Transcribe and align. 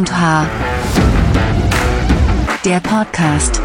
und 0.00 0.18
H. 0.18 0.48
Der 2.64 2.80
Podcast. 2.80 3.60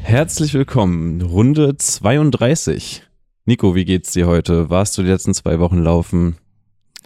Herzlich 0.00 0.54
willkommen, 0.54 1.22
Runde 1.22 1.76
32. 1.76 3.04
Nico, 3.44 3.76
wie 3.76 3.84
geht's 3.84 4.10
dir 4.10 4.26
heute? 4.26 4.70
Warst 4.70 4.98
du 4.98 5.04
die 5.04 5.08
letzten 5.10 5.34
zwei 5.34 5.60
Wochen 5.60 5.78
laufen? 5.78 6.36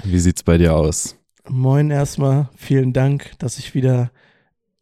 Wie 0.05 0.19
sieht's 0.19 0.43
bei 0.43 0.57
dir 0.57 0.75
aus? 0.75 1.19
Moin 1.47 1.91
erstmal, 1.91 2.49
vielen 2.57 2.95
Dank, 2.95 3.33
dass 3.41 3.59
ich 3.59 3.75
wieder 3.75 4.11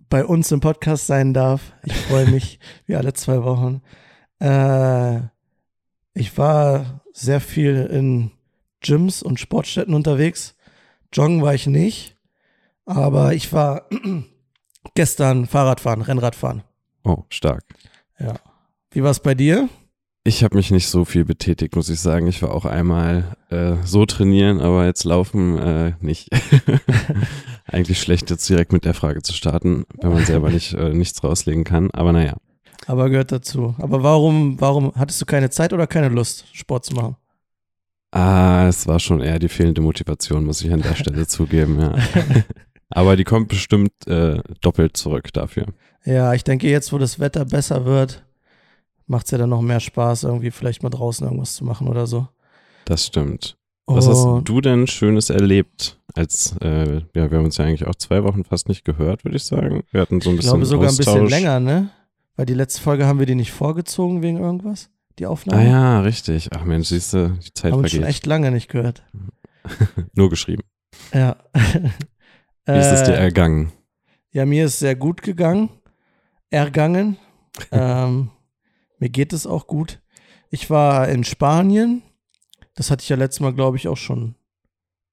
bei 0.09 0.25
uns 0.25 0.53
im 0.53 0.61
Podcast 0.61 1.09
sein 1.09 1.35
darf. 1.35 1.73
Ich 1.83 1.97
freue 1.97 2.31
mich 2.31 2.61
wie 2.87 2.95
alle 2.95 3.13
zwei 3.13 3.43
Wochen. 3.43 3.83
Äh, 4.39 5.23
ich 6.15 6.39
war 6.39 7.03
sehr 7.13 7.41
viel 7.41 7.89
in 7.91 8.31
Gyms 8.83 9.21
und 9.21 9.41
Sportstätten 9.41 9.95
unterwegs. 9.95 10.55
Joggen 11.13 11.43
war 11.43 11.55
ich 11.55 11.67
nicht, 11.67 12.17
aber 12.87 13.35
ich 13.35 13.53
war 13.53 13.89
gestern 14.95 15.47
Fahrradfahren, 15.47 16.03
Rennradfahren. 16.03 16.63
Oh, 17.05 17.25
stark. 17.29 17.65
Ja. 18.19 18.35
Wie 18.91 19.03
war 19.03 19.11
es 19.11 19.21
bei 19.21 19.35
dir? 19.35 19.69
Ich 20.25 20.45
habe 20.45 20.57
mich 20.57 20.71
nicht 20.71 20.89
so 20.89 21.05
viel 21.05 21.25
betätigt, 21.25 21.75
muss 21.75 21.89
ich 21.89 21.99
sagen. 21.99 22.29
Ich 22.29 22.43
war 22.43 22.55
auch 22.55 22.65
einmal 22.65 23.37
äh, 23.51 23.75
so 23.85 24.07
trainieren, 24.07 24.61
aber 24.61 24.87
jetzt 24.87 25.03
laufen 25.03 25.59
äh, 25.59 25.93
nicht. 26.01 26.29
Eigentlich 27.67 28.01
schlecht, 28.01 28.31
jetzt 28.31 28.49
direkt 28.49 28.73
mit 28.73 28.85
der 28.85 28.95
Frage 28.95 29.23
zu 29.23 29.33
starten, 29.33 29.85
wenn 30.01 30.13
man 30.13 30.25
selber 30.25 30.51
nicht 30.51 30.75
äh, 30.75 30.91
nichts 30.91 31.25
rauslegen 31.25 31.65
kann. 31.65 31.91
Aber 31.91 32.13
naja. 32.13 32.37
Aber 32.87 33.11
gehört 33.11 33.33
dazu. 33.33 33.75
Aber 33.79 34.03
warum, 34.03 34.61
warum 34.61 34.93
hattest 34.95 35.21
du 35.21 35.27
keine 35.27 35.51
Zeit 35.51 35.73
oder 35.73 35.89
keine 35.89 36.09
Lust, 36.09 36.47
Sport 36.53 36.85
zu 36.85 36.95
machen? 36.95 37.17
Ah, 38.13 38.67
es 38.69 38.87
war 38.87 39.01
schon 39.01 39.21
eher 39.21 39.39
die 39.39 39.49
fehlende 39.49 39.81
Motivation, 39.81 40.45
muss 40.45 40.63
ich 40.63 40.73
an 40.73 40.83
der 40.83 40.95
Stelle 40.95 41.27
zugeben, 41.27 41.81
ja. 41.81 41.95
Aber 42.91 43.17
die 43.17 43.25
kommt 43.25 43.49
bestimmt 43.49 43.93
äh, 44.07 44.41
doppelt 44.61 44.99
zurück 44.99 45.33
dafür. 45.33 45.67
Ja, 46.05 46.35
ich 46.35 46.45
denke, 46.45 46.69
jetzt, 46.69 46.93
wo 46.93 46.99
das 46.99 47.19
Wetter 47.19 47.47
besser 47.47 47.87
wird, 47.87 48.23
macht 49.07 49.25
es 49.27 49.31
ja 49.31 49.39
dann 49.39 49.49
noch 49.49 49.63
mehr 49.63 49.81
Spaß, 49.81 50.25
irgendwie 50.25 50.51
vielleicht 50.51 50.83
mal 50.83 50.91
draußen 50.91 51.27
irgendwas 51.27 51.55
zu 51.55 51.65
machen 51.65 51.89
oder 51.89 52.07
so. 52.07 52.29
Das 52.85 53.07
stimmt. 53.07 53.57
Was 53.87 54.07
hast 54.07 54.27
du 54.45 54.61
denn 54.61 54.87
Schönes 54.87 55.31
erlebt? 55.31 55.99
Als 56.15 56.55
äh, 56.61 56.97
ja, 57.15 57.31
wir 57.31 57.39
haben 57.39 57.45
uns 57.45 57.57
ja 57.57 57.65
eigentlich 57.65 57.87
auch 57.87 57.95
zwei 57.95 58.23
Wochen 58.25 58.45
fast 58.45 58.69
nicht 58.69 58.85
gehört, 58.85 59.25
würde 59.25 59.37
ich 59.37 59.45
sagen. 59.45 59.83
Wir 59.91 60.01
hatten 60.03 60.21
so 60.21 60.31
ein 60.31 60.35
ich 60.35 60.41
bisschen. 60.41 60.53
glaube 60.53 60.67
sogar 60.67 60.89
Austausch. 60.89 61.07
ein 61.09 61.25
bisschen 61.25 61.29
länger, 61.29 61.61
ne? 61.61 61.91
Weil 62.37 62.47
die 62.47 62.55
letzte 62.55 62.81
Folge 62.81 63.07
haben 63.07 63.19
wir 63.19 63.27
die 63.27 63.35
nicht 63.35 63.53
vorgezogen 63.53 64.23
wegen 64.23 64.39
irgendwas, 64.39 64.91
die 65.19 65.27
Aufnahme. 65.27 65.61
Ah 65.63 65.65
ja, 65.65 66.01
richtig. 66.01 66.49
Ach 66.55 66.65
Mensch, 66.65 66.89
siehst 66.89 67.13
du, 67.13 67.31
die 67.31 67.53
Zeit 67.55 67.73
haben 67.73 67.81
uns 67.81 67.91
schon 67.93 68.05
echt 68.05 68.27
lange 68.27 68.51
nicht 68.51 68.69
gehört. 68.69 69.03
Nur 70.15 70.31
geschrieben. 70.31 70.63
Ja. 71.13 71.37
Wie 71.55 72.79
ist 72.79 72.93
es 72.93 73.03
dir 73.05 73.15
Äh, 73.15 73.25
ergangen? 73.25 73.73
Ja, 74.31 74.47
mir 74.47 74.65
ist 74.67 74.79
sehr 74.79 74.95
gut 74.97 75.23
gegangen, 75.23 75.69
ergangen. 76.51 77.19
ähm, 77.73 78.31
mir 78.99 79.09
geht 79.11 79.33
es 79.33 79.47
auch 79.47 79.67
gut. 79.67 80.01
Ich 80.51 80.71
war 80.71 81.09
in 81.09 81.25
Spanien. 81.25 82.03
Das 82.75 82.91
hatte 82.91 83.03
ich 83.03 83.09
ja 83.09 83.17
letztes 83.17 83.41
Mal, 83.41 83.53
glaube 83.53 83.77
ich, 83.77 83.89
auch 83.89 83.97
schon 83.97 84.37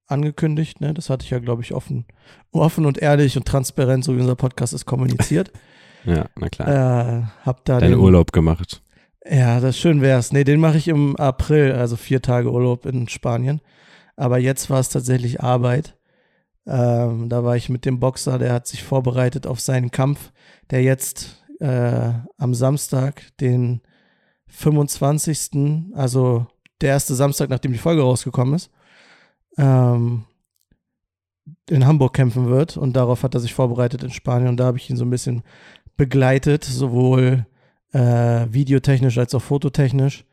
angekündigt. 0.07 0.79
Ne? 0.81 0.93
Das 0.93 1.09
hatte 1.09 1.23
ich 1.25 1.31
ja, 1.31 1.39
glaube 1.39 1.61
ich, 1.61 1.73
offen, 1.73 2.05
offen 2.51 2.85
und 2.85 2.97
ehrlich 2.97 3.35
und 3.37 3.45
transparent, 3.45 4.03
so 4.03 4.15
wie 4.15 4.21
unser 4.21 4.35
Podcast 4.35 4.73
ist, 4.73 4.85
kommuniziert. 4.85 5.51
Ja, 6.05 6.25
na 6.37 6.49
klar. 6.49 6.67
äh, 6.69 7.23
hab 7.45 7.65
da 7.65 7.79
Deinen 7.79 7.91
den, 7.91 7.99
Urlaub 7.99 8.31
gemacht. 8.31 8.81
Ja, 9.31 9.59
das 9.59 9.77
schön 9.77 10.01
wär's. 10.01 10.31
Nee, 10.33 10.43
den 10.43 10.59
mache 10.59 10.77
ich 10.77 10.87
im 10.87 11.15
April, 11.17 11.73
also 11.73 11.95
vier 11.95 12.19
Tage 12.19 12.51
Urlaub 12.51 12.87
in 12.87 13.07
Spanien. 13.07 13.61
Aber 14.15 14.39
jetzt 14.39 14.71
war 14.71 14.79
es 14.79 14.89
tatsächlich 14.89 15.41
Arbeit. 15.41 15.95
Ähm, 16.65 17.29
da 17.29 17.43
war 17.43 17.55
ich 17.55 17.69
mit 17.69 17.85
dem 17.85 17.99
Boxer, 17.99 18.39
der 18.39 18.53
hat 18.53 18.65
sich 18.65 18.83
vorbereitet 18.83 19.45
auf 19.45 19.59
seinen 19.59 19.91
Kampf, 19.91 20.31
der 20.71 20.81
jetzt 20.81 21.45
äh, 21.59 22.11
am 22.37 22.55
Samstag, 22.55 23.21
den 23.37 23.81
25., 24.47 25.93
also 25.93 26.47
der 26.81 26.89
erste 26.89 27.13
Samstag, 27.13 27.49
nachdem 27.51 27.71
die 27.71 27.77
Folge 27.77 28.01
rausgekommen 28.01 28.55
ist, 28.55 28.71
ähm, 29.57 30.25
in 31.69 31.85
Hamburg 31.85 32.15
kämpfen 32.15 32.49
wird. 32.49 32.77
Und 32.77 32.93
darauf 32.93 33.21
hat 33.21 33.35
er 33.35 33.41
sich 33.41 33.53
vorbereitet 33.53 34.01
in 34.03 34.09
Spanien. 34.09 34.49
Und 34.49 34.57
da 34.57 34.65
habe 34.65 34.79
ich 34.79 34.89
ihn 34.89 34.97
so 34.97 35.05
ein 35.05 35.11
bisschen 35.11 35.43
begleitet, 35.97 36.63
sowohl 36.63 37.45
äh, 37.93 38.45
videotechnisch 38.51 39.17
als 39.17 39.33
auch 39.35 39.41
fototechnisch. 39.41 40.25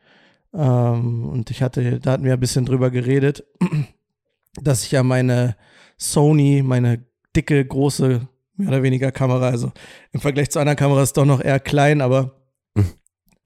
Ähm, 0.53 1.27
und 1.29 1.51
ich 1.51 1.61
hatte, 1.61 1.99
da 1.99 2.11
hatten 2.11 2.23
wir 2.23 2.33
ein 2.33 2.39
bisschen 2.39 2.65
drüber 2.65 2.89
geredet, 2.91 3.43
dass 4.61 4.83
ich 4.83 4.91
ja 4.91 5.03
meine 5.03 5.55
Sony, 5.97 6.63
meine 6.63 7.05
dicke, 7.35 7.63
große, 7.63 8.27
mehr 8.55 8.67
oder 8.69 8.83
weniger 8.83 9.11
Kamera, 9.11 9.49
also 9.49 9.71
im 10.11 10.19
Vergleich 10.19 10.49
zu 10.49 10.59
anderen 10.59 10.77
Kameras 10.77 11.13
doch 11.13 11.25
noch 11.25 11.41
eher 11.41 11.59
klein, 11.59 12.01
aber 12.01 12.33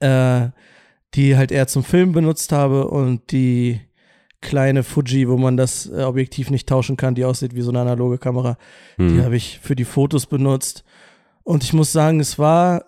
äh, 0.00 0.48
die 1.14 1.36
halt 1.36 1.52
eher 1.52 1.66
zum 1.66 1.84
Film 1.84 2.12
benutzt 2.12 2.52
habe 2.52 2.88
und 2.88 3.30
die 3.32 3.80
kleine 4.40 4.82
Fuji, 4.82 5.28
wo 5.28 5.36
man 5.36 5.56
das 5.56 5.86
äh, 5.86 6.02
Objektiv 6.02 6.50
nicht 6.50 6.68
tauschen 6.68 6.96
kann, 6.96 7.14
die 7.14 7.24
aussieht 7.24 7.54
wie 7.54 7.60
so 7.60 7.70
eine 7.70 7.80
analoge 7.80 8.18
Kamera, 8.18 8.56
die 8.98 9.04
Hm. 9.04 9.24
habe 9.24 9.36
ich 9.36 9.60
für 9.60 9.76
die 9.76 9.84
Fotos 9.84 10.26
benutzt. 10.26 10.84
Und 11.44 11.64
ich 11.64 11.72
muss 11.72 11.92
sagen, 11.92 12.20
es 12.20 12.38
war, 12.38 12.84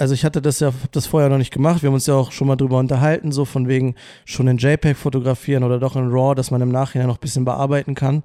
also 0.00 0.14
ich 0.14 0.24
hatte 0.24 0.40
das 0.40 0.60
ja, 0.60 0.68
hab 0.68 0.92
das 0.92 1.06
vorher 1.06 1.28
noch 1.28 1.36
nicht 1.36 1.52
gemacht. 1.52 1.82
Wir 1.82 1.88
haben 1.88 1.94
uns 1.94 2.06
ja 2.06 2.14
auch 2.14 2.32
schon 2.32 2.48
mal 2.48 2.56
drüber 2.56 2.78
unterhalten, 2.78 3.32
so 3.32 3.44
von 3.44 3.68
wegen 3.68 3.94
schon 4.24 4.48
in 4.48 4.56
JPEG 4.56 4.96
fotografieren 4.96 5.62
oder 5.62 5.78
doch 5.78 5.94
in 5.94 6.08
RAW, 6.08 6.34
dass 6.34 6.50
man 6.50 6.62
im 6.62 6.70
Nachhinein 6.70 7.06
noch 7.06 7.18
ein 7.18 7.20
bisschen 7.20 7.44
bearbeiten 7.44 7.94
kann. 7.94 8.22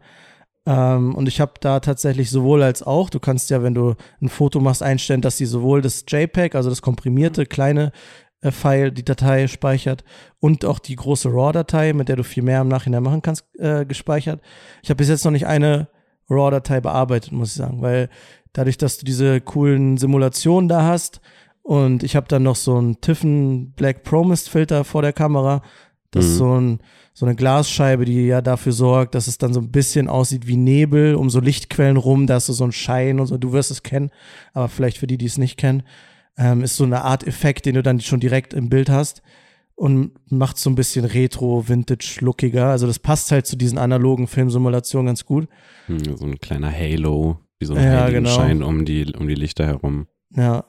Ähm, 0.66 1.14
und 1.16 1.28
ich 1.28 1.42
habe 1.42 1.54
da 1.60 1.82
tatsächlich 1.82 2.32
sowohl 2.32 2.64
als 2.64 2.82
auch, 2.82 3.10
du 3.10 3.20
kannst 3.20 3.50
ja, 3.50 3.62
wenn 3.62 3.74
du 3.74 3.96
ein 4.22 4.30
Foto 4.30 4.62
machst, 4.62 4.84
einstellen, 4.84 5.20
dass 5.20 5.38
sie 5.38 5.46
sowohl 5.46 5.82
das 5.82 6.06
JPEG, 6.08 6.56
also 6.56 6.70
das 6.70 6.82
komprimierte 6.82 7.46
kleine 7.46 7.92
äh, 8.40 8.52
File, 8.52 8.94
die 8.94 9.04
Datei 9.04 9.48
speichert 9.48 10.06
und 10.40 10.64
auch 10.64 10.80
die 10.80 10.96
große 10.96 11.28
RAW-Datei, 11.28 11.92
mit 11.92 12.08
der 12.08 12.16
du 12.16 12.24
viel 12.24 12.44
mehr 12.44 12.62
im 12.62 12.70
Nachhinein 12.70 13.04
machen 13.04 13.22
kannst, 13.22 13.46
äh, 13.60 13.86
gespeichert. 13.86 14.40
Ich 14.82 14.90
habe 14.90 14.98
bis 14.98 15.10
jetzt 15.10 15.26
noch 15.26 15.32
nicht 15.32 15.46
eine 15.46 15.90
RAW-Datei 16.30 16.80
bearbeitet, 16.80 17.34
muss 17.34 17.50
ich 17.50 17.56
sagen, 17.56 17.82
weil 17.82 18.10
dadurch, 18.54 18.78
dass 18.78 18.98
du 18.98 19.06
diese 19.06 19.42
coolen 19.42 19.98
Simulationen 19.98 20.70
da 20.70 20.84
hast 20.84 21.20
und 21.68 22.04
ich 22.04 22.16
habe 22.16 22.28
dann 22.28 22.44
noch 22.44 22.56
so 22.56 22.76
einen 22.78 23.02
Tiffen 23.02 23.72
Black 23.72 24.04
Promised 24.04 24.50
Filter 24.50 24.84
vor 24.84 25.02
der 25.02 25.14
Kamera, 25.14 25.64
das 26.12 26.26
ist 26.26 26.34
Mhm. 26.34 26.38
so, 26.38 26.60
ein, 26.60 26.80
so 27.14 27.26
eine 27.26 27.36
Glasscheibe, 27.36 28.06
die 28.06 28.28
ja 28.28 28.42
dafür 28.42 28.72
sorgt, 28.72 29.16
dass 29.16 29.28
es 29.28 29.38
dann 29.40 29.52
so 29.54 29.60
ein 29.62 29.72
bisschen 29.72 30.08
aussieht 30.08 30.46
wie 30.48 30.58
Nebel 30.58 31.16
um 31.16 31.30
so 31.32 31.40
Lichtquellen 31.40 31.98
rum, 31.98 32.28
da 32.28 32.36
hast 32.36 32.50
du 32.50 32.54
so 32.54 32.64
einen 32.64 32.72
Schein 32.72 33.20
und 33.20 33.26
so, 33.28 33.38
du 33.38 33.52
wirst 33.52 33.72
es 33.72 33.82
kennen, 33.84 34.12
aber 34.54 34.70
vielleicht 34.70 34.98
für 35.00 35.08
die, 35.08 35.18
die 35.18 35.26
es 35.26 35.38
nicht 35.40 35.58
kennen, 35.58 35.82
ähm, 36.38 36.62
ist 36.62 36.76
so 36.78 36.84
eine 36.84 37.02
Art 37.04 37.26
Effekt, 37.26 37.66
den 37.66 37.76
du 37.76 37.82
dann 37.84 38.00
schon 38.00 38.20
direkt 38.20 38.54
im 38.54 38.70
Bild 38.70 38.90
hast 38.90 39.24
und 39.74 40.12
macht 40.32 40.58
so 40.58 40.70
ein 40.70 40.76
bisschen 40.76 41.04
retro, 41.04 41.68
vintage-lookiger. 41.68 42.68
Also 42.68 42.86
das 42.88 43.00
passt 43.00 43.32
halt 43.32 43.46
zu 43.48 43.56
diesen 43.58 43.78
analogen 43.78 44.28
Filmsimulationen 44.28 45.08
ganz 45.08 45.26
gut. 45.26 45.48
Hm, 45.88 46.16
So 46.16 46.26
ein 46.26 46.38
kleiner 46.40 46.72
Halo, 46.72 47.40
wie 47.60 47.66
so 47.66 47.74
ein 47.74 47.84
Ja, 47.84 48.04
Heiligenschein 48.04 48.62
um, 48.64 48.86
die, 48.86 49.12
um 49.18 49.28
die 49.28 49.36
Lichter 49.36 49.66
herum. 49.66 50.08
Ja. 50.36 50.64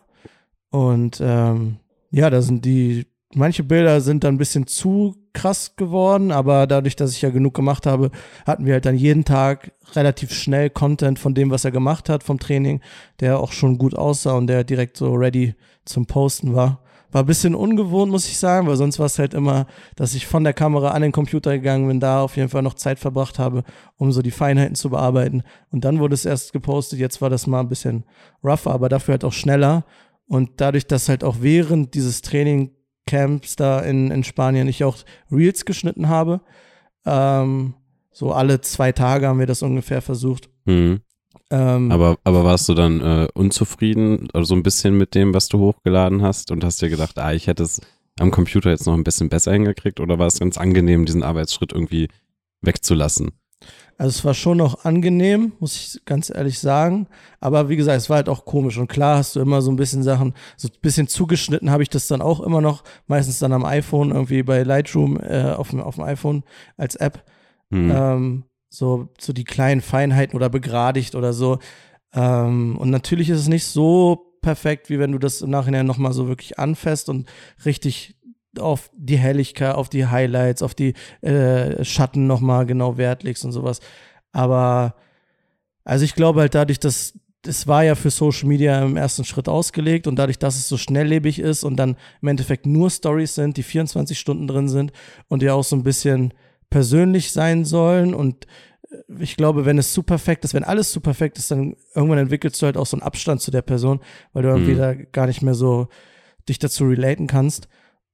Und 0.77 1.23
ähm, 1.23 1.77
ja, 2.11 2.29
da 2.29 2.43
sind 2.43 2.67
die, 2.67 3.07
manche 3.33 3.65
Bilder 3.65 4.03
sind 4.03 4.25
dann 4.25 4.35
ein 4.35 4.39
bisschen 4.39 4.67
zu 4.67 5.17
krass 5.33 5.75
geworden, 5.75 6.31
aber 6.31 6.67
dadurch, 6.67 6.97
dass 6.97 7.13
ich 7.13 7.23
ja 7.23 7.31
genug 7.31 7.55
gemacht 7.55 7.87
habe, 7.87 8.11
hatten 8.47 8.67
wir 8.67 8.75
halt 8.75 8.85
dann 8.85 8.95
jeden 8.95 9.25
Tag 9.25 9.73
relativ 9.95 10.35
schnell 10.35 10.69
Content 10.69 11.19
von 11.19 11.35
dem, 11.35 11.51
was 11.51 11.65
er 11.65 11.71
gemacht 11.71 12.11
hat 12.11 12.23
vom 12.23 12.39
Training, 12.39 12.83
der 13.21 13.41
auch 13.41 13.53
schon 13.53 13.79
gut 13.79 13.95
aussah 13.95 14.35
und 14.35 14.49
der 14.49 14.65
direkt 14.65 14.99
so 14.99 15.15
ready 15.15 15.55
zum 15.87 16.05
Posten 16.05 16.55
war. 16.55 16.83
War 17.11 17.23
ein 17.23 17.27
bisschen 17.27 17.55
ungewohnt, 17.55 18.11
muss 18.11 18.29
ich 18.29 18.37
sagen, 18.37 18.67
weil 18.67 18.77
sonst 18.77 18.99
war 18.99 19.07
es 19.07 19.19
halt 19.19 19.33
immer, 19.33 19.67
dass 19.95 20.15
ich 20.15 20.27
von 20.27 20.45
der 20.45 20.53
Kamera 20.53 20.91
an 20.91 21.01
den 21.01 21.13
Computer 21.13 21.53
gegangen 21.53 21.89
bin, 21.89 22.01
da 22.01 22.21
auf 22.21 22.37
jeden 22.37 22.51
Fall 22.51 22.61
noch 22.61 22.75
Zeit 22.75 22.99
verbracht 22.99 23.39
habe, 23.39 23.63
um 23.97 24.13
so 24.13 24.21
die 24.21 24.31
Feinheiten 24.31 24.75
zu 24.75 24.91
bearbeiten. 24.91 25.43
Und 25.71 25.87
dann 25.87 26.01
wurde 26.01 26.13
es 26.13 26.27
erst 26.27 26.53
gepostet, 26.53 26.99
jetzt 26.99 27.23
war 27.23 27.31
das 27.31 27.47
mal 27.47 27.61
ein 27.61 27.71
bisschen 27.71 28.05
rougher, 28.45 28.73
aber 28.73 28.91
dafür 28.91 29.13
halt 29.13 29.25
auch 29.25 29.33
schneller. 29.33 29.87
Und 30.29 30.61
dadurch, 30.61 30.87
dass 30.87 31.09
halt 31.09 31.23
auch 31.25 31.37
während 31.41 31.95
dieses 31.95 32.21
Trainingcamps 32.23 33.57
da 33.57 33.81
in, 33.81 34.11
in 34.11 34.25
Spanien 34.25 34.69
ich 34.69 34.85
auch 34.85 34.99
Reels 35.31 35.65
geschnitten 35.65 36.09
habe, 36.09 36.41
ähm, 37.05 37.75
so 38.13 38.33
alle 38.33 38.61
zwei 38.61 38.93
Tage 38.93 39.29
haben 39.29 39.39
wir 39.39 39.47
das 39.47 39.63
ungefähr 39.63 40.03
versucht. 40.03 40.49
Hm. 40.67 41.01
Ähm, 41.51 41.93
Aber, 41.93 42.19
aber 42.25 42.45
warst 42.45 42.69
du 42.69 42.75
dann 42.75 43.01
äh, 43.01 43.29
unzufrieden, 43.35 44.29
also 44.33 44.47
so 44.47 44.55
ein 44.57 44.63
bisschen 44.65 44.97
mit 44.97 45.15
dem, 45.15 45.33
was 45.33 45.49
du 45.49 45.59
hochgeladen 45.61 46.23
hast 46.23 46.51
und 46.51 46.65
hast 46.65 46.83
dir 46.83 46.89
gedacht, 46.89 47.19
ah, 47.19 47.33
ich 47.33 47.47
hätte 47.47 47.63
es 47.63 47.81
am 48.19 48.31
Computer 48.31 48.71
jetzt 48.71 48.87
noch 48.87 48.95
ein 48.95 49.05
bisschen 49.05 49.29
besser 49.29 49.53
hingekriegt 49.53 50.01
oder 50.01 50.19
war 50.19 50.27
es 50.27 50.41
ganz 50.41 50.59
angenehm, 50.59 51.05
diesen 51.05 51.23
Arbeitsschritt 51.23 51.73
irgendwie 51.73 52.09
wegzulassen? 52.63 53.33
Also 53.99 54.11
es 54.11 54.25
war 54.25 54.35
schon 54.35 54.59
noch 54.59 54.85
angenehm, 54.85 55.53
muss 55.59 55.75
ich 55.75 56.05
ganz 56.05 56.31
ehrlich 56.31 56.59
sagen. 56.59 57.07
Aber 57.41 57.69
wie 57.69 57.77
gesagt, 57.77 57.97
es 57.97 58.11
war 58.11 58.17
halt 58.17 58.29
auch 58.29 58.45
komisch. 58.45 58.77
Und 58.77 58.89
klar 58.89 59.19
hast 59.19 59.37
du 59.37 59.41
immer 59.41 59.63
so 59.63 59.71
ein 59.71 59.77
bisschen 59.77 60.03
Sachen, 60.03 60.35
so 60.57 60.69
ein 60.69 60.81
bisschen 60.83 61.09
zugeschnitten 61.09 61.71
habe 61.71 61.83
ich 61.83 61.89
das 61.89 62.07
dann 62.07 62.21
auch 62.21 62.41
immer 62.41 62.61
noch, 62.61 62.85
meistens 63.07 63.39
dann 63.39 63.53
am 63.53 63.65
iPhone, 63.65 64.11
irgendwie 64.11 64.43
bei 64.43 64.63
Lightroom 64.63 65.19
äh, 65.21 65.53
auf, 65.53 65.71
dem, 65.71 65.81
auf 65.81 65.95
dem 65.95 66.05
iPhone 66.05 66.45
als 66.77 66.97
App. 66.97 67.25
Hm. 67.71 67.91
Ähm, 67.91 68.45
so, 68.69 69.09
so 69.19 69.33
die 69.33 69.45
kleinen 69.45 69.81
Feinheiten 69.81 70.37
oder 70.37 70.51
begradigt 70.51 71.15
oder 71.15 71.33
so. 71.33 71.59
Ähm, 72.13 72.77
und 72.77 72.91
natürlich 72.91 73.31
ist 73.31 73.41
es 73.41 73.49
nicht 73.49 73.65
so 73.65 74.37
perfekt, 74.43 74.91
wie 74.91 74.99
wenn 74.99 75.13
du 75.13 75.19
das 75.19 75.41
im 75.41 75.51
Nachhinein 75.51 75.87
nochmal 75.87 76.13
so 76.13 76.29
wirklich 76.29 76.59
anfasst 76.59 77.09
und 77.09 77.29
richtig 77.65 78.16
auf 78.61 78.91
die 78.97 79.19
Helligkeit, 79.19 79.75
auf 79.75 79.89
die 79.89 80.07
Highlights, 80.07 80.63
auf 80.63 80.75
die 80.75 80.95
äh, 81.23 81.85
Schatten 81.85 82.27
nochmal 82.27 82.67
genau 82.67 82.97
Wert 82.97 83.23
legst 83.23 83.45
und 83.45 83.53
sowas. 83.53 83.81
Aber 84.33 84.95
also 85.85 86.05
ich 86.05 86.15
glaube 86.15 86.41
halt 86.41 86.55
dadurch, 86.55 86.81
dass 86.81 87.15
es 87.47 87.67
war 87.67 87.85
ja 87.85 87.95
für 87.95 88.11
Social 88.11 88.49
Media 88.49 88.83
im 88.83 88.97
ersten 88.97 89.25
Schritt 89.25 89.49
ausgelegt 89.49 90.07
und 90.07 90.17
dadurch, 90.17 90.39
dass 90.39 90.57
es 90.57 90.69
so 90.69 90.77
schnelllebig 90.77 91.39
ist 91.39 91.65
und 91.65 91.77
dann 91.77 91.97
im 92.21 92.29
Endeffekt 92.29 92.67
nur 92.67 92.91
Stories 92.91 93.35
sind, 93.35 93.57
die 93.57 93.63
24 93.63 94.19
Stunden 94.19 94.47
drin 94.47 94.69
sind 94.69 94.93
und 95.29 95.43
ja 95.43 95.55
auch 95.55 95.65
so 95.65 95.77
ein 95.77 95.85
bisschen 95.85 96.35
persönlich 96.71 97.33
sein 97.33 97.65
sollen 97.65 98.15
und 98.15 98.47
äh, 98.91 98.97
ich 99.21 99.37
glaube, 99.37 99.65
wenn 99.65 99.79
es 99.79 99.93
zu 99.93 100.03
perfekt 100.03 100.45
ist, 100.45 100.55
wenn 100.55 100.65
alles 100.65 100.91
zu 100.91 101.01
perfekt 101.01 101.39
ist, 101.39 101.51
dann 101.51 101.77
irgendwann 101.95 102.19
entwickelst 102.19 102.61
du 102.61 102.67
halt 102.67 102.77
auch 102.77 102.87
so 102.87 102.97
einen 102.97 103.03
Abstand 103.03 103.41
zu 103.41 103.51
der 103.51 103.63
Person, 103.63 104.01
weil 104.33 104.43
du 104.43 104.49
irgendwie 104.49 104.75
mhm. 104.75 104.79
da 104.79 104.95
gar 104.95 105.27
nicht 105.27 105.43
mehr 105.43 105.55
so 105.55 105.89
dich 106.49 106.59
dazu 106.59 106.85
relaten 106.85 107.27
kannst. 107.27 107.69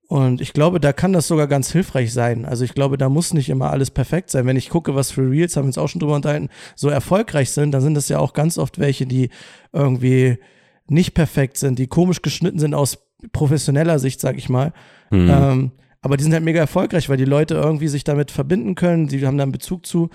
Und 0.08 0.40
ich 0.40 0.52
glaube, 0.52 0.78
da 0.78 0.92
kann 0.92 1.12
das 1.12 1.26
sogar 1.26 1.46
ganz 1.46 1.72
hilfreich 1.72 2.12
sein. 2.12 2.44
Also 2.44 2.64
ich 2.64 2.74
glaube, 2.74 2.98
da 2.98 3.08
muss 3.08 3.32
nicht 3.32 3.48
immer 3.48 3.70
alles 3.70 3.90
perfekt 3.90 4.30
sein. 4.30 4.44
Wenn 4.46 4.56
ich 4.56 4.68
gucke, 4.68 4.94
was 4.94 5.10
für 5.10 5.22
Reels, 5.22 5.56
haben 5.56 5.64
wir 5.64 5.68
uns 5.68 5.78
auch 5.78 5.88
schon 5.88 6.00
drüber 6.00 6.16
unterhalten, 6.16 6.50
so 6.76 6.90
erfolgreich 6.90 7.50
sind, 7.50 7.72
dann 7.72 7.80
sind 7.80 7.94
das 7.94 8.08
ja 8.08 8.18
auch 8.18 8.34
ganz 8.34 8.58
oft 8.58 8.78
welche, 8.78 9.06
die 9.06 9.30
irgendwie 9.72 10.38
nicht 10.86 11.14
perfekt 11.14 11.56
sind, 11.56 11.78
die 11.78 11.86
komisch 11.86 12.20
geschnitten 12.20 12.58
sind 12.58 12.74
aus 12.74 12.98
professioneller 13.32 13.98
Sicht, 13.98 14.20
sag 14.20 14.36
ich 14.36 14.48
mal. 14.48 14.72
Mhm. 15.10 15.30
Ähm, 15.30 15.72
aber 16.02 16.16
die 16.16 16.24
sind 16.24 16.32
halt 16.32 16.44
mega 16.44 16.60
erfolgreich, 16.60 17.08
weil 17.08 17.16
die 17.16 17.24
Leute 17.24 17.54
irgendwie 17.54 17.88
sich 17.88 18.04
damit 18.04 18.30
verbinden 18.30 18.74
können, 18.74 19.06
die 19.06 19.24
haben 19.24 19.38
da 19.38 19.44
einen 19.44 19.52
Bezug 19.52 19.86
zu. 19.86 20.10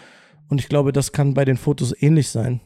Und 0.49 0.59
ich 0.59 0.69
glaube, 0.69 0.91
das 0.91 1.11
kann 1.11 1.33
bei 1.33 1.45
den 1.45 1.57
Fotos 1.57 1.95
ähnlich 1.99 2.29
sein. 2.29 2.61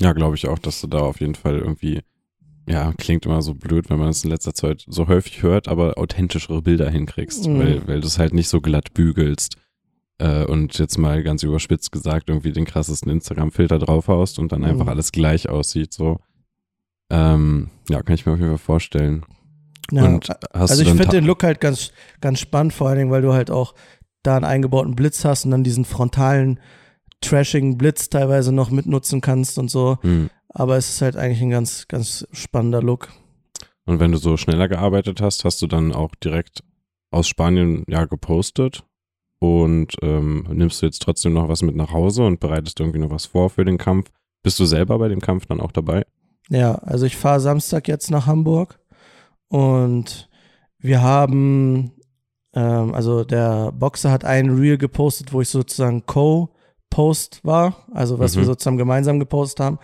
Ja, 0.00 0.12
glaube 0.12 0.34
ich 0.34 0.46
auch, 0.48 0.58
dass 0.58 0.80
du 0.80 0.88
da 0.88 0.98
auf 0.98 1.20
jeden 1.20 1.36
Fall 1.36 1.58
irgendwie 1.58 2.02
ja, 2.68 2.92
klingt 2.98 3.26
immer 3.26 3.42
so 3.42 3.54
blöd, 3.54 3.90
wenn 3.90 3.98
man 3.98 4.08
es 4.08 4.24
in 4.24 4.30
letzter 4.30 4.54
Zeit 4.54 4.84
so 4.88 5.06
häufig 5.06 5.42
hört, 5.42 5.68
aber 5.68 5.98
authentischere 5.98 6.62
Bilder 6.62 6.90
hinkriegst, 6.90 7.46
mhm. 7.46 7.58
weil, 7.58 7.88
weil 7.88 8.00
du 8.00 8.06
es 8.06 8.18
halt 8.18 8.34
nicht 8.34 8.48
so 8.48 8.60
glatt 8.60 8.92
bügelst 8.92 9.56
äh, 10.18 10.44
und 10.44 10.76
jetzt 10.78 10.98
mal 10.98 11.22
ganz 11.22 11.42
überspitzt 11.42 11.92
gesagt 11.92 12.28
irgendwie 12.28 12.52
den 12.52 12.64
krassesten 12.64 13.10
Instagram-Filter 13.10 13.78
draufhaust 13.78 14.38
und 14.38 14.50
dann 14.50 14.62
mhm. 14.62 14.68
einfach 14.68 14.88
alles 14.88 15.12
gleich 15.12 15.48
aussieht, 15.48 15.92
so. 15.92 16.18
Ähm, 17.08 17.70
ja, 17.88 18.02
kann 18.02 18.16
ich 18.16 18.26
mir 18.26 18.32
auf 18.32 18.38
jeden 18.38 18.50
Fall 18.50 18.58
vorstellen. 18.58 19.24
Ja, 19.92 20.18
also 20.50 20.82
ich 20.82 20.88
finde 20.88 21.06
den 21.08 21.24
Look 21.24 21.44
halt 21.44 21.60
ganz, 21.60 21.92
ganz 22.20 22.40
spannend, 22.40 22.72
vor 22.72 22.88
allen 22.88 22.98
Dingen, 22.98 23.10
weil 23.12 23.22
du 23.22 23.32
halt 23.32 23.52
auch 23.52 23.74
da 24.24 24.34
einen 24.34 24.44
eingebauten 24.44 24.96
Blitz 24.96 25.24
hast 25.24 25.44
und 25.44 25.52
dann 25.52 25.62
diesen 25.62 25.84
frontalen, 25.84 26.58
trashigen 27.20 27.78
Blitz 27.78 28.08
teilweise 28.08 28.52
noch 28.52 28.70
mitnutzen 28.70 29.20
kannst 29.20 29.58
und 29.58 29.70
so. 29.70 29.98
Mhm. 30.02 30.30
Aber 30.58 30.78
es 30.78 30.88
ist 30.88 31.02
halt 31.02 31.16
eigentlich 31.16 31.42
ein 31.42 31.50
ganz, 31.50 31.86
ganz 31.86 32.26
spannender 32.32 32.80
Look. 32.80 33.12
Und 33.84 34.00
wenn 34.00 34.10
du 34.10 34.16
so 34.16 34.38
schneller 34.38 34.68
gearbeitet 34.68 35.20
hast, 35.20 35.44
hast 35.44 35.60
du 35.60 35.66
dann 35.66 35.92
auch 35.92 36.14
direkt 36.14 36.64
aus 37.10 37.28
Spanien 37.28 37.84
ja 37.88 38.06
gepostet 38.06 38.82
und 39.38 39.96
ähm, 40.00 40.46
nimmst 40.50 40.80
du 40.80 40.86
jetzt 40.86 41.02
trotzdem 41.02 41.34
noch 41.34 41.50
was 41.50 41.60
mit 41.60 41.76
nach 41.76 41.92
Hause 41.92 42.24
und 42.24 42.40
bereitest 42.40 42.80
irgendwie 42.80 43.00
noch 43.00 43.10
was 43.10 43.26
vor 43.26 43.50
für 43.50 43.66
den 43.66 43.76
Kampf? 43.76 44.10
Bist 44.42 44.58
du 44.58 44.64
selber 44.64 44.98
bei 44.98 45.08
dem 45.08 45.20
Kampf 45.20 45.44
dann 45.44 45.60
auch 45.60 45.72
dabei? 45.72 46.06
Ja, 46.48 46.76
also 46.76 47.04
ich 47.04 47.18
fahre 47.18 47.40
Samstag 47.40 47.86
jetzt 47.86 48.10
nach 48.10 48.26
Hamburg 48.26 48.78
und 49.48 50.30
wir 50.78 51.02
haben, 51.02 51.92
ähm, 52.54 52.94
also 52.94 53.24
der 53.24 53.72
Boxer 53.72 54.10
hat 54.10 54.24
einen 54.24 54.58
Reel 54.58 54.78
gepostet, 54.78 55.34
wo 55.34 55.42
ich 55.42 55.50
sozusagen 55.50 56.06
Co-Post 56.06 57.44
war, 57.44 57.84
also 57.92 58.18
was 58.18 58.34
mhm. 58.34 58.40
wir 58.40 58.46
sozusagen 58.46 58.78
gemeinsam 58.78 59.18
gepostet 59.18 59.60
haben. 59.60 59.78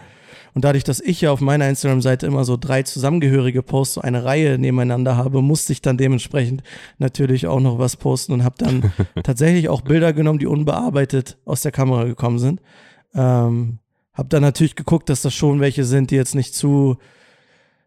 Und 0.54 0.64
dadurch, 0.64 0.84
dass 0.84 1.00
ich 1.00 1.20
ja 1.22 1.32
auf 1.32 1.40
meiner 1.40 1.68
Instagram-Seite 1.68 2.26
immer 2.26 2.44
so 2.44 2.56
drei 2.56 2.82
zusammengehörige 2.82 3.62
Posts, 3.62 3.94
so 3.94 4.00
eine 4.02 4.24
Reihe 4.24 4.58
nebeneinander 4.58 5.16
habe, 5.16 5.40
musste 5.40 5.72
ich 5.72 5.80
dann 5.80 5.96
dementsprechend 5.96 6.62
natürlich 6.98 7.46
auch 7.46 7.60
noch 7.60 7.78
was 7.78 7.96
posten 7.96 8.32
und 8.32 8.44
habe 8.44 8.56
dann 8.58 8.92
tatsächlich 9.22 9.68
auch 9.68 9.80
Bilder 9.80 10.12
genommen, 10.12 10.38
die 10.38 10.46
unbearbeitet 10.46 11.38
aus 11.44 11.62
der 11.62 11.72
Kamera 11.72 12.04
gekommen 12.04 12.38
sind. 12.38 12.60
Ähm, 13.14 13.78
habe 14.12 14.28
dann 14.28 14.42
natürlich 14.42 14.76
geguckt, 14.76 15.08
dass 15.08 15.22
das 15.22 15.34
schon 15.34 15.60
welche 15.60 15.84
sind, 15.84 16.10
die 16.10 16.16
jetzt 16.16 16.34
nicht 16.34 16.54
zu 16.54 16.98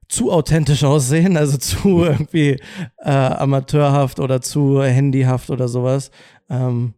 zu 0.08 0.32
authentisch 0.32 0.84
aussehen, 0.84 1.38
also 1.38 1.58
zu 1.58 2.04
irgendwie 2.04 2.60
äh, 2.98 3.10
amateurhaft 3.10 4.20
oder 4.20 4.42
zu 4.42 4.82
handyhaft 4.82 5.50
oder 5.50 5.68
sowas. 5.68 6.12
Ähm, 6.50 6.94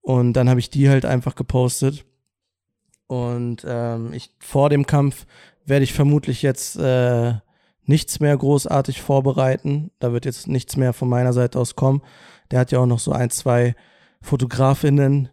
und 0.00 0.34
dann 0.34 0.48
habe 0.48 0.60
ich 0.60 0.70
die 0.70 0.88
halt 0.88 1.04
einfach 1.04 1.34
gepostet. 1.34 2.04
Und 3.06 3.64
ähm, 3.66 4.12
ich 4.12 4.30
vor 4.40 4.68
dem 4.68 4.86
Kampf 4.86 5.26
werde 5.64 5.84
ich 5.84 5.92
vermutlich 5.92 6.42
jetzt 6.42 6.76
äh, 6.76 7.34
nichts 7.84 8.20
mehr 8.20 8.36
großartig 8.36 9.00
vorbereiten. 9.00 9.90
Da 9.98 10.12
wird 10.12 10.24
jetzt 10.24 10.48
nichts 10.48 10.76
mehr 10.76 10.92
von 10.92 11.08
meiner 11.08 11.32
Seite 11.32 11.58
aus 11.58 11.76
kommen. 11.76 12.02
Der 12.50 12.60
hat 12.60 12.72
ja 12.72 12.80
auch 12.80 12.86
noch 12.86 12.98
so 12.98 13.12
ein, 13.12 13.30
zwei 13.30 13.74
Fotografinnen, 14.20 15.28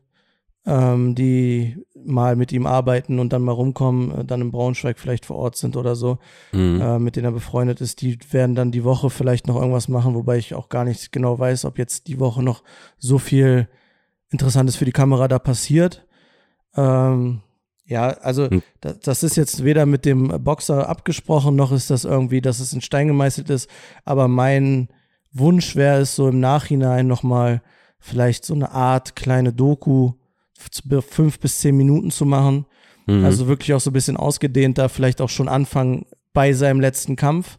ähm, 0.66 1.16
die 1.16 1.78
mal 2.06 2.36
mit 2.36 2.52
ihm 2.52 2.66
arbeiten 2.66 3.20
und 3.20 3.34
dann 3.34 3.42
mal 3.42 3.52
rumkommen, 3.52 4.12
äh, 4.12 4.26
dann 4.26 4.42
in 4.42 4.52
Braunschweig 4.52 5.00
vielleicht 5.00 5.26
vor 5.26 5.38
Ort 5.38 5.56
sind 5.56 5.76
oder 5.76 5.96
so, 5.96 6.20
mhm. 6.52 6.82
äh, 6.82 7.00
mit 7.00 7.16
denen 7.16 7.26
er 7.26 7.32
befreundet 7.32 7.82
ist. 7.82 8.02
Die 8.02 8.18
werden 8.32 8.56
dann 8.56 8.72
die 8.72 8.84
Woche 8.84 9.10
vielleicht 9.10 9.48
noch 9.48 9.56
irgendwas 9.56 9.88
machen, 9.88 10.16
wobei 10.16 10.38
ich 10.38 10.54
auch 10.54 10.70
gar 10.70 10.86
nicht 10.86 11.12
genau 11.12 11.38
weiß, 11.40 11.66
ob 11.66 11.78
jetzt 11.78 12.08
die 12.08 12.20
Woche 12.20 12.44
noch 12.44 12.64
so 12.98 13.18
viel 13.18 13.68
Interessantes 14.30 14.76
für 14.76 14.86
die 14.86 14.92
Kamera 14.92 15.28
da 15.28 15.40
passiert. 15.40 16.06
Ähm, 16.76 17.42
ja, 17.86 18.10
also 18.10 18.50
hm. 18.50 18.64
das, 18.82 19.00
das, 19.00 19.24
ist 19.24 19.36
jetzt 19.36 19.64
weder 19.64 19.86
mit 19.86 20.06
dem 20.06 20.30
Boxer 20.44 20.88
abgesprochen, 20.88 21.56
noch 21.56 21.72
ist 21.72 21.90
das 21.90 22.06
irgendwie, 22.06 22.42
dass 22.42 22.60
es 22.60 22.74
in 22.74 22.82
Stein 22.82 23.08
gemeißelt 23.08 23.50
ist. 23.50 23.70
Aber 24.06 24.28
mein 24.28 24.88
Wunsch 25.34 25.76
wäre 25.76 26.02
es 26.02 26.16
so 26.16 26.28
im 26.30 26.40
Nachhinein 26.40 27.08
nochmal 27.08 27.62
vielleicht 28.00 28.46
so 28.46 28.54
eine 28.54 28.72
Art 28.72 29.16
kleine 29.16 29.52
Doku, 29.52 30.14
fünf 31.10 31.40
bis 31.40 31.60
zehn 31.60 31.76
Minuten 31.76 32.12
zu 32.12 32.26
machen. 32.26 32.66
Mhm. 33.06 33.26
Also 33.26 33.48
wirklich 33.48 33.74
auch 33.74 33.82
so 33.82 33.90
ein 33.90 33.94
bisschen 33.94 34.18
ausgedehnt, 34.18 34.78
da 34.78 34.88
vielleicht 34.88 35.20
auch 35.20 35.30
schon 35.30 35.50
anfangen 35.50 36.06
bei 36.32 36.54
seinem 36.54 36.80
letzten 36.80 37.16
Kampf 37.16 37.58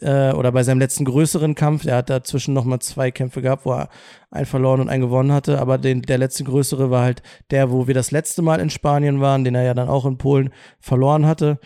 äh, 0.00 0.32
oder 0.32 0.52
bei 0.52 0.62
seinem 0.62 0.78
letzten 0.78 1.04
größeren 1.04 1.54
Kampf, 1.54 1.84
er 1.84 1.96
hat 1.96 2.10
dazwischen 2.10 2.54
nochmal 2.54 2.78
zwei 2.80 3.10
Kämpfe 3.10 3.42
gehabt, 3.42 3.64
wo 3.66 3.72
er 3.72 3.88
einen 4.30 4.46
verloren 4.46 4.80
und 4.80 4.88
einen 4.88 5.02
gewonnen 5.02 5.32
hatte, 5.32 5.60
aber 5.60 5.78
den, 5.78 6.02
der 6.02 6.18
letzte 6.18 6.44
größere 6.44 6.90
war 6.90 7.02
halt 7.02 7.22
der, 7.50 7.70
wo 7.70 7.86
wir 7.86 7.94
das 7.94 8.10
letzte 8.10 8.42
Mal 8.42 8.60
in 8.60 8.70
Spanien 8.70 9.20
waren, 9.20 9.44
den 9.44 9.54
er 9.54 9.62
ja 9.62 9.74
dann 9.74 9.88
auch 9.88 10.06
in 10.06 10.18
Polen 10.18 10.50
verloren 10.78 11.26
hatte. 11.26 11.58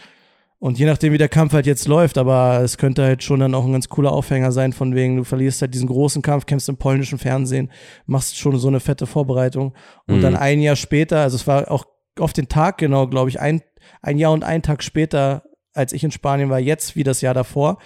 Und 0.59 0.79
je 0.79 0.87
nachdem, 0.87 1.13
wie 1.13 1.19
der 1.19 1.29
Kampf 1.29 1.53
halt 1.53 1.67
jetzt 1.67 1.87
läuft, 1.89 2.17
aber 2.17 2.61
es 2.63 2.79
könnte 2.79 3.05
halt 3.05 3.23
schon 3.23 3.41
dann 3.41 3.55
auch 3.55 3.67
ein 3.67 3.73
ganz 3.73 3.91
cooler 3.91 4.13
Aufhänger 4.13 4.51
sein, 4.51 4.73
von 4.73 4.95
wegen, 4.95 5.19
du 5.19 5.25
verlierst 5.25 5.61
halt 5.61 5.75
diesen 5.75 5.89
großen 5.89 6.23
Kampf, 6.23 6.47
kämpfst 6.47 6.71
im 6.71 6.79
polnischen 6.79 7.19
Fernsehen, 7.19 7.71
machst 8.07 8.39
schon 8.39 8.57
so 8.57 8.69
eine 8.69 8.81
fette 8.81 9.07
Vorbereitung. 9.07 9.75
Und 10.07 10.19
mhm. 10.19 10.23
dann 10.23 10.37
ein 10.37 10.61
Jahr 10.61 10.77
später, 10.77 11.19
also 11.21 11.37
es 11.37 11.47
war 11.47 11.71
auch 11.71 11.85
auf 12.19 12.33
den 12.33 12.49
Tag 12.49 12.79
genau, 12.79 13.07
glaube 13.09 13.29
ich, 13.29 13.41
ein, 13.41 13.61
ein 14.01 14.17
Jahr 14.17 14.33
und 14.33 14.43
ein 14.43 14.63
Tag 14.63 14.83
später 14.83 15.43
als 15.75 15.93
ich 15.93 16.05
in 16.05 16.11
Spanien 16.11 16.51
war, 16.51 16.61
jetzt 16.61 16.97
wie 16.97 17.05
das 17.05 17.21
Jahr 17.21 17.35
davor. 17.35 17.79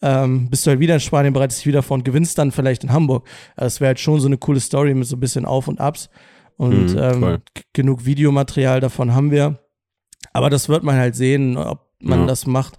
Ähm, 0.00 0.48
bist 0.48 0.64
du 0.64 0.70
halt 0.70 0.80
wieder 0.80 0.94
in 0.94 1.00
Spanien, 1.00 1.32
bereitest 1.32 1.60
dich 1.60 1.66
wieder 1.66 1.82
vor 1.82 1.96
und 1.96 2.04
gewinnst 2.04 2.38
dann 2.38 2.52
vielleicht 2.52 2.84
in 2.84 2.92
Hamburg. 2.92 3.26
Also 3.56 3.66
es 3.66 3.80
wäre 3.80 3.88
halt 3.88 4.00
schon 4.00 4.20
so 4.20 4.26
eine 4.26 4.38
coole 4.38 4.60
Story 4.60 4.94
mit 4.94 5.06
so 5.06 5.16
ein 5.16 5.20
bisschen 5.20 5.44
Auf 5.44 5.66
und 5.66 5.80
Abs. 5.80 6.08
Und 6.56 6.94
mhm, 6.94 6.98
ähm, 6.98 7.38
genug 7.72 8.04
Videomaterial 8.04 8.80
davon 8.80 9.14
haben 9.14 9.30
wir. 9.30 9.58
Aber 10.32 10.50
das 10.50 10.68
wird 10.68 10.82
man 10.82 10.96
halt 10.96 11.14
sehen, 11.14 11.56
ob 11.56 11.88
man 12.00 12.20
ja. 12.20 12.26
das 12.26 12.46
macht. 12.46 12.76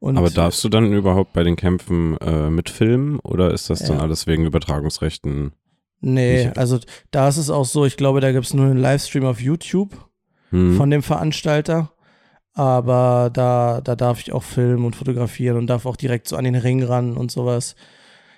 Und 0.00 0.16
Aber 0.16 0.30
darfst 0.30 0.64
du 0.64 0.68
dann 0.68 0.92
überhaupt 0.92 1.32
bei 1.32 1.44
den 1.44 1.56
Kämpfen 1.56 2.16
äh, 2.18 2.50
mitfilmen 2.50 3.20
oder 3.20 3.52
ist 3.52 3.68
das 3.70 3.80
ja. 3.80 3.88
dann 3.88 4.00
alles 4.00 4.26
wegen 4.26 4.46
Übertragungsrechten? 4.46 5.52
Nee, 6.00 6.50
also 6.56 6.78
da 7.10 7.28
ist 7.28 7.36
es 7.36 7.50
auch 7.50 7.66
so, 7.66 7.84
ich 7.84 7.98
glaube, 7.98 8.20
da 8.20 8.32
gibt 8.32 8.46
es 8.46 8.54
nur 8.54 8.66
einen 8.66 8.78
Livestream 8.78 9.26
auf 9.26 9.40
YouTube 9.40 9.94
mhm. 10.50 10.76
von 10.76 10.90
dem 10.90 11.02
Veranstalter 11.02 11.92
aber 12.60 13.30
da, 13.32 13.80
da 13.80 13.96
darf 13.96 14.20
ich 14.20 14.32
auch 14.32 14.42
filmen 14.42 14.84
und 14.84 14.94
fotografieren 14.94 15.56
und 15.56 15.66
darf 15.66 15.86
auch 15.86 15.96
direkt 15.96 16.28
so 16.28 16.36
an 16.36 16.44
den 16.44 16.56
Ring 16.56 16.82
ran 16.82 17.16
und 17.16 17.30
sowas. 17.30 17.74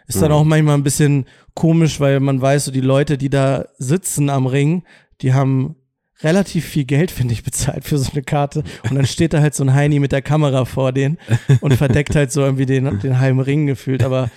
Ist 0.06 0.22
dann 0.22 0.30
mhm. 0.30 0.36
auch 0.36 0.44
manchmal 0.44 0.76
ein 0.76 0.84
bisschen 0.84 1.26
komisch, 1.54 1.98
weil 1.98 2.20
man 2.20 2.40
weiß, 2.40 2.66
so 2.66 2.70
die 2.70 2.80
Leute, 2.80 3.18
die 3.18 3.30
da 3.30 3.64
sitzen 3.78 4.30
am 4.30 4.46
Ring, 4.46 4.84
die 5.22 5.34
haben 5.34 5.74
relativ 6.22 6.66
viel 6.66 6.84
Geld, 6.84 7.10
finde 7.10 7.34
ich, 7.34 7.42
bezahlt 7.42 7.82
für 7.84 7.98
so 7.98 8.12
eine 8.12 8.22
Karte. 8.22 8.62
Und 8.88 8.94
dann 8.94 9.06
steht 9.06 9.32
da 9.32 9.40
halt 9.40 9.56
so 9.56 9.64
ein 9.64 9.74
Heini 9.74 9.98
mit 9.98 10.12
der 10.12 10.22
Kamera 10.22 10.66
vor 10.66 10.92
denen 10.92 11.18
und 11.60 11.74
verdeckt 11.74 12.14
halt 12.14 12.30
so 12.30 12.42
irgendwie 12.42 12.66
den, 12.66 13.00
den 13.00 13.18
halben 13.18 13.40
Ring 13.40 13.66
gefühlt. 13.66 14.04
Aber 14.04 14.30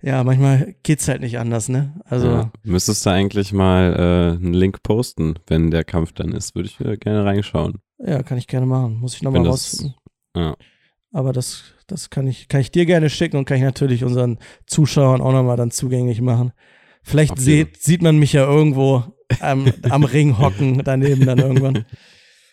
ja, 0.00 0.22
manchmal 0.22 0.76
geht's 0.82 1.08
halt 1.08 1.20
nicht 1.20 1.38
anders, 1.38 1.68
ne? 1.68 2.00
Also. 2.04 2.28
Ja, 2.28 2.52
müsstest 2.62 3.04
du 3.04 3.10
eigentlich 3.10 3.52
mal 3.52 3.94
äh, 3.94 4.36
einen 4.36 4.54
Link 4.54 4.82
posten, 4.82 5.34
wenn 5.46 5.70
der 5.70 5.84
Kampf 5.84 6.12
dann 6.12 6.32
ist. 6.32 6.54
Würde 6.54 6.68
ich 6.68 6.78
gerne 6.78 7.24
reinschauen. 7.24 7.80
Ja, 7.98 8.22
kann 8.22 8.38
ich 8.38 8.46
gerne 8.46 8.66
machen. 8.66 8.98
Muss 9.00 9.14
ich 9.14 9.22
nochmal 9.22 9.46
rausfinden. 9.46 9.94
Ja. 10.36 10.54
Aber 11.12 11.32
das, 11.32 11.64
das 11.86 12.10
kann 12.10 12.26
ich, 12.26 12.48
kann 12.48 12.60
ich 12.60 12.70
dir 12.70 12.86
gerne 12.86 13.10
schicken 13.10 13.38
und 13.38 13.44
kann 13.44 13.56
ich 13.56 13.62
natürlich 13.62 14.04
unseren 14.04 14.38
Zuschauern 14.66 15.20
auch 15.20 15.32
nochmal 15.32 15.56
dann 15.56 15.70
zugänglich 15.70 16.20
machen. 16.20 16.52
Vielleicht 17.02 17.38
jeden 17.38 17.42
sieht, 17.42 17.76
sieht 17.78 18.02
man 18.02 18.18
mich 18.18 18.34
ja 18.34 18.44
irgendwo 18.46 19.04
am, 19.40 19.72
am 19.90 20.04
Ring 20.04 20.38
hocken 20.38 20.82
daneben 20.84 21.26
dann 21.26 21.38
irgendwann. 21.38 21.86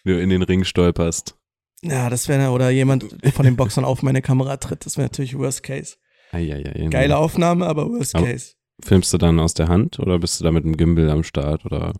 Du 0.03 0.19
in 0.19 0.29
den 0.29 0.41
Ring 0.41 0.63
stolperst. 0.63 1.35
Ja, 1.81 2.09
das 2.09 2.27
wäre, 2.27 2.49
oder 2.49 2.69
jemand 2.69 3.05
von 3.33 3.45
den 3.45 3.55
Boxern 3.55 3.85
auf 3.85 4.01
meine 4.01 4.21
Kamera 4.21 4.57
tritt, 4.57 4.85
das 4.85 4.97
wäre 4.97 5.05
natürlich 5.05 5.37
Worst 5.37 5.61
Case. 5.61 5.97
Eieiei. 6.35 6.87
Geile 6.89 7.17
Aufnahme, 7.17 7.65
aber 7.65 7.89
Worst 7.89 8.15
Aber- 8.15 8.25
Case. 8.27 8.53
Filmst 8.83 9.13
du 9.13 9.17
dann 9.17 9.39
aus 9.39 9.53
der 9.53 9.69
Hand 9.69 9.99
oder 9.99 10.19
bist 10.19 10.39
du 10.39 10.43
da 10.43 10.51
mit 10.51 10.65
dem 10.65 10.75
Gimbal 10.75 11.09
am 11.09 11.23
Start 11.23 11.63
oder? 11.65 11.93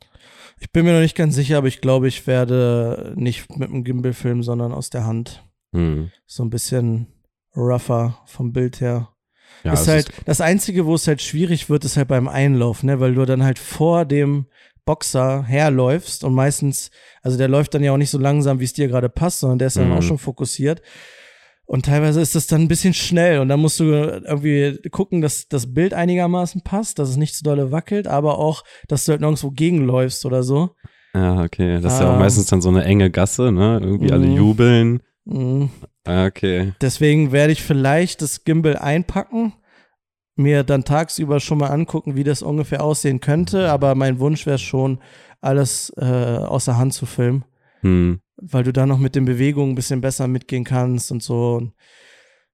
Ich 0.60 0.72
bin 0.72 0.84
mir 0.86 0.92
noch 0.94 1.00
nicht 1.00 1.16
ganz 1.16 1.34
sicher, 1.36 1.58
aber 1.58 1.68
ich 1.68 1.80
glaube, 1.80 2.08
ich 2.10 2.28
werde 2.28 3.14
nicht 3.16 3.50
mit 3.58 3.70
dem 3.70 3.84
Gimbal 3.86 4.12
filmen, 4.14 4.44
sondern 4.44 4.74
aus 4.74 4.90
der 4.90 5.06
Hand. 5.06 5.44
Hm. 5.74 6.12
So 6.26 6.44
ein 6.44 6.50
bisschen 6.50 7.08
rougher 7.56 8.18
vom 8.26 8.52
Bild 8.52 8.82
her. 8.82 9.10
Ja, 9.64 9.72
ist 9.74 9.88
halt, 9.88 10.10
das 10.26 10.42
Einzige, 10.42 10.86
wo 10.86 10.96
es 10.96 11.08
halt 11.08 11.22
schwierig 11.22 11.70
wird, 11.70 11.86
ist 11.86 11.96
halt 11.96 12.10
beim 12.10 12.28
Einlauf, 12.28 12.84
ne? 12.84 13.00
Weil 13.00 13.16
du 13.16 13.26
dann 13.26 13.44
halt 13.44 13.58
vor 13.58 14.04
dem 14.04 14.46
Boxer 14.86 15.44
herläufst 15.44 16.24
und 16.26 16.34
meistens, 16.34 16.92
also 17.24 17.38
der 17.38 17.48
läuft 17.48 17.74
dann 17.74 17.84
ja 17.84 17.92
auch 17.94 17.98
nicht 17.98 18.10
so 18.12 18.20
langsam, 18.20 18.60
wie 18.60 18.66
es 18.66 18.74
dir 18.74 18.88
gerade 18.90 19.10
passt, 19.10 19.40
sondern 19.40 19.60
der 19.60 19.68
ist 19.68 19.78
dann 19.78 19.90
Mhm. 19.90 19.96
auch 19.98 20.02
schon 20.04 20.18
fokussiert. 20.18 20.82
Und 21.68 21.86
teilweise 21.86 22.22
ist 22.22 22.36
das 22.36 22.46
dann 22.48 22.62
ein 22.62 22.68
bisschen 22.68 22.94
schnell 22.94 23.40
und 23.40 23.50
dann 23.50 23.60
musst 23.60 23.80
du 23.80 23.86
irgendwie 23.86 24.80
gucken, 24.92 25.22
dass 25.22 25.48
das 25.48 25.74
Bild 25.74 25.94
einigermaßen 25.96 26.62
passt, 26.62 27.00
dass 27.00 27.10
es 27.10 27.18
nicht 27.18 27.36
zu 27.36 27.44
dolle 27.44 27.72
wackelt, 27.72 28.08
aber 28.08 28.38
auch, 28.38 28.64
dass 28.88 29.06
du 29.06 29.12
halt 29.14 29.22
nirgendwo 29.22 29.50
gegenläufst 29.52 30.26
oder 30.26 30.44
so. 30.44 30.72
ja, 31.16 31.42
okay. 31.44 31.80
Das 31.82 31.94
ist 31.94 32.00
ja 32.02 32.14
auch 32.14 32.20
meistens 32.20 32.48
dann 32.48 32.62
so 32.62 32.70
eine 32.70 32.84
enge 32.84 33.10
Gasse, 33.10 33.52
ne? 33.52 33.80
Irgendwie 33.82 34.12
alle 34.12 34.28
Mhm. 34.28 34.36
jubeln. 34.36 35.02
Mhm. 35.26 35.70
Ah, 36.04 36.26
Okay. 36.28 36.74
Deswegen 36.82 37.32
werde 37.32 37.54
ich 37.54 37.64
vielleicht 37.64 38.22
das 38.22 38.44
Gimbal 38.44 38.78
einpacken, 38.78 39.54
mir 40.36 40.64
dann 40.64 40.84
tagsüber 40.84 41.40
schon 41.40 41.58
mal 41.58 41.70
angucken, 41.72 42.16
wie 42.16 42.24
das 42.24 42.44
ungefähr 42.44 42.84
aussehen 42.84 43.22
könnte. 43.22 43.72
Aber 43.72 43.96
mein 43.96 44.20
Wunsch 44.20 44.46
wäre 44.46 44.60
schon, 44.60 45.00
alles 45.42 45.92
äh, 45.98 46.04
außer 46.06 46.78
Hand 46.78 46.94
zu 46.94 47.06
filmen, 47.08 47.44
Hm. 47.86 48.20
weil 48.38 48.64
du 48.64 48.74
da 48.74 48.86
noch 48.86 48.98
mit 48.98 49.16
den 49.16 49.26
Bewegungen 49.26 49.74
ein 49.74 49.76
bisschen 49.76 50.02
besser 50.02 50.28
mitgehen 50.28 50.64
kannst 50.64 51.12
und 51.12 51.22
so. 51.22 51.72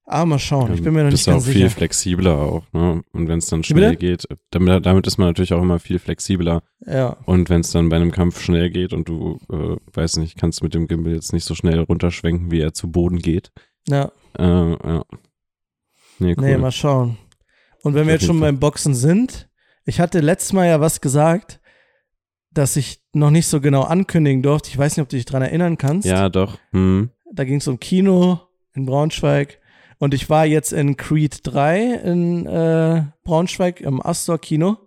Aber 0.06 0.26
mal 0.26 0.40
schauen, 0.40 0.74
ich 0.74 0.82
bin 0.84 0.94
mir 0.94 1.04
noch 1.04 1.12
bist 1.12 1.22
nicht 1.22 1.28
ja 1.28 1.34
auch 1.34 1.38
ganz 1.38 1.46
viel 1.46 1.54
sicher. 1.54 1.70
flexibler 1.70 2.36
auch, 2.38 2.64
ne? 2.74 3.02
Und 3.14 3.30
wenn 3.30 3.38
es 3.38 3.46
dann 3.46 3.64
schnell 3.64 3.92
bitte? 3.92 3.98
geht, 3.98 4.28
damit, 4.50 4.86
damit 4.86 5.08
ist 5.08 5.18
man 5.18 5.28
natürlich 5.28 5.54
auch 5.54 5.62
immer 5.62 5.80
viel 5.80 6.00
flexibler. 6.00 6.64
Ja, 6.86 7.16
Und 7.26 7.50
wenn 7.50 7.62
es 7.62 7.72
dann 7.72 7.88
bei 7.88 7.96
einem 7.96 8.12
Kampf 8.12 8.42
schnell 8.42 8.70
geht 8.72 8.92
und 8.92 9.08
du, 9.08 9.40
äh, 9.50 9.78
weiß 9.94 10.18
nicht, 10.18 10.38
kannst 10.38 10.64
mit 10.64 10.74
dem 10.74 10.88
Gimbal 10.88 11.14
jetzt 11.14 11.32
nicht 11.32 11.46
so 11.46 11.56
schnell 11.56 11.80
runterschwenken, 11.80 12.52
wie 12.52 12.60
er 12.60 12.74
zu 12.74 12.92
Boden 12.92 13.20
geht. 13.20 13.52
ja, 13.88 14.12
Äh, 14.38 14.44
ja. 14.44 15.04
Nee, 16.20 16.36
cool. 16.38 16.44
nee, 16.44 16.58
mal 16.58 16.72
schauen. 16.72 17.18
Und 17.84 17.94
wenn 17.94 18.06
wir 18.06 18.14
jetzt 18.14 18.26
schon 18.26 18.40
beim 18.42 18.60
Boxen 18.60 18.94
sind, 18.94 19.48
ich 19.86 20.02
hatte 20.02 20.20
letztes 20.20 20.52
Mal 20.52 20.68
ja 20.68 20.82
was 20.82 21.00
gesagt, 21.00 21.61
dass 22.54 22.76
ich 22.76 23.02
noch 23.14 23.32
nicht 23.32 23.48
so 23.48 23.62
genau 23.62 23.82
ankündigen 23.84 24.42
durfte. 24.42 24.70
Ich 24.70 24.78
weiß 24.78 24.96
nicht, 24.96 25.04
ob 25.04 25.10
du 25.10 25.16
dich 25.16 25.26
dran 25.26 25.42
erinnern 25.42 25.78
kannst. 25.78 26.08
ja, 26.08 26.30
doch. 26.30 26.58
Hm. 26.72 27.10
Da 27.34 27.46
ging 27.46 27.58
es 27.58 27.68
um 27.68 27.80
Kino 27.80 28.42
in 28.74 28.86
Braunschweig. 28.86 29.60
Und 30.00 30.14
ich 30.14 30.30
war 30.30 30.46
jetzt 30.46 30.74
in 30.74 30.98
Creed 30.98 31.40
3 31.44 31.80
in 32.04 32.46
äh, 32.46 33.04
Braunschweig 33.24 33.82
im 33.82 34.06
Astor 34.06 34.40
Kino. 34.40 34.78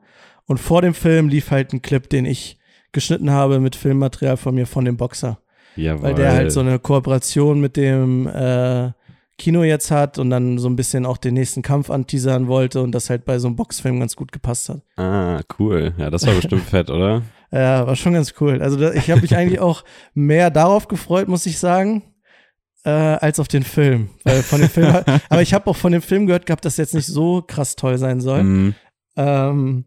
Und 0.47 0.59
vor 0.59 0.83
dem 0.83 0.93
Film 0.93 1.29
lief 1.29 1.51
halt 1.51 1.73
ein 1.73 1.81
Clip, 1.81 2.09
den 2.09 2.27
ich 2.27 2.59
geschnitten 2.93 3.31
habe 3.31 3.61
mit 3.61 3.77
Filmmaterial 3.77 4.37
von 4.37 4.55
mir 4.55 4.67
von 4.67 4.85
dem 4.85 4.97
Boxer. 4.97 5.39
Jawohl. 5.77 6.03
Weil 6.03 6.15
der 6.15 6.33
halt 6.33 6.53
so 6.53 6.61
eine 6.61 6.79
Kooperation 6.79 7.61
mit 7.61 7.77
dem 7.77 8.27
äh, 8.27 8.91
Kino 9.39 9.63
jetzt 9.65 9.91
hat 9.91 10.19
und 10.19 10.31
dann 10.31 10.59
so 10.59 10.69
ein 10.69 10.77
bisschen 10.77 11.07
auch 11.07 11.17
den 11.17 11.35
nächsten 11.35 11.63
Kampf 11.63 11.91
anteasern 11.91 12.47
wollte 12.47 12.83
und 12.83 12.93
das 12.93 13.11
halt 13.11 13.25
bei 13.25 13.39
so 13.39 13.49
einem 13.49 13.57
Boxfilm 13.57 13.99
ganz 13.99 14.15
gut 14.15 14.31
gepasst 14.33 14.69
hat. 14.69 14.83
Ah, 14.97 15.41
cool. 15.59 15.93
Ja, 15.99 16.11
das 16.11 16.27
war 16.27 16.35
bestimmt 16.35 16.63
fett, 16.71 16.91
oder? 16.91 17.23
Ja, 17.55 17.87
war 17.87 17.95
schon 17.95 18.15
ganz 18.15 18.35
cool. 18.41 18.61
Also 18.61 18.77
da, 18.77 18.93
ich 18.93 19.11
habe 19.11 19.21
mich 19.21 19.37
eigentlich 19.37 19.61
auch 19.61 19.85
mehr 20.13 20.51
darauf 20.51 20.89
gefreut, 20.89 21.29
muss 21.29 21.47
ich 21.47 21.59
sagen, 21.61 22.03
äh, 22.85 22.91
als 22.91 23.39
auf 23.39 23.47
den 23.47 23.63
Film. 23.63 24.11
Weil 24.25 24.43
von 24.43 24.61
dem 24.61 24.69
Film, 24.69 24.93
aber 25.29 25.43
ich 25.43 25.55
habe 25.55 25.71
auch 25.71 25.77
von 25.77 25.93
dem 25.93 26.03
Film 26.03 26.27
gehört 26.27 26.47
gehabt, 26.47 26.65
dass 26.65 26.77
jetzt 26.79 26.95
nicht 26.95 27.07
so 27.07 27.43
krass 27.47 27.77
toll 27.77 27.97
sein 27.97 28.21
soll. 28.21 28.41
Hm. 28.41 28.75
Ähm, 29.17 29.85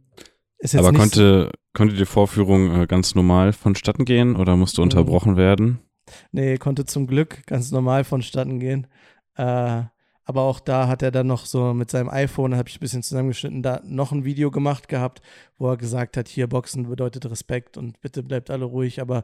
ist 0.60 0.74
jetzt 0.74 0.84
Aber 0.86 0.98
konnte, 0.98 1.52
konnte 1.74 1.96
die 1.96 2.06
Vorführung 2.06 2.82
äh, 2.84 2.88
ganz 2.88 3.16
normal 3.16 3.52
vonstatten 3.52 4.06
gehen 4.06 4.38
oder 4.38 4.56
musste 4.56 4.80
Mhm. 4.80 4.84
unterbrochen 4.84 5.36
werden? 5.36 5.80
So, 6.08 6.14
nee, 6.32 6.58
konnte 6.58 6.86
zum 6.86 7.06
Glück 7.06 7.46
ganz 7.48 7.72
normal 7.72 8.06
vonstatten 8.06 8.60
gehen. 8.62 8.88
Äh, 9.36 9.84
aber 10.28 10.42
auch 10.42 10.60
da 10.60 10.88
hat 10.90 11.02
er 11.02 11.12
dann 11.12 11.26
noch 11.28 11.46
so 11.46 11.74
mit 11.74 11.90
seinem 11.90 12.10
iPhone, 12.10 12.56
habe 12.56 12.68
ich 12.70 12.76
ein 12.76 12.80
bisschen 12.82 13.02
zusammengeschnitten, 13.02 13.64
da 13.64 13.82
noch 13.86 14.12
ein 14.12 14.26
Video 14.26 14.52
gemacht 14.52 14.90
gehabt, 14.90 15.22
wo 15.58 15.70
er 15.70 15.78
gesagt 15.78 16.18
hat, 16.18 16.28
hier 16.28 16.48
Boxen 16.48 16.90
bedeutet 16.90 17.26
Respekt 17.30 17.78
und 17.78 18.00
bitte 18.02 18.24
bleibt 18.24 18.50
alle 18.52 18.66
ruhig. 18.66 19.00
Aber 19.02 19.24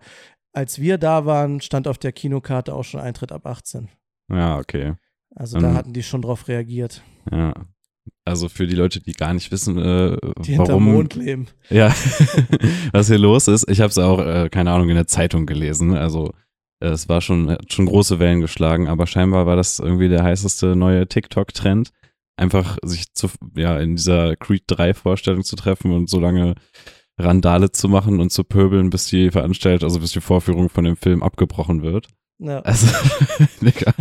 als 0.54 0.80
wir 0.80 0.98
da 0.98 1.26
waren, 1.26 1.60
stand 1.62 1.88
auf 1.88 1.98
der 1.98 2.14
Kinokarte 2.14 2.74
auch 2.74 2.84
schon 2.84 3.02
Eintritt 3.02 3.32
ab 3.34 3.46
18. 3.46 3.90
Ja, 4.32 4.58
okay. 4.58 4.94
Also 5.36 5.60
da 5.60 5.70
Ähm, 5.72 5.74
hatten 5.76 5.94
die 5.94 6.04
schon 6.04 6.22
drauf 6.22 6.48
reagiert. 6.48 7.04
Ja. 7.32 7.54
Also 8.26 8.48
für 8.48 8.68
die 8.68 8.76
Leute, 8.76 9.02
die 9.02 9.12
gar 9.14 9.34
nicht 9.34 9.52
wissen, 9.52 9.78
äh, 9.78 10.18
Die 10.44 10.58
warum, 10.58 10.86
Mond 10.86 11.16
leben. 11.16 11.48
ja, 11.70 11.94
was 12.94 13.08
hier 13.08 13.18
los 13.18 13.48
ist. 13.48 13.68
Ich 13.70 13.82
habe 13.82 13.90
es 13.90 13.98
auch, 13.98 14.20
äh, 14.20 14.50
keine 14.50 14.72
Ahnung, 14.72 14.90
in 14.90 14.96
der 14.96 15.08
Zeitung 15.08 15.46
gelesen. 15.46 15.96
Also 15.96 16.32
es 16.92 17.10
war 17.10 17.22
schon, 17.22 17.50
hat 17.50 17.72
schon 17.72 17.86
große 17.86 18.20
Wellen 18.20 18.42
geschlagen, 18.42 18.88
aber 18.88 19.08
scheinbar 19.08 19.46
war 19.46 19.56
das 19.56 19.80
irgendwie 19.80 20.10
der 20.10 20.24
heißeste 20.24 20.76
neue 20.76 21.08
TikTok-Trend. 21.08 21.92
Einfach 22.36 22.78
sich 22.84 23.14
zu, 23.14 23.30
ja, 23.56 23.78
in 23.80 23.96
dieser 23.96 24.36
Creed 24.36 24.64
3 24.68 24.94
Vorstellung 24.94 25.44
zu 25.44 25.56
treffen 25.56 25.92
und 25.92 26.10
so 26.10 26.20
lange 26.20 26.56
Randale 27.18 27.72
zu 27.72 27.88
machen 27.90 28.20
und 28.20 28.32
zu 28.32 28.44
pöbeln, 28.44 28.90
bis 28.90 29.06
die 29.06 29.30
Veranstaltung, 29.30 29.88
also 29.88 30.00
bis 30.00 30.12
die 30.12 30.22
Vorführung 30.22 30.70
von 30.70 30.84
dem 30.84 30.98
Film 30.98 31.22
abgebrochen 31.22 31.84
wird. 31.84 32.08
Ja. 32.40 32.60
Also, 32.62 32.88
Digga, 33.62 33.94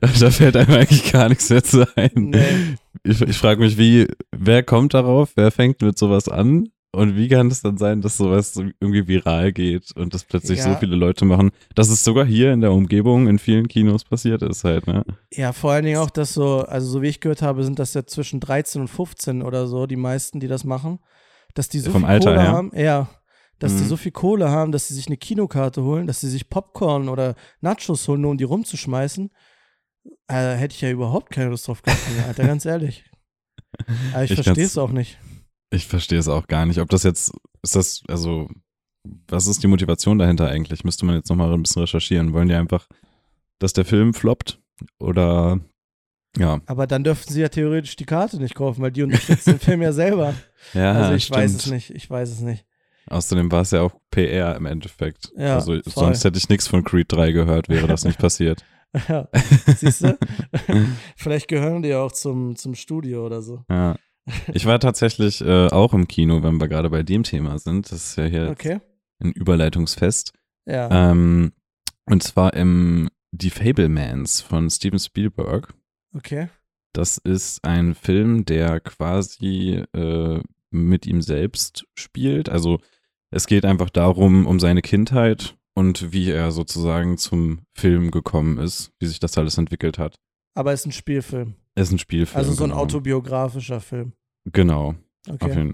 da 0.00 0.30
fällt 0.30 0.56
einem 0.56 0.74
eigentlich 0.74 1.10
gar 1.10 1.28
nichts 1.28 1.48
mehr 1.48 1.64
zu 1.64 1.86
ein. 1.96 2.12
Nee. 2.14 2.76
Ich, 3.02 3.20
ich 3.22 3.38
frage 3.38 3.60
mich, 3.60 3.78
wie, 3.78 4.06
wer 4.30 4.62
kommt 4.62 4.94
darauf, 4.94 5.32
wer 5.34 5.50
fängt 5.50 5.80
mit 5.80 5.98
sowas 5.98 6.28
an? 6.28 6.68
Und 6.92 7.14
wie 7.16 7.28
kann 7.28 7.48
es 7.48 7.62
dann 7.62 7.76
sein, 7.76 8.00
dass 8.00 8.16
sowas 8.16 8.52
so 8.52 8.62
irgendwie 8.80 9.06
viral 9.06 9.52
geht 9.52 9.92
und 9.96 10.12
das 10.12 10.24
plötzlich 10.24 10.58
Ja. 10.58 10.64
so 10.72 10.74
viele 10.76 10.96
Leute 10.96 11.24
machen, 11.24 11.50
dass 11.76 11.88
es 11.88 12.02
sogar 12.02 12.24
hier 12.26 12.52
in 12.52 12.60
der 12.60 12.72
Umgebung 12.72 13.28
in 13.28 13.38
vielen 13.38 13.68
Kinos 13.68 14.02
passiert 14.02 14.42
ist 14.42 14.64
halt, 14.64 14.88
ne? 14.88 15.04
Ja, 15.32 15.52
vor 15.52 15.70
allen 15.70 15.84
Dingen 15.84 15.98
auch, 15.98 16.10
dass 16.10 16.34
so, 16.34 16.62
also 16.62 16.88
so 16.90 17.02
wie 17.02 17.06
ich 17.08 17.20
gehört 17.20 17.42
habe, 17.42 17.62
sind 17.62 17.78
das 17.78 17.94
ja 17.94 18.04
zwischen 18.06 18.40
13 18.40 18.80
und 18.82 18.88
15 18.88 19.42
oder 19.42 19.68
so, 19.68 19.86
die 19.86 19.94
meisten, 19.96 20.40
die 20.40 20.48
das 20.48 20.64
machen, 20.64 20.98
dass 21.54 21.68
die 21.68 21.78
so 21.78 21.92
Vom 21.92 22.02
viel 22.02 22.10
Alter 22.10 22.30
Kohle 22.32 22.40
her? 22.42 22.50
haben, 22.50 22.72
ja, 22.74 23.08
dass 23.60 23.76
die 23.76 23.84
Mhm. 23.84 23.88
so 23.88 23.96
viel 23.96 24.12
Kohle 24.12 24.50
haben, 24.50 24.72
dass 24.72 24.88
sie 24.88 24.94
sich 24.94 25.06
eine 25.06 25.16
Kinokarte 25.16 25.84
holen, 25.84 26.08
dass 26.08 26.20
sie 26.20 26.28
sich 26.28 26.48
Popcorn 26.50 27.08
oder 27.08 27.36
Nachos 27.60 28.08
holen, 28.08 28.22
nur 28.22 28.32
um 28.32 28.36
die 28.38 28.44
rumzuschmeißen. 28.44 29.30
Äh, 30.26 30.54
hätte 30.56 30.74
ich 30.74 30.80
ja 30.80 30.90
überhaupt 30.90 31.30
keine 31.30 31.50
Lust 31.50 31.68
drauf 31.68 31.82
gehabt, 31.82 32.00
Alter, 32.26 32.46
ganz 32.46 32.64
ehrlich. 32.64 33.04
Aber 34.12 34.24
ich, 34.24 34.32
Ich 34.32 34.42
verstehe 34.42 34.64
es 34.64 34.76
auch 34.78 34.90
nicht. 34.90 35.18
Ich 35.70 35.86
verstehe 35.86 36.18
es 36.18 36.28
auch 36.28 36.46
gar 36.48 36.66
nicht. 36.66 36.80
Ob 36.80 36.88
das 36.88 37.02
jetzt, 37.04 37.32
ist 37.62 37.76
das, 37.76 38.02
also, 38.08 38.48
was 39.28 39.46
ist 39.46 39.62
die 39.62 39.68
Motivation 39.68 40.18
dahinter 40.18 40.48
eigentlich? 40.48 40.84
Müsste 40.84 41.06
man 41.06 41.14
jetzt 41.14 41.30
nochmal 41.30 41.52
ein 41.52 41.62
bisschen 41.62 41.82
recherchieren. 41.82 42.32
Wollen 42.32 42.48
die 42.48 42.54
einfach, 42.54 42.86
dass 43.60 43.72
der 43.72 43.84
Film 43.84 44.12
floppt? 44.14 44.60
Oder, 44.98 45.60
ja. 46.36 46.60
Aber 46.66 46.86
dann 46.86 47.04
dürften 47.04 47.32
sie 47.32 47.40
ja 47.40 47.48
theoretisch 47.48 47.96
die 47.96 48.04
Karte 48.06 48.38
nicht 48.38 48.54
kaufen, 48.54 48.82
weil 48.82 48.90
die 48.92 49.02
unterstützen 49.02 49.50
den 49.52 49.58
Film 49.60 49.82
ja 49.82 49.92
selber. 49.92 50.34
Ja, 50.74 50.92
Also 50.92 51.14
ich 51.14 51.30
weiß 51.30 51.50
stimmt. 51.52 51.62
es 51.64 51.70
nicht, 51.70 51.90
ich 51.90 52.10
weiß 52.10 52.30
es 52.30 52.40
nicht. 52.40 52.66
Außerdem 53.06 53.50
war 53.50 53.62
es 53.62 53.70
ja 53.70 53.80
auch 53.80 53.92
PR 54.10 54.54
im 54.56 54.66
Endeffekt. 54.66 55.32
Ja, 55.36 55.54
also 55.54 55.72
voll. 55.72 55.82
sonst 55.86 56.22
hätte 56.22 56.36
ich 56.36 56.50
nichts 56.50 56.68
von 56.68 56.84
Creed 56.84 57.10
3 57.10 57.32
gehört, 57.32 57.70
wäre 57.70 57.86
das 57.86 58.04
nicht 58.04 58.18
passiert. 58.20 58.62
Ja, 59.08 59.26
siehst 59.76 60.04
du? 60.04 60.18
Vielleicht 61.16 61.48
gehören 61.48 61.80
die 61.82 61.88
ja 61.88 62.00
auch 62.02 62.12
zum, 62.12 62.56
zum 62.56 62.74
Studio 62.74 63.24
oder 63.24 63.40
so. 63.40 63.64
Ja. 63.70 63.96
Ich 64.52 64.66
war 64.66 64.78
tatsächlich 64.78 65.40
äh, 65.40 65.68
auch 65.68 65.92
im 65.94 66.06
Kino, 66.06 66.42
wenn 66.42 66.60
wir 66.60 66.68
gerade 66.68 66.90
bei 66.90 67.02
dem 67.02 67.22
Thema 67.22 67.58
sind. 67.58 67.90
Das 67.90 68.10
ist 68.10 68.16
ja 68.16 68.24
hier 68.24 68.50
Okay. 68.50 68.80
ein 69.18 69.32
Überleitungsfest. 69.32 70.32
Ja. 70.66 71.10
Ähm, 71.10 71.52
und 72.06 72.22
zwar 72.22 72.54
im 72.54 73.08
Die 73.32 73.50
Fablemans 73.50 74.40
von 74.40 74.68
Steven 74.70 74.98
Spielberg. 74.98 75.74
Okay. 76.14 76.48
Das 76.92 77.18
ist 77.18 77.64
ein 77.64 77.94
Film, 77.94 78.44
der 78.44 78.80
quasi 78.80 79.84
äh, 79.94 80.40
mit 80.70 81.06
ihm 81.06 81.22
selbst 81.22 81.86
spielt. 81.94 82.48
Also 82.48 82.80
es 83.30 83.46
geht 83.46 83.64
einfach 83.64 83.90
darum, 83.90 84.46
um 84.46 84.58
seine 84.60 84.82
Kindheit 84.82 85.56
und 85.74 86.12
wie 86.12 86.30
er 86.30 86.50
sozusagen 86.50 87.16
zum 87.16 87.60
Film 87.74 88.10
gekommen 88.10 88.58
ist, 88.58 88.92
wie 88.98 89.06
sich 89.06 89.20
das 89.20 89.38
alles 89.38 89.56
entwickelt 89.56 89.98
hat. 89.98 90.16
Aber 90.54 90.72
es 90.72 90.80
ist 90.80 90.86
ein 90.86 90.92
Spielfilm. 90.92 91.54
Es 91.80 91.88
ist 91.88 91.94
ein 91.94 91.98
Spielfilm. 91.98 92.38
Also 92.38 92.52
so 92.52 92.64
ein 92.64 92.70
genau. 92.70 92.82
autobiografischer 92.82 93.80
Film. 93.80 94.12
Genau. 94.44 94.94
Okay. 95.28 95.72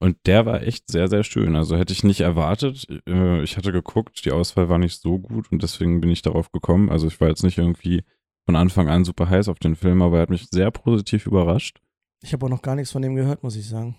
Und 0.00 0.18
der 0.26 0.44
war 0.44 0.62
echt 0.62 0.90
sehr, 0.90 1.08
sehr 1.08 1.24
schön. 1.24 1.56
Also 1.56 1.76
hätte 1.76 1.92
ich 1.92 2.04
nicht 2.04 2.20
erwartet. 2.20 2.86
Äh, 3.08 3.42
Ich 3.42 3.56
hatte 3.56 3.72
geguckt, 3.72 4.24
die 4.24 4.32
Auswahl 4.32 4.68
war 4.68 4.78
nicht 4.78 5.00
so 5.00 5.18
gut 5.18 5.50
und 5.50 5.62
deswegen 5.62 6.00
bin 6.00 6.10
ich 6.10 6.22
darauf 6.22 6.52
gekommen. 6.52 6.90
Also 6.90 7.06
ich 7.06 7.20
war 7.20 7.28
jetzt 7.28 7.42
nicht 7.42 7.58
irgendwie 7.58 8.02
von 8.44 8.56
Anfang 8.56 8.88
an 8.88 9.04
super 9.04 9.30
heiß 9.30 9.48
auf 9.48 9.58
den 9.58 9.76
Film, 9.76 10.02
aber 10.02 10.16
er 10.16 10.22
hat 10.22 10.30
mich 10.30 10.48
sehr 10.50 10.70
positiv 10.70 11.26
überrascht. 11.26 11.80
Ich 12.22 12.32
habe 12.32 12.44
auch 12.44 12.50
noch 12.50 12.62
gar 12.62 12.74
nichts 12.74 12.92
von 12.92 13.02
dem 13.02 13.14
gehört, 13.14 13.42
muss 13.42 13.56
ich 13.56 13.68
sagen. 13.68 13.96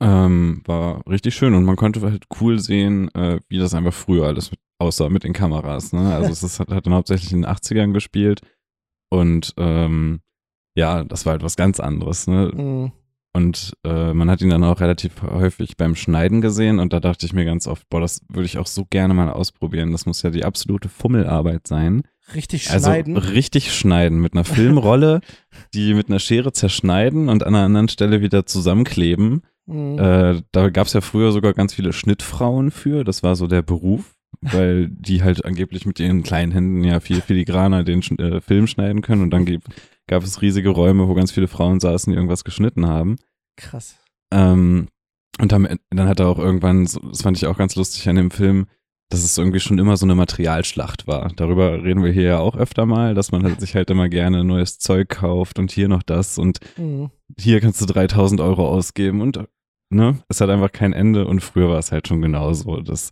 Ähm, 0.00 0.62
war 0.66 1.04
richtig 1.08 1.34
schön 1.34 1.54
und 1.54 1.64
man 1.64 1.76
konnte 1.76 2.00
halt 2.02 2.26
cool 2.40 2.58
sehen, 2.58 3.12
äh, 3.14 3.40
wie 3.48 3.58
das 3.58 3.74
einfach 3.74 3.92
früher 3.92 4.26
alles 4.26 4.50
mit, 4.50 4.60
aussah 4.78 5.08
mit 5.08 5.24
den 5.24 5.32
Kameras. 5.32 5.92
Ne? 5.92 6.14
Also 6.14 6.30
es 6.30 6.42
ist, 6.42 6.60
hat, 6.60 6.68
hat 6.68 6.86
dann 6.86 6.94
hauptsächlich 6.94 7.32
in 7.32 7.42
den 7.42 7.50
80ern 7.50 7.92
gespielt 7.92 8.42
und 9.10 9.54
ähm, 9.56 10.20
ja, 10.78 11.02
das 11.02 11.26
war 11.26 11.32
halt 11.32 11.42
was 11.42 11.56
ganz 11.56 11.80
anderes. 11.80 12.28
Ne? 12.28 12.52
Mhm. 12.54 12.92
Und 13.32 13.72
äh, 13.84 14.14
man 14.14 14.30
hat 14.30 14.40
ihn 14.40 14.50
dann 14.50 14.64
auch 14.64 14.80
relativ 14.80 15.22
häufig 15.22 15.76
beim 15.76 15.94
Schneiden 15.96 16.40
gesehen 16.40 16.78
und 16.78 16.92
da 16.92 17.00
dachte 17.00 17.26
ich 17.26 17.32
mir 17.32 17.44
ganz 17.44 17.66
oft, 17.66 17.88
boah, 17.90 18.00
das 18.00 18.22
würde 18.28 18.46
ich 18.46 18.58
auch 18.58 18.66
so 18.66 18.86
gerne 18.88 19.12
mal 19.12 19.30
ausprobieren. 19.30 19.92
Das 19.92 20.06
muss 20.06 20.22
ja 20.22 20.30
die 20.30 20.44
absolute 20.44 20.88
Fummelarbeit 20.88 21.66
sein. 21.66 22.02
Richtig 22.34 22.70
Also 22.70 22.86
schneiden. 22.86 23.16
richtig 23.16 23.74
schneiden 23.74 24.20
mit 24.20 24.34
einer 24.34 24.44
Filmrolle, 24.44 25.20
die 25.74 25.94
mit 25.94 26.08
einer 26.08 26.20
Schere 26.20 26.52
zerschneiden 26.52 27.28
und 27.28 27.42
an 27.42 27.54
einer 27.54 27.64
anderen 27.64 27.88
Stelle 27.88 28.20
wieder 28.20 28.46
zusammenkleben. 28.46 29.42
Mhm. 29.66 29.98
Äh, 29.98 30.42
da 30.52 30.70
gab 30.70 30.86
es 30.86 30.92
ja 30.92 31.00
früher 31.00 31.32
sogar 31.32 31.54
ganz 31.54 31.74
viele 31.74 31.92
Schnittfrauen 31.92 32.70
für. 32.70 33.02
Das 33.04 33.22
war 33.22 33.34
so 33.34 33.46
der 33.48 33.62
Beruf, 33.62 34.14
weil 34.40 34.88
die 34.88 35.22
halt 35.22 35.44
angeblich 35.44 35.84
mit 35.86 35.98
ihren 36.00 36.22
kleinen 36.22 36.52
Händen 36.52 36.84
ja 36.84 37.00
viel 37.00 37.20
filigraner 37.20 37.84
den 37.84 38.00
äh, 38.18 38.40
Film 38.40 38.66
schneiden 38.66 39.02
können. 39.02 39.22
Und 39.22 39.30
dann 39.30 39.44
gab, 40.06 40.22
es 40.22 40.42
riesige 40.42 40.68
Räume, 40.70 41.08
wo 41.08 41.14
ganz 41.14 41.32
viele 41.32 41.48
Frauen 41.48 41.80
saßen, 41.80 42.10
die 42.12 42.16
irgendwas 42.16 42.44
geschnitten 42.44 42.86
haben. 42.86 43.16
Krass. 43.56 43.96
Ähm, 44.32 44.88
und 45.40 45.52
Ende- 45.52 45.80
dann 45.90 46.08
hat 46.08 46.20
er 46.20 46.28
auch 46.28 46.38
irgendwann, 46.38 46.84
das 46.84 47.22
fand 47.22 47.36
ich 47.36 47.46
auch 47.46 47.56
ganz 47.58 47.74
lustig 47.76 48.08
an 48.08 48.16
dem 48.16 48.30
Film, 48.30 48.66
dass 49.10 49.24
es 49.24 49.38
irgendwie 49.38 49.60
schon 49.60 49.78
immer 49.78 49.96
so 49.96 50.04
eine 50.04 50.14
Materialschlacht 50.14 51.06
war. 51.06 51.32
Darüber 51.36 51.82
reden 51.82 52.04
wir 52.04 52.12
hier 52.12 52.22
ja 52.24 52.38
auch 52.40 52.56
öfter 52.56 52.84
mal, 52.86 53.14
dass 53.14 53.32
man 53.32 53.42
halt 53.42 53.58
sich 53.60 53.74
halt 53.74 53.88
immer 53.90 54.08
gerne 54.08 54.44
neues 54.44 54.78
Zeug 54.78 55.08
kauft 55.08 55.58
und 55.58 55.70
hier 55.72 55.88
noch 55.88 56.02
das 56.02 56.38
und 56.38 56.60
Mhm. 56.76 57.10
hier 57.38 57.60
kannst 57.60 57.80
du 57.80 57.86
3000 57.86 58.40
Euro 58.42 58.68
ausgeben 58.68 59.22
und 59.22 59.40
ne, 59.90 60.18
es 60.28 60.40
hat 60.42 60.50
einfach 60.50 60.72
kein 60.72 60.92
Ende 60.92 61.26
und 61.26 61.40
früher 61.40 61.70
war 61.70 61.78
es 61.78 61.90
halt 61.90 62.06
schon 62.06 62.20
genauso. 62.20 62.82
Das, 62.82 63.10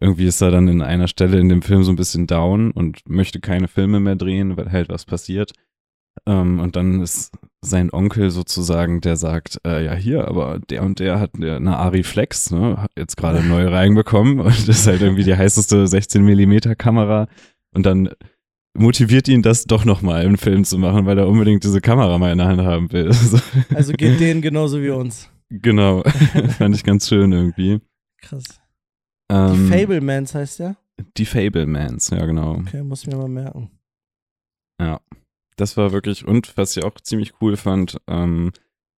irgendwie 0.00 0.26
ist 0.26 0.40
er 0.40 0.50
dann 0.50 0.68
in 0.68 0.82
einer 0.82 1.08
Stelle 1.08 1.38
in 1.38 1.48
dem 1.48 1.62
Film 1.62 1.82
so 1.82 1.92
ein 1.92 1.96
bisschen 1.96 2.26
down 2.26 2.70
und 2.70 3.00
möchte 3.08 3.40
keine 3.40 3.68
Filme 3.68 4.00
mehr 4.00 4.16
drehen, 4.16 4.56
weil 4.56 4.70
halt 4.72 4.88
was 4.88 5.04
passiert. 5.04 5.52
Ähm, 6.26 6.60
und 6.60 6.76
dann 6.76 7.02
ist 7.02 7.32
sein 7.62 7.92
Onkel 7.92 8.30
sozusagen, 8.30 9.00
der 9.00 9.16
sagt, 9.16 9.60
äh, 9.66 9.84
ja 9.84 9.94
hier, 9.94 10.28
aber 10.28 10.58
der 10.70 10.82
und 10.82 10.98
der 10.98 11.20
hat 11.20 11.32
eine 11.34 11.76
Ari 11.76 12.02
Flex, 12.04 12.50
ne, 12.50 12.80
hat 12.80 12.90
jetzt 12.96 13.16
gerade 13.16 13.42
neu 13.42 13.68
reinbekommen 13.68 14.40
und 14.40 14.68
das 14.68 14.68
ist 14.68 14.86
halt 14.86 15.02
irgendwie 15.02 15.24
die 15.24 15.36
heißeste 15.36 15.86
16 15.86 16.24
Millimeter 16.24 16.74
Kamera 16.74 17.28
und 17.74 17.84
dann 17.84 18.08
motiviert 18.78 19.28
ihn 19.28 19.42
das 19.42 19.64
doch 19.64 19.84
nochmal 19.84 20.24
einen 20.24 20.36
Film 20.36 20.64
zu 20.64 20.78
machen, 20.78 21.06
weil 21.06 21.18
er 21.18 21.28
unbedingt 21.28 21.64
diese 21.64 21.80
Kamera 21.80 22.16
mal 22.18 22.32
in 22.32 22.38
der 22.38 22.46
Hand 22.48 22.62
haben 22.62 22.92
will. 22.92 23.12
So, 23.12 23.38
Also 23.74 23.92
geht 23.92 24.20
denen 24.20 24.42
genauso 24.42 24.82
wie 24.82 24.90
uns. 24.90 25.30
genau, 25.50 26.02
fand 26.58 26.74
ich 26.74 26.84
ganz 26.84 27.08
schön 27.08 27.32
irgendwie. 27.32 27.80
Krass. 28.22 28.60
Die 29.30 29.34
Ähm, 29.34 29.68
Fablemans 29.68 30.34
heißt 30.34 30.60
der? 30.60 30.76
Die 31.16 31.26
Fablemans, 31.26 32.10
ja 32.10 32.24
genau. 32.24 32.56
Okay, 32.56 32.82
muss 32.82 33.02
ich 33.02 33.08
mir 33.08 33.16
mal 33.16 33.28
merken. 33.28 33.70
Ja, 34.80 35.00
das 35.56 35.76
war 35.76 35.92
wirklich, 35.92 36.26
und 36.26 36.56
was 36.56 36.76
ich 36.76 36.84
auch 36.84 37.00
ziemlich 37.00 37.34
cool 37.40 37.56
fand, 37.56 37.98
ähm, 38.06 38.52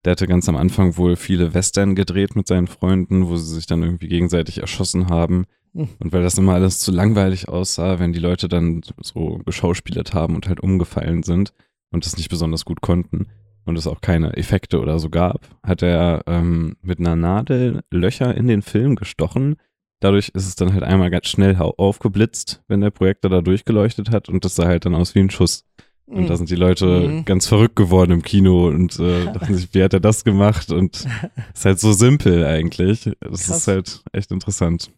der 0.05 0.13
hatte 0.13 0.27
ganz 0.27 0.49
am 0.49 0.57
Anfang 0.57 0.97
wohl 0.97 1.17
viele 1.17 1.53
Western 1.53 1.95
gedreht 1.95 2.37
mit 2.37 2.47
seinen 2.47 2.69
Freunden, 2.69 3.29
wo 3.29 3.37
sie 3.37 3.55
sich 3.55 3.67
dann 3.67 3.83
irgendwie 3.83 4.09
gegenseitig 4.09 4.59
erschossen 4.59 5.09
haben. 5.09 5.47
Hm. 5.75 5.89
Und 5.99 6.13
weil 6.13 6.23
das 6.23 6.39
immer 6.39 6.55
alles 6.55 6.81
zu 6.81 6.93
langweilig 6.93 7.49
aussah, 7.49 7.99
wenn 7.99 8.13
die 8.13 8.21
Leute 8.21 8.49
dann 8.49 8.83
so 9.03 9.41
geschauspielert 9.45 10.15
haben 10.15 10.35
und 10.35 10.49
halt 10.49 10.61
umgefallen 10.61 11.23
sind 11.23 11.53
und 11.91 12.07
das 12.07 12.17
nicht 12.17 12.29
besonders 12.29 12.65
gut 12.65 12.81
konnten 12.81 13.27
und 13.65 13.77
es 13.77 13.87
auch 13.87 14.01
keine 14.01 14.37
Effekte 14.37 14.81
oder 14.81 14.99
so 14.99 15.11
gab, 15.11 15.49
hat 15.63 15.83
er 15.83 16.23
ähm, 16.27 16.77
mit 16.83 17.01
einer 17.01 17.17
Nadel 17.17 17.83
Löcher 17.91 18.35
in 18.35 18.47
den 18.47 18.63
Film 18.63 18.95
gestochen. 18.97 19.57
Dadurch 20.01 20.29
ist 20.31 20.47
es 20.47 20.57
dann 20.57 20.73
halt 20.75 20.83
einmal 20.83 21.11
ganz 21.11 21.27
schnell 21.29 21.57
aufgeblitzt, 21.57 22.63
wenn 22.69 22.81
der 22.83 22.91
Projektor 22.91 23.31
da 23.31 23.41
durchgeleuchtet 23.41 24.11
hat 24.11 24.29
und 24.29 24.45
das 24.45 24.55
sah 24.55 24.67
halt 24.67 24.85
dann 24.85 24.95
aus 24.95 25.15
wie 25.15 25.21
ein 25.21 25.31
Schuss. 25.31 25.65
Und 26.05 26.23
Mhm. 26.23 26.27
da 26.27 26.37
sind 26.37 26.51
die 26.51 26.55
Leute 26.57 26.87
Mhm. 26.87 27.25
ganz 27.25 27.47
verrückt 27.49 27.75
geworden 27.77 28.13
im 28.13 28.23
Kino 28.23 28.69
und 28.69 28.99
äh, 29.01 29.25
dachten 29.33 29.55
sich, 29.55 29.73
wie 29.75 29.83
hat 29.83 29.93
er 29.95 30.01
das 30.01 30.23
gemacht? 30.23 30.71
Und 30.71 31.05
ist 31.55 31.65
halt 31.65 31.81
so 31.81 31.93
simpel 31.93 32.45
eigentlich. 32.45 33.11
Das 33.21 33.47
Krass. 33.47 33.59
ist 33.59 33.69
halt 33.69 34.03
echt 34.13 34.31
interessant. 34.31 34.91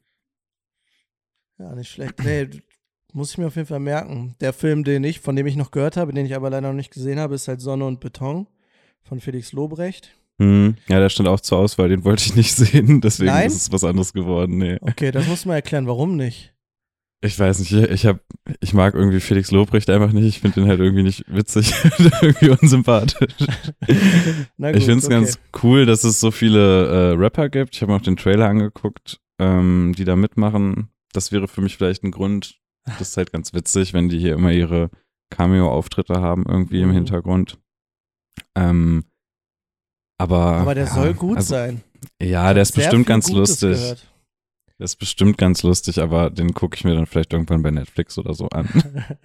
Ja, 1.58 1.74
nicht 1.74 1.90
schlecht. 1.90 2.22
Nee, 2.22 2.48
muss 3.12 3.30
ich 3.32 3.38
mir 3.38 3.46
auf 3.46 3.56
jeden 3.56 3.66
Fall 3.68 3.80
merken. 3.80 4.34
Der 4.40 4.52
Film, 4.52 4.84
den 4.84 5.02
ich, 5.04 5.20
von 5.20 5.34
dem 5.34 5.46
ich 5.46 5.56
noch 5.56 5.70
gehört 5.70 5.96
habe, 5.96 6.12
den 6.12 6.26
ich 6.26 6.34
aber 6.34 6.50
leider 6.50 6.68
noch 6.68 6.74
nicht 6.76 6.92
gesehen 6.92 7.18
habe, 7.18 7.34
ist 7.36 7.48
halt 7.48 7.60
Sonne 7.60 7.84
und 7.86 8.00
Beton 8.00 8.46
von 9.02 9.20
Felix 9.20 9.52
Lobrecht. 9.52 10.14
Hm. 10.40 10.76
Ja, 10.88 11.00
der 11.00 11.08
stand 11.08 11.28
auch 11.28 11.40
zur 11.40 11.58
Auswahl, 11.58 11.88
den 11.88 12.04
wollte 12.04 12.22
ich 12.24 12.36
nicht 12.36 12.54
sehen, 12.56 13.00
deswegen 13.00 13.30
Nein? 13.32 13.46
ist 13.48 13.54
es 13.56 13.72
was 13.72 13.84
anderes 13.84 14.12
geworden. 14.12 14.58
Nee. 14.58 14.78
Okay, 14.80 15.10
das 15.10 15.26
muss 15.26 15.44
man 15.44 15.56
erklären, 15.56 15.86
warum 15.86 16.16
nicht. 16.16 16.54
Ich 17.20 17.36
weiß 17.36 17.58
nicht, 17.58 17.72
ich 17.72 18.06
hab, 18.06 18.20
ich 18.60 18.74
mag 18.74 18.94
irgendwie 18.94 19.18
Felix 19.18 19.50
Lobrecht 19.50 19.90
einfach 19.90 20.12
nicht. 20.12 20.24
Ich 20.24 20.38
finde 20.38 20.60
den 20.60 20.68
halt 20.68 20.78
irgendwie 20.78 21.02
nicht 21.02 21.24
witzig, 21.26 21.74
irgendwie 22.22 22.50
unsympathisch. 22.50 23.34
Na 24.56 24.70
ich 24.72 24.84
finde 24.84 24.98
es 24.98 25.06
okay. 25.06 25.14
ganz 25.14 25.38
cool, 25.64 25.84
dass 25.84 26.04
es 26.04 26.20
so 26.20 26.30
viele 26.30 26.86
äh, 26.86 27.14
Rapper 27.16 27.48
gibt. 27.48 27.74
Ich 27.74 27.82
habe 27.82 27.90
mir 27.90 27.98
auch 27.98 28.02
den 28.02 28.16
Trailer 28.16 28.48
angeguckt, 28.48 29.20
ähm, 29.40 29.94
die 29.98 30.04
da 30.04 30.14
mitmachen. 30.14 30.90
Das 31.12 31.32
wäre 31.32 31.48
für 31.48 31.60
mich 31.60 31.76
vielleicht 31.76 32.04
ein 32.04 32.12
Grund. 32.12 32.60
Das 32.84 33.00
ist 33.00 33.16
halt 33.16 33.32
ganz 33.32 33.52
witzig, 33.52 33.94
wenn 33.94 34.08
die 34.08 34.20
hier 34.20 34.34
immer 34.34 34.52
ihre 34.52 34.88
Cameo-Auftritte 35.30 36.20
haben, 36.20 36.44
irgendwie 36.48 36.82
im 36.82 36.90
Mhm. 36.90 36.94
Hintergrund. 36.94 37.58
Ähm, 38.54 39.04
aber, 40.18 40.38
Aber 40.58 40.74
der 40.74 40.84
ja, 40.84 40.90
soll 40.94 41.14
gut 41.14 41.38
also, 41.38 41.54
sein. 41.54 41.82
Ja, 42.20 42.52
der 42.52 42.62
ist 42.62 42.74
Sehr 42.74 42.84
bestimmt 42.84 43.06
ganz 43.06 43.26
Gutes 43.28 43.60
lustig. 43.60 43.70
gehört. 43.80 44.06
Der 44.78 44.84
ist 44.84 44.96
bestimmt 44.96 45.38
ganz 45.38 45.62
lustig, 45.64 46.00
aber 46.00 46.30
den 46.30 46.54
gucke 46.54 46.76
ich 46.76 46.84
mir 46.84 46.94
dann 46.94 47.06
vielleicht 47.06 47.32
irgendwann 47.32 47.62
bei 47.62 47.70
Netflix 47.72 48.16
oder 48.18 48.34
so 48.34 48.48
an. 48.50 48.68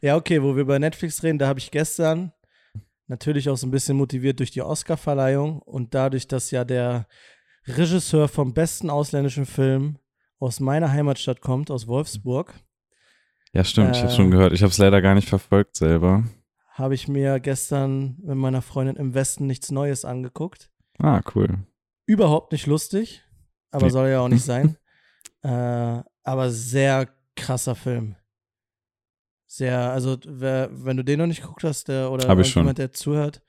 Ja, 0.00 0.16
okay, 0.16 0.42
wo 0.42 0.54
wir 0.56 0.62
über 0.62 0.78
Netflix 0.78 1.22
reden, 1.22 1.38
da 1.38 1.46
habe 1.46 1.60
ich 1.60 1.70
gestern 1.70 2.32
natürlich 3.06 3.48
auch 3.48 3.56
so 3.56 3.66
ein 3.66 3.70
bisschen 3.70 3.96
motiviert 3.96 4.40
durch 4.40 4.50
die 4.50 4.62
Oscarverleihung 4.62 5.60
und 5.60 5.94
dadurch, 5.94 6.26
dass 6.26 6.50
ja 6.50 6.64
der 6.64 7.06
Regisseur 7.68 8.26
vom 8.28 8.52
besten 8.52 8.90
ausländischen 8.90 9.46
Film 9.46 9.98
aus 10.40 10.58
meiner 10.58 10.90
Heimatstadt 10.90 11.40
kommt, 11.40 11.70
aus 11.70 11.86
Wolfsburg, 11.86 12.52
ja, 13.54 13.62
stimmt, 13.64 13.94
ich 13.96 14.02
habe 14.02 14.12
Äh. 14.12 14.16
schon 14.16 14.30
gehört. 14.30 14.52
Ich 14.54 14.62
habe 14.62 14.70
es 14.70 14.78
leider 14.78 15.02
gar 15.02 15.14
nicht 15.14 15.28
verfolgt 15.28 15.76
selber. 15.76 16.24
Habe 16.72 16.94
ich 16.94 17.06
mir 17.08 17.38
gestern 17.40 18.16
mit 18.22 18.36
meiner 18.36 18.62
Freundin 18.62 18.96
im 18.96 19.14
Westen 19.14 19.46
nichts 19.46 19.70
Neues 19.70 20.04
angeguckt. 20.04 20.70
Ah, 20.98 21.20
cool. 21.34 21.58
Überhaupt 22.06 22.52
nicht 22.52 22.66
lustig, 22.66 23.22
aber 23.70 23.86
Nee. 23.86 23.92
soll 23.92 24.08
ja 24.08 24.20
auch 24.20 24.28
nicht 24.28 24.44
sein. 24.44 24.76
äh, 25.42 26.02
aber 26.24 26.50
sehr 26.50 27.08
krasser 27.36 27.74
Film. 27.74 28.16
Sehr, 29.46 29.78
also 29.92 30.16
wer, 30.26 30.70
wenn 30.72 30.96
du 30.96 31.04
den 31.04 31.18
noch 31.18 31.26
nicht 31.26 31.42
geguckt 31.42 31.64
hast, 31.64 31.88
der, 31.88 32.10
oder 32.10 32.26
Hab 32.28 32.38
ich 32.38 32.48
schon. 32.48 32.62
jemand, 32.62 32.78
der 32.78 32.92
zuhört, 32.92 33.42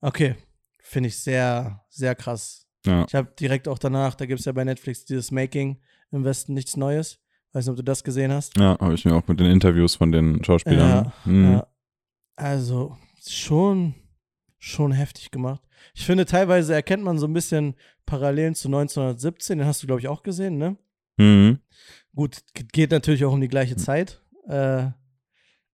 okay, 0.00 0.36
finde 0.80 1.08
ich 1.08 1.18
sehr, 1.18 1.84
sehr 1.88 2.14
krass. 2.14 2.66
Ja. 2.86 3.04
Ich 3.08 3.14
habe 3.14 3.32
direkt 3.38 3.66
auch 3.66 3.78
danach, 3.78 4.14
da 4.14 4.26
gibt 4.26 4.38
es 4.40 4.46
ja 4.46 4.52
bei 4.52 4.64
Netflix 4.64 5.04
dieses 5.04 5.30
Making 5.32 5.80
im 6.12 6.24
Westen 6.24 6.54
nichts 6.54 6.76
Neues. 6.76 7.18
Weiß 7.52 7.64
nicht, 7.66 7.70
ob 7.70 7.76
du 7.76 7.82
das 7.82 8.04
gesehen 8.04 8.32
hast. 8.32 8.56
Ja, 8.58 8.78
habe 8.78 8.94
ich 8.94 9.04
mir 9.04 9.12
auch 9.14 9.26
mit 9.26 9.40
den 9.40 9.50
Interviews 9.50 9.96
von 9.96 10.12
den 10.12 10.42
Schauspielern. 10.44 11.04
Ja, 11.06 11.12
Hm. 11.24 11.52
Ja. 11.54 11.66
Also 12.40 12.96
schon, 13.26 13.94
schon 14.58 14.92
heftig 14.92 15.30
gemacht. 15.30 15.60
Ich 15.94 16.06
finde, 16.06 16.24
teilweise 16.24 16.74
erkennt 16.74 17.02
man 17.04 17.18
so 17.18 17.26
ein 17.26 17.32
bisschen 17.34 17.74
Parallelen 18.06 18.54
zu 18.54 18.68
1917. 18.68 19.58
Den 19.58 19.66
hast 19.66 19.82
du, 19.82 19.86
glaube 19.86 20.00
ich, 20.00 20.08
auch 20.08 20.22
gesehen, 20.22 20.56
ne? 20.56 20.76
Hm. 21.18 21.58
Gut, 22.14 22.38
geht 22.72 22.90
natürlich 22.92 23.24
auch 23.24 23.32
um 23.32 23.40
die 23.40 23.48
gleiche 23.48 23.76
Zeit. 23.76 24.22
Äh, 24.48 24.88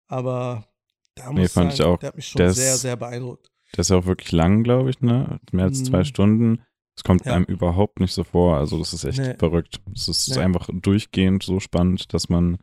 aber 0.09 0.67
da 1.15 1.27
muss 1.31 1.35
Nee, 1.39 1.45
ich 1.47 1.53
fand 1.53 1.73
sagen, 1.73 1.75
ich 1.75 1.83
auch. 1.95 1.99
der 1.99 2.09
hat 2.09 2.17
mich 2.17 2.27
schon 2.29 2.43
ist- 2.43 2.57
sehr, 2.57 2.77
sehr 2.77 2.97
beeindruckt. 2.97 3.51
Der 3.75 3.81
ist 3.81 3.91
ja 3.91 3.97
auch 3.99 4.07
wirklich 4.07 4.33
lang, 4.33 4.63
glaube 4.63 4.91
ich, 4.91 5.01
ne? 5.01 5.41
Mehr 5.53 5.65
als 5.67 5.83
zwei 5.85 5.99
Mhm. 6.01 6.05
Stunden. 6.05 6.63
Es 6.97 7.05
kommt 7.05 7.27
Ja. 7.27 7.35
einem 7.35 7.45
überhaupt 7.45 8.01
nicht 8.01 8.13
so 8.13 8.25
vor. 8.25 8.57
Also, 8.57 8.79
das 8.79 8.93
ist 8.93 9.05
echt 9.05 9.19
Nee. 9.19 9.35
verrückt. 9.39 9.81
Es 9.95 10.09
ist 10.09 10.29
Nee. 10.37 10.43
einfach 10.43 10.69
durchgehend 10.73 11.43
so 11.43 11.61
spannend, 11.61 12.13
dass 12.15 12.29
man 12.29 12.59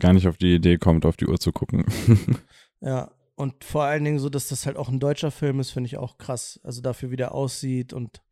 gar 0.00 0.12
nicht 0.12 0.26
auf 0.28 0.36
die 0.36 0.54
Idee 0.54 0.78
kommt, 0.78 1.06
auf 1.06 1.16
die 1.16 1.26
Uhr 1.26 1.38
zu 1.38 1.52
gucken. 1.52 1.84
Ja, 2.84 3.12
und 3.34 3.64
vor 3.64 3.84
allen 3.84 4.04
Dingen 4.04 4.18
so, 4.18 4.28
dass 4.28 4.48
das 4.48 4.66
halt 4.66 4.76
auch 4.76 4.88
ein 4.88 5.00
deutscher 5.00 5.30
Film 5.30 5.58
ist, 5.60 5.70
finde 5.70 5.86
ich 5.88 5.96
auch 5.96 6.18
krass. 6.18 6.60
Also 6.62 6.80
dafür, 6.82 7.10
wie 7.10 7.16
der 7.16 7.32
aussieht 7.34 7.92
und 7.92 8.22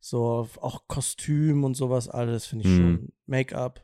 so 0.00 0.48
auch 0.60 0.88
Kostüm 0.88 1.64
und 1.64 1.74
sowas 1.74 2.08
alles, 2.08 2.46
finde 2.46 2.64
ich 2.66 2.70
Mhm. 2.72 2.76
schon. 2.76 3.08
Make-up. 3.26 3.82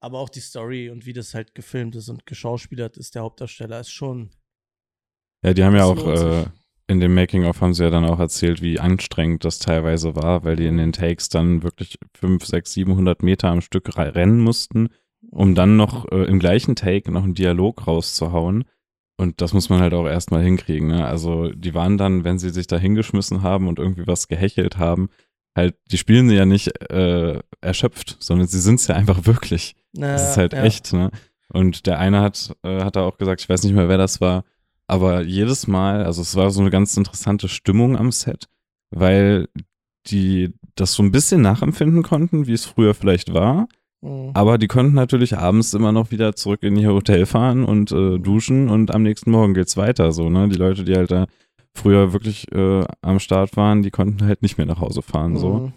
Aber 0.00 0.18
auch 0.18 0.28
die 0.28 0.40
Story 0.40 0.90
und 0.90 1.06
wie 1.06 1.12
das 1.12 1.34
halt 1.34 1.54
gefilmt 1.54 1.96
ist 1.96 2.08
und 2.08 2.24
geschauspielert 2.26 2.96
ist, 2.96 3.14
der 3.14 3.22
Hauptdarsteller, 3.22 3.80
ist 3.80 3.90
schon. 3.90 4.30
ja, 5.42 5.54
die 5.54 5.64
haben 5.64 5.74
ja 5.76 5.84
auch 5.84 6.06
äh, 6.06 6.46
in 6.88 7.00
dem 7.00 7.14
Making-of 7.14 7.60
haben 7.60 7.74
sie 7.74 7.84
ja 7.84 7.90
dann 7.90 8.04
auch 8.04 8.18
erzählt, 8.18 8.62
wie 8.62 8.78
anstrengend 8.80 9.44
das 9.44 9.58
teilweise 9.58 10.14
war, 10.16 10.44
weil 10.44 10.56
die 10.56 10.66
in 10.66 10.76
den 10.78 10.92
Takes 10.92 11.28
dann 11.28 11.62
wirklich 11.62 11.98
5, 12.14 12.44
6, 12.46 12.72
700 12.72 13.22
Meter 13.22 13.48
am 13.50 13.60
Stück 13.60 13.96
re- 13.96 14.14
rennen 14.14 14.40
mussten, 14.40 14.88
um 15.30 15.54
dann 15.54 15.76
noch 15.76 16.06
äh, 16.10 16.24
im 16.24 16.38
gleichen 16.38 16.76
Take 16.76 17.10
noch 17.12 17.24
einen 17.24 17.34
Dialog 17.34 17.86
rauszuhauen. 17.86 18.64
Und 19.18 19.40
das 19.40 19.52
muss 19.52 19.68
man 19.68 19.80
halt 19.80 19.94
auch 19.94 20.06
erstmal 20.06 20.42
hinkriegen. 20.42 20.88
Ne? 20.88 21.04
Also 21.04 21.50
die 21.50 21.74
waren 21.74 21.98
dann, 21.98 22.24
wenn 22.24 22.38
sie 22.38 22.50
sich 22.50 22.68
da 22.68 22.78
hingeschmissen 22.78 23.42
haben 23.42 23.66
und 23.66 23.78
irgendwie 23.78 24.06
was 24.06 24.28
gehechelt 24.28 24.78
haben, 24.78 25.10
halt, 25.56 25.76
die 25.90 25.98
spielen 25.98 26.28
sie 26.28 26.36
ja 26.36 26.46
nicht 26.46 26.68
äh, 26.90 27.40
erschöpft, 27.60 28.16
sondern 28.20 28.46
sie 28.46 28.60
sind 28.60 28.78
es 28.78 28.86
ja 28.86 28.94
einfach 28.94 29.26
wirklich. 29.26 29.74
Naja, 29.92 30.12
Das 30.12 30.30
ist 30.30 30.36
halt 30.36 30.52
ja. 30.52 30.62
echt, 30.62 30.92
ne? 30.92 31.10
Und 31.52 31.86
der 31.86 31.98
eine 31.98 32.20
hat, 32.20 32.54
äh, 32.62 32.84
hat 32.84 32.94
da 32.94 33.02
auch 33.02 33.18
gesagt, 33.18 33.40
ich 33.40 33.48
weiß 33.48 33.64
nicht 33.64 33.74
mehr, 33.74 33.88
wer 33.88 33.98
das 33.98 34.20
war, 34.20 34.44
aber 34.86 35.22
jedes 35.22 35.66
Mal, 35.66 36.04
also 36.04 36.22
es 36.22 36.36
war 36.36 36.50
so 36.50 36.60
eine 36.60 36.70
ganz 36.70 36.96
interessante 36.96 37.48
Stimmung 37.48 37.96
am 37.96 38.12
Set, 38.12 38.48
weil 38.90 39.48
die 40.06 40.54
das 40.76 40.92
so 40.92 41.02
ein 41.02 41.10
bisschen 41.10 41.42
nachempfinden 41.42 42.02
konnten, 42.02 42.46
wie 42.46 42.52
es 42.52 42.66
früher 42.66 42.94
vielleicht 42.94 43.34
war, 43.34 43.66
Mhm. 44.00 44.30
aber 44.34 44.58
die 44.58 44.68
konnten 44.68 44.94
natürlich 44.94 45.36
abends 45.36 45.74
immer 45.74 45.90
noch 45.90 46.10
wieder 46.12 46.36
zurück 46.36 46.62
in 46.62 46.76
ihr 46.76 46.92
Hotel 46.92 47.26
fahren 47.26 47.64
und 47.64 47.90
äh, 47.90 48.18
duschen 48.18 48.68
und 48.68 48.94
am 48.94 49.02
nächsten 49.02 49.30
Morgen 49.30 49.54
geht's 49.54 49.76
weiter, 49.76 50.12
so, 50.12 50.30
ne? 50.30 50.48
Die 50.48 50.56
Leute, 50.56 50.84
die 50.84 50.94
halt 50.94 51.10
da 51.10 51.26
früher 51.74 52.12
wirklich 52.12 52.50
äh, 52.52 52.84
am 53.02 53.18
Start 53.18 53.56
waren, 53.56 53.82
die 53.82 53.90
konnten 53.90 54.24
halt 54.24 54.42
nicht 54.42 54.56
mehr 54.56 54.66
nach 54.66 54.80
Hause 54.80 55.02
fahren, 55.02 55.36
so. 55.36 55.52
Mhm. 55.54 55.72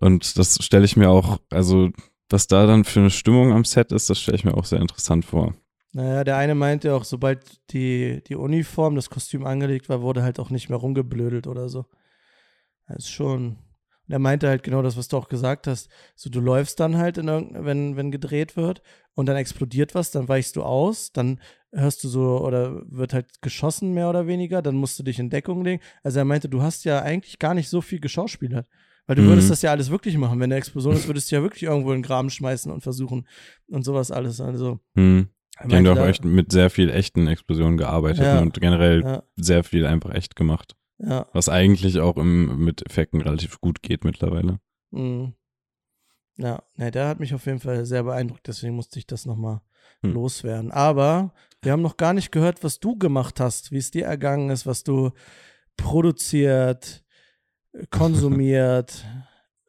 Und 0.00 0.38
das 0.38 0.58
stelle 0.64 0.84
ich 0.84 0.96
mir 0.96 1.10
auch, 1.10 1.38
also 1.50 1.90
was 2.30 2.46
da 2.46 2.66
dann 2.66 2.84
für 2.84 3.00
eine 3.00 3.10
Stimmung 3.10 3.52
am 3.52 3.64
Set 3.64 3.92
ist, 3.92 4.08
das 4.10 4.18
stelle 4.18 4.36
ich 4.36 4.44
mir 4.44 4.56
auch 4.56 4.64
sehr 4.64 4.80
interessant 4.80 5.24
vor. 5.24 5.54
Naja, 5.92 6.24
der 6.24 6.38
eine 6.38 6.54
meinte 6.54 6.94
auch, 6.94 7.04
sobald 7.04 7.60
die, 7.72 8.22
die 8.26 8.36
Uniform, 8.36 8.94
das 8.96 9.10
Kostüm 9.10 9.44
angelegt 9.44 9.90
war, 9.90 10.00
wurde 10.00 10.22
halt 10.22 10.40
auch 10.40 10.48
nicht 10.48 10.70
mehr 10.70 10.78
rumgeblödelt 10.78 11.46
oder 11.46 11.68
so. 11.68 11.84
Das 12.88 13.04
ist 13.04 13.10
schon. 13.10 13.58
Und 14.12 14.16
er 14.16 14.18
meinte 14.18 14.46
halt 14.48 14.62
genau 14.62 14.82
das, 14.82 14.98
was 14.98 15.08
du 15.08 15.16
auch 15.16 15.30
gesagt 15.30 15.66
hast. 15.66 15.88
So, 16.16 16.28
du 16.28 16.40
läufst 16.40 16.78
dann 16.80 16.98
halt, 16.98 17.16
in 17.16 17.28
wenn, 17.28 17.96
wenn 17.96 18.10
gedreht 18.10 18.58
wird 18.58 18.82
und 19.14 19.24
dann 19.24 19.36
explodiert 19.36 19.94
was, 19.94 20.10
dann 20.10 20.28
weichst 20.28 20.56
du 20.56 20.62
aus, 20.62 21.12
dann 21.12 21.40
hörst 21.72 22.04
du 22.04 22.08
so 22.08 22.38
oder 22.44 22.82
wird 22.90 23.14
halt 23.14 23.40
geschossen, 23.40 23.94
mehr 23.94 24.10
oder 24.10 24.26
weniger, 24.26 24.60
dann 24.60 24.74
musst 24.74 24.98
du 24.98 25.02
dich 25.02 25.18
in 25.18 25.30
Deckung 25.30 25.64
legen. 25.64 25.80
Also 26.02 26.18
er 26.18 26.26
meinte, 26.26 26.50
du 26.50 26.60
hast 26.60 26.84
ja 26.84 27.00
eigentlich 27.00 27.38
gar 27.38 27.54
nicht 27.54 27.70
so 27.70 27.80
viel 27.80 28.00
geschauspielert. 28.00 28.66
Weil 29.06 29.16
du 29.16 29.22
Mhm. 29.22 29.28
würdest 29.28 29.48
das 29.48 29.62
ja 29.62 29.70
alles 29.70 29.90
wirklich 29.90 30.18
machen. 30.18 30.38
Wenn 30.40 30.52
eine 30.52 30.56
Explosion 30.56 30.94
ist, 30.94 31.06
würdest 31.06 31.30
du 31.32 31.36
ja 31.36 31.42
wirklich 31.42 31.62
irgendwo 31.62 31.92
in 31.92 31.98
den 32.00 32.02
Graben 32.02 32.28
schmeißen 32.28 32.70
und 32.70 32.82
versuchen 32.82 33.26
und 33.68 33.82
sowas 33.82 34.10
alles. 34.10 34.42
Also, 34.42 34.78
Hm. 34.94 35.28
er 35.58 35.68
Die 35.68 35.76
haben 35.76 35.84
doch 35.86 35.96
echt 36.06 36.22
mit 36.26 36.52
sehr 36.52 36.68
viel 36.68 36.90
echten 36.90 37.26
Explosionen 37.28 37.78
gearbeitet 37.78 38.24
Ja. 38.24 38.40
und 38.40 38.60
generell 38.60 39.02
Ja, 39.02 39.22
sehr 39.36 39.64
viel 39.64 39.86
einfach 39.86 40.12
echt 40.12 40.36
gemacht. 40.36 40.76
Ja. 41.02 41.26
Was 41.32 41.48
eigentlich 41.48 41.98
auch 42.00 42.16
im, 42.16 42.64
mit 42.64 42.84
Effekten 42.88 43.20
relativ 43.20 43.60
gut 43.60 43.82
geht 43.82 44.04
mittlerweile. 44.04 44.58
Mhm. 44.90 45.34
Ja, 46.38 46.62
ne, 46.76 46.90
der 46.90 47.08
hat 47.08 47.20
mich 47.20 47.34
auf 47.34 47.44
jeden 47.46 47.60
Fall 47.60 47.84
sehr 47.84 48.04
beeindruckt, 48.04 48.46
deswegen 48.48 48.74
musste 48.74 48.98
ich 48.98 49.06
das 49.06 49.26
nochmal 49.26 49.60
Hm. 50.04 50.14
loswerden. 50.14 50.70
Aber 50.72 51.32
wir 51.60 51.72
haben 51.72 51.82
noch 51.82 51.96
gar 51.96 52.12
nicht 52.14 52.32
gehört, 52.32 52.64
was 52.64 52.80
du 52.80 52.96
gemacht 52.98 53.38
hast, 53.40 53.70
wie 53.72 53.76
es 53.78 53.90
dir 53.90 54.04
ergangen 54.06 54.50
ist, 54.50 54.64
was 54.66 54.82
du 54.84 55.10
produziert, 55.76 57.04
konsumiert, 57.90 59.04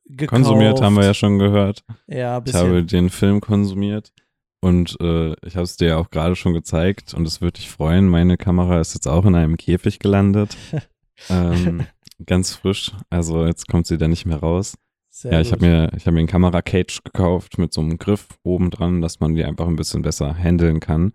gekauft. 0.05 0.29
Konsumiert 0.43 0.81
haben 0.81 0.95
wir 0.95 1.03
ja 1.05 1.13
schon 1.13 1.39
gehört. 1.39 1.83
Ja, 2.07 2.37
ein 2.37 2.43
Ich 2.45 2.53
habe 2.53 2.69
bisschen. 2.83 2.87
den 2.87 3.09
Film 3.09 3.41
konsumiert 3.41 4.13
und 4.61 4.95
äh, 5.01 5.33
ich 5.45 5.55
habe 5.55 5.63
es 5.63 5.77
dir 5.77 5.89
ja 5.89 5.97
auch 5.97 6.09
gerade 6.09 6.35
schon 6.35 6.53
gezeigt 6.53 7.13
und 7.13 7.27
es 7.27 7.41
würde 7.41 7.59
dich 7.59 7.69
freuen. 7.69 8.07
Meine 8.07 8.37
Kamera 8.37 8.79
ist 8.79 8.93
jetzt 8.93 9.07
auch 9.07 9.25
in 9.25 9.35
einem 9.35 9.57
Käfig 9.57 9.99
gelandet. 9.99 10.55
ähm, 11.29 11.85
ganz 12.25 12.55
frisch. 12.55 12.91
Also 13.09 13.45
jetzt 13.45 13.67
kommt 13.67 13.87
sie 13.87 13.97
da 13.97 14.07
nicht 14.07 14.25
mehr 14.25 14.37
raus. 14.37 14.75
Sehr 15.09 15.33
ja, 15.33 15.41
ich 15.41 15.51
habe 15.51 15.63
mir, 15.63 15.91
ich 15.95 16.07
habe 16.07 16.15
mir 16.15 16.21
ein 16.21 16.27
Kamera-Cage 16.27 17.03
gekauft 17.03 17.59
mit 17.59 17.71
so 17.71 17.81
einem 17.81 17.99
Griff 17.99 18.29
oben 18.41 18.71
dran, 18.71 19.01
dass 19.01 19.19
man 19.19 19.35
die 19.35 19.43
einfach 19.43 19.67
ein 19.67 19.75
bisschen 19.75 20.01
besser 20.01 20.33
handeln 20.35 20.79
kann. 20.79 21.13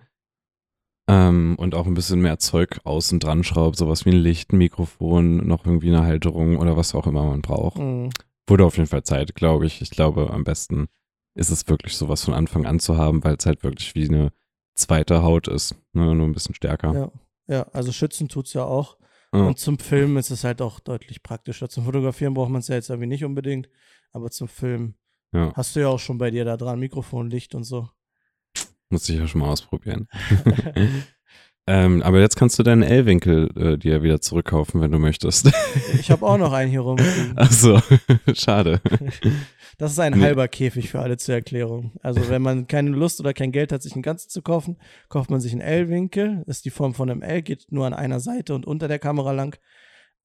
Ähm, 1.09 1.57
und 1.59 1.75
auch 1.75 1.87
ein 1.87 1.95
bisschen 1.95 2.21
mehr 2.21 2.39
Zeug 2.39 2.81
außen 2.85 3.19
dran 3.19 3.43
schraubt, 3.43 3.77
sowas 3.77 4.05
wie 4.05 4.11
ein 4.11 4.17
Licht, 4.17 4.53
ein 4.53 4.59
Mikrofon, 4.59 5.39
noch 5.47 5.65
irgendwie 5.65 5.89
eine 5.89 6.05
Halterung 6.05 6.59
oder 6.59 6.77
was 6.77 6.95
auch 6.95 7.07
immer 7.07 7.25
man 7.25 7.41
braucht. 7.41 7.79
Mhm. 7.79 8.11
Wurde 8.47 8.67
auf 8.67 8.77
jeden 8.77 8.89
Fall 8.89 9.05
Zeit, 9.05 9.35
glaube 9.35 9.67
ich. 9.67 9.81
Ich 9.81 9.91
glaube, 9.91 10.31
am 10.31 10.45
besten 10.45 10.87
ist 11.35 11.51
es 11.51 11.67
wirklich 11.67 11.97
sowas 11.97 12.25
von 12.25 12.35
Anfang 12.35 12.67
an 12.67 12.79
zu 12.79 12.99
haben, 12.99 13.25
weil 13.25 13.37
es 13.37 13.47
halt 13.47 13.65
wirklich 13.65 13.95
wie 13.95 14.09
eine 14.09 14.33
zweite 14.75 15.23
Haut 15.23 15.49
ist, 15.49 15.75
ne? 15.93 16.15
nur 16.15 16.29
ein 16.29 16.33
bisschen 16.33 16.55
stärker. 16.55 16.95
Ja. 16.95 17.11
ja, 17.47 17.63
also 17.73 17.91
schützen 17.91 18.29
tut's 18.29 18.53
ja 18.53 18.65
auch. 18.65 18.98
Ja. 19.35 19.47
Und 19.47 19.59
zum 19.59 19.79
Filmen 19.79 20.17
ist 20.17 20.31
es 20.31 20.45
halt 20.45 20.63
auch 20.63 20.81
deutlich 20.81 21.23
praktischer. 21.23 21.69
Zum 21.69 21.85
Fotografieren 21.85 22.35
braucht 22.35 22.51
man 22.51 22.61
es 22.61 22.69
ja 22.69 22.77
jetzt 22.77 22.89
irgendwie 22.91 23.09
nicht 23.09 23.25
unbedingt, 23.25 23.69
aber 24.13 24.31
zum 24.31 24.49
Film 24.49 24.95
Ja, 25.33 25.53
hast 25.55 25.77
du 25.77 25.81
ja 25.81 25.89
auch 25.89 25.99
schon 25.99 26.19
bei 26.19 26.31
dir 26.31 26.45
da 26.45 26.57
dran, 26.57 26.79
Mikrofon, 26.81 27.31
Licht 27.31 27.55
und 27.55 27.65
so. 27.65 27.91
muss 28.91 29.09
ich 29.09 29.19
ja 29.19 29.27
schon 29.27 29.41
mal 29.43 29.49
ausprobieren. 29.51 30.09
ähm, 31.69 32.03
aber 32.03 32.19
jetzt 32.21 32.37
kannst 32.37 32.59
du 32.59 32.63
deinen 32.63 32.83
L-Winkel 32.83 33.51
äh, 33.57 33.77
dir 33.79 34.03
wieder 34.03 34.21
zurückkaufen, 34.21 34.81
wenn 34.81 34.91
du 34.91 34.99
möchtest. 34.99 35.51
Ich 36.01 36.11
habe 36.11 36.25
auch 36.27 36.39
noch 36.39 36.53
einen 36.53 36.71
hier 36.71 36.81
rumliegen. 36.81 37.33
Ach 37.37 37.51
so, 37.53 37.81
schade. 38.35 38.81
Das 39.77 39.93
ist 39.93 39.99
ein 39.99 40.15
Nee. 40.15 40.23
halber 40.23 40.49
Käfig 40.49 40.89
für 40.91 41.01
alle 41.01 41.17
zur 41.19 41.35
Erklärung. 41.35 41.93
Also 42.03 42.29
wenn 42.31 42.41
man 42.43 42.67
keine 42.67 42.91
Lust 42.91 43.21
oder 43.21 43.35
kein 43.35 43.53
Geld 43.53 43.71
hat, 43.73 43.83
sich 43.83 43.93
einen 43.93 44.03
ganzen 44.03 44.31
zu 44.31 44.43
kaufen, 44.43 44.79
kauft 45.09 45.31
man 45.31 45.41
sich 45.41 45.53
einen 45.53 45.61
L-Winkel. 45.61 46.43
Ist 46.47 46.65
die 46.65 46.71
Form 46.71 46.95
von 46.95 47.11
einem 47.11 47.23
L, 47.23 47.43
geht 47.43 47.67
nur 47.71 47.87
an 47.87 47.95
einer 47.95 48.21
Seite 48.21 48.55
und 48.55 48.67
unter 48.67 48.89
der 48.89 48.99
Kamera 48.99 49.33
lang. 49.33 49.57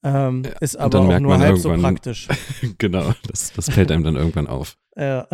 Ähm, 0.04 0.44
ist 0.60 0.76
aber 0.78 1.00
auch 1.00 1.20
nur 1.20 1.40
halb 1.40 1.58
so 1.58 1.74
praktisch. 1.76 2.28
genau, 2.78 3.14
das, 3.28 3.54
das 3.54 3.70
fällt 3.70 3.92
einem 3.92 4.04
dann 4.04 4.16
irgendwann 4.16 4.48
auf. 4.48 4.78
Ja. 4.96 5.28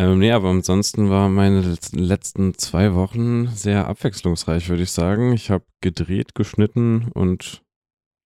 Ähm, 0.00 0.18
nee, 0.18 0.30
aber 0.32 0.48
ansonsten 0.48 1.10
waren 1.10 1.34
meine 1.34 1.60
letz- 1.60 1.94
letzten 1.94 2.54
zwei 2.54 2.94
Wochen 2.94 3.48
sehr 3.48 3.86
abwechslungsreich, 3.86 4.68
würde 4.70 4.84
ich 4.84 4.92
sagen. 4.92 5.32
Ich 5.34 5.50
habe 5.50 5.64
gedreht, 5.82 6.34
geschnitten 6.34 7.10
und 7.12 7.62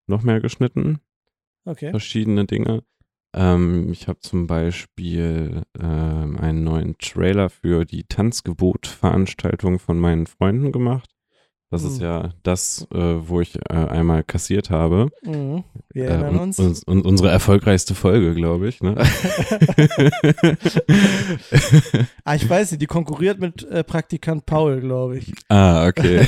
noch 0.07 0.23
mehr 0.23 0.39
geschnitten. 0.39 0.99
Okay. 1.65 1.89
verschiedene 1.89 2.45
Dinge. 2.45 2.83
Ähm, 3.35 3.91
ich 3.91 4.07
habe 4.07 4.19
zum 4.19 4.45
Beispiel 4.45 5.63
ähm, 5.79 6.37
einen 6.37 6.63
neuen 6.63 6.97
Trailer 6.99 7.49
für 7.49 7.83
die 7.83 8.03
Tanzgebot-Veranstaltung 8.03 9.79
von 9.79 9.99
meinen 9.99 10.27
Freunden 10.27 10.71
gemacht. 10.71 11.14
Das 11.75 11.83
ist 11.83 11.97
Hm. 11.99 12.03
ja 12.05 12.29
das, 12.43 12.87
äh, 12.93 12.97
wo 13.27 13.41
ich 13.41 13.55
äh, 13.69 13.73
einmal 13.73 14.23
kassiert 14.23 14.69
habe. 14.69 15.09
Mhm. 15.23 15.63
Wir 15.93 16.05
Äh, 16.05 16.07
erinnern 16.07 16.35
und, 16.35 16.39
uns. 16.39 16.59
uns- 16.59 16.83
und 16.83 17.05
unsere 17.05 17.29
erfolgreichste 17.29 17.95
Folge, 17.95 18.33
glaube 18.33 18.67
ich. 18.69 18.81
Ne? 18.81 18.95
ah, 22.23 22.35
ich 22.35 22.49
weiß 22.49 22.71
nicht, 22.71 22.81
die 22.81 22.85
konkurriert 22.87 23.39
mit 23.39 23.63
äh, 23.69 23.83
Praktikant 23.83 24.45
Paul, 24.45 24.79
glaube 24.81 25.17
ich. 25.17 25.33
ah, 25.49 25.87
okay. 25.87 26.27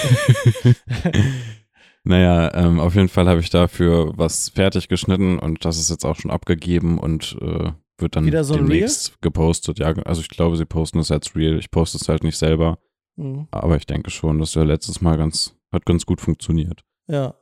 naja, 2.03 2.53
ähm, 2.53 2.79
auf 2.79 2.95
jeden 2.95 3.09
Fall 3.09 3.27
habe 3.27 3.39
ich 3.41 3.49
dafür 3.49 4.13
was 4.15 4.49
fertig 4.49 4.87
geschnitten 4.87 5.39
und 5.39 5.65
das 5.65 5.77
ist 5.79 5.89
jetzt 5.89 6.05
auch 6.05 6.15
schon 6.15 6.31
abgegeben 6.31 6.97
und 6.99 7.37
äh, 7.41 7.71
wird 7.99 8.15
dann 8.15 8.25
Wieder 8.25 8.43
so 8.43 8.55
demnächst 8.55 9.21
gepostet. 9.21 9.79
Ja, 9.79 9.87
also 10.05 10.21
ich 10.21 10.29
glaube, 10.29 10.55
sie 10.57 10.65
posten 10.65 10.99
es 10.99 11.11
als 11.11 11.35
Real. 11.35 11.57
Ich 11.57 11.71
poste 11.71 11.97
es 11.97 12.07
halt 12.07 12.23
nicht 12.23 12.37
selber, 12.37 12.77
Mhm. 13.17 13.47
aber 13.51 13.75
ich 13.75 13.85
denke 13.85 14.09
schon, 14.11 14.39
dass 14.39 14.53
ja 14.53 14.63
letztes 14.63 15.01
Mal 15.01 15.17
ganz, 15.17 15.55
hat 15.71 15.85
ganz 15.85 16.05
gut 16.05 16.21
funktioniert. 16.21 16.83
Ja. 17.07 17.35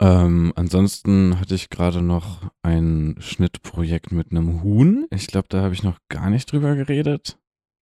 Ähm, 0.00 0.52
ansonsten 0.56 1.38
hatte 1.38 1.54
ich 1.54 1.70
gerade 1.70 2.02
noch 2.02 2.50
ein 2.62 3.16
Schnittprojekt 3.18 4.10
mit 4.12 4.30
einem 4.30 4.62
Huhn. 4.62 5.06
Ich 5.10 5.26
glaube, 5.26 5.46
da 5.48 5.62
habe 5.62 5.74
ich 5.74 5.82
noch 5.82 5.98
gar 6.08 6.30
nicht 6.30 6.50
drüber 6.50 6.74
geredet 6.74 7.38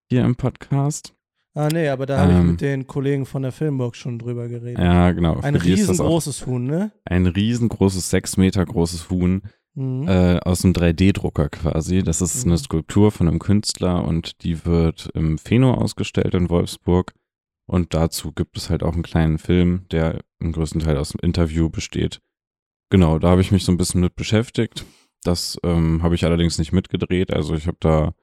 hier 0.09 0.25
im 0.25 0.35
Podcast. 0.35 1.15
Ah, 1.53 1.67
nee, 1.71 1.89
aber 1.89 2.05
da 2.05 2.19
habe 2.19 2.31
ich 2.31 2.37
Ähm. 2.37 2.51
mit 2.51 2.61
den 2.61 2.87
Kollegen 2.87 3.25
von 3.25 3.41
der 3.43 3.51
Filmburg 3.51 3.95
schon 3.95 4.19
drüber 4.19 4.47
geredet. 4.47 4.79
Ja, 4.79 5.11
genau. 5.11 5.39
Ein 5.41 5.55
riesengroßes 5.55 6.45
Huhn, 6.45 6.63
ne? 6.63 6.91
Ein 7.05 7.25
riesengroßes, 7.27 8.09
sechs 8.09 8.37
Meter 8.37 8.65
großes 8.65 9.09
Huhn 9.09 9.41
Mhm. 9.73 10.07
äh, 10.07 10.39
aus 10.39 10.63
einem 10.65 10.73
3D-Drucker 10.73 11.49
quasi. 11.49 12.03
Das 12.03 12.21
ist 12.21 12.45
Mhm. 12.45 12.51
eine 12.51 12.57
Skulptur 12.57 13.11
von 13.11 13.27
einem 13.27 13.39
Künstler 13.39 14.03
und 14.03 14.43
die 14.43 14.65
wird 14.65 15.09
im 15.13 15.37
Pheno 15.37 15.73
ausgestellt 15.73 16.33
in 16.33 16.49
Wolfsburg. 16.49 17.13
Und 17.67 17.93
dazu 17.93 18.33
gibt 18.33 18.57
es 18.57 18.69
halt 18.69 18.83
auch 18.83 18.93
einen 18.93 19.03
kleinen 19.03 19.37
Film, 19.37 19.85
der 19.91 20.19
im 20.39 20.51
größten 20.51 20.81
Teil 20.81 20.97
aus 20.97 21.13
einem 21.15 21.25
Interview 21.25 21.69
besteht. 21.69 22.19
Genau, 22.89 23.17
da 23.19 23.29
habe 23.29 23.39
ich 23.41 23.51
mich 23.51 23.63
so 23.63 23.71
ein 23.71 23.77
bisschen 23.77 24.01
mit 24.01 24.15
beschäftigt. 24.17 24.83
Das 25.23 25.57
ähm, 25.63 26.03
habe 26.03 26.15
ich 26.15 26.25
allerdings 26.25 26.57
nicht 26.57 26.73
mitgedreht. 26.73 27.31
Also 27.31 27.53
ich 27.55 27.67
habe 27.67 27.77
da 27.79 28.13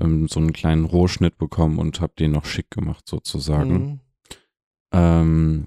ähm, 0.00 0.26
so 0.26 0.40
einen 0.40 0.52
kleinen 0.52 0.86
Rohschnitt 0.86 1.38
bekommen 1.38 1.78
und 1.78 2.00
habe 2.00 2.14
den 2.18 2.32
noch 2.32 2.46
schick 2.46 2.70
gemacht 2.70 3.06
sozusagen. 3.06 3.72
Mhm. 3.74 4.00
Ähm, 4.92 5.66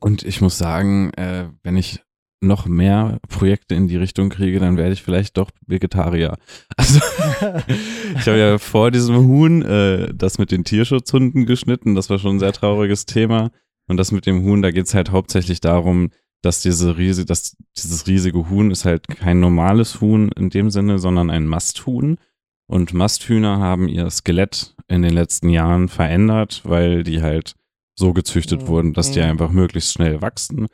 und 0.00 0.22
ich 0.22 0.40
muss 0.40 0.56
sagen, 0.56 1.12
äh, 1.14 1.50
wenn 1.62 1.76
ich 1.76 2.02
noch 2.42 2.66
mehr 2.66 3.18
Projekte 3.28 3.74
in 3.74 3.88
die 3.88 3.96
Richtung 3.96 4.28
kriege, 4.28 4.58
dann 4.58 4.76
werde 4.76 4.92
ich 4.92 5.02
vielleicht 5.02 5.36
doch 5.36 5.50
Vegetarier. 5.66 6.36
Also 6.76 6.98
ich 8.18 8.26
habe 8.26 8.38
ja 8.38 8.58
vor 8.58 8.90
diesem 8.90 9.16
Huhn 9.26 9.62
äh, 9.62 10.12
das 10.14 10.38
mit 10.38 10.50
den 10.50 10.64
Tierschutzhunden 10.64 11.46
geschnitten. 11.46 11.94
Das 11.94 12.10
war 12.10 12.18
schon 12.18 12.36
ein 12.36 12.40
sehr 12.40 12.52
trauriges 12.52 13.06
Thema. 13.06 13.50
Und 13.88 13.96
das 13.96 14.12
mit 14.12 14.26
dem 14.26 14.42
Huhn, 14.42 14.62
da 14.62 14.70
geht 14.70 14.86
es 14.86 14.94
halt 14.94 15.10
hauptsächlich 15.10 15.60
darum, 15.60 16.10
dass 16.40 16.60
diese 16.60 16.96
riesige, 16.98 17.26
dass 17.26 17.56
dieses 17.76 18.06
riesige 18.06 18.48
Huhn 18.50 18.70
ist 18.70 18.84
halt 18.84 19.06
kein 19.08 19.40
normales 19.40 20.00
Huhn 20.00 20.30
in 20.32 20.50
dem 20.50 20.70
Sinne, 20.70 20.98
sondern 20.98 21.30
ein 21.30 21.46
Masthuhn. 21.46 22.18
Und 22.66 22.94
Masthühner 22.94 23.58
haben 23.58 23.88
ihr 23.88 24.08
Skelett 24.10 24.74
in 24.88 25.02
den 25.02 25.12
letzten 25.14 25.48
Jahren 25.48 25.88
verändert, 25.88 26.62
weil 26.64 27.02
die 27.04 27.22
halt 27.22 27.54
so 27.94 28.12
gezüchtet 28.12 28.62
Mhm. 28.62 28.66
wurden, 28.68 28.92
dass 28.94 29.10
die 29.12 29.20
einfach 29.20 29.50
möglichst 29.50 29.92
schnell 29.92 30.22
wachsen, 30.22 30.66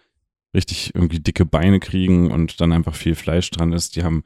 richtig 0.55 0.95
irgendwie 0.95 1.21
dicke 1.21 1.45
Beine 1.45 1.81
kriegen 1.81 2.31
und 2.31 2.61
dann 2.61 2.73
einfach 2.73 2.95
viel 2.95 3.15
Fleisch 3.15 3.51
dran 3.51 3.73
ist. 3.73 3.97
Die 3.97 4.03
haben, 4.03 4.25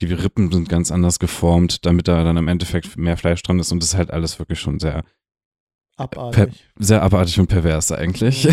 die 0.00 0.12
Rippen 0.12 0.50
sind 0.50 0.68
ganz 0.68 0.90
anders 0.90 1.18
geformt, 1.18 1.84
damit 1.86 2.08
da 2.08 2.24
dann 2.24 2.36
im 2.36 2.48
Endeffekt 2.48 2.96
mehr 2.96 3.16
Fleisch 3.16 3.42
dran 3.42 3.58
ist 3.58 3.72
und 3.72 3.82
das 3.82 3.90
ist 3.90 3.98
halt 3.98 4.10
alles 4.10 4.38
wirklich 4.38 4.60
schon 4.60 4.78
sehr, 4.78 5.04
Abartig. 5.96 6.64
sehr 6.78 7.02
abartig 7.02 7.40
und 7.40 7.48
pervers 7.48 7.90
eigentlich. 7.90 8.48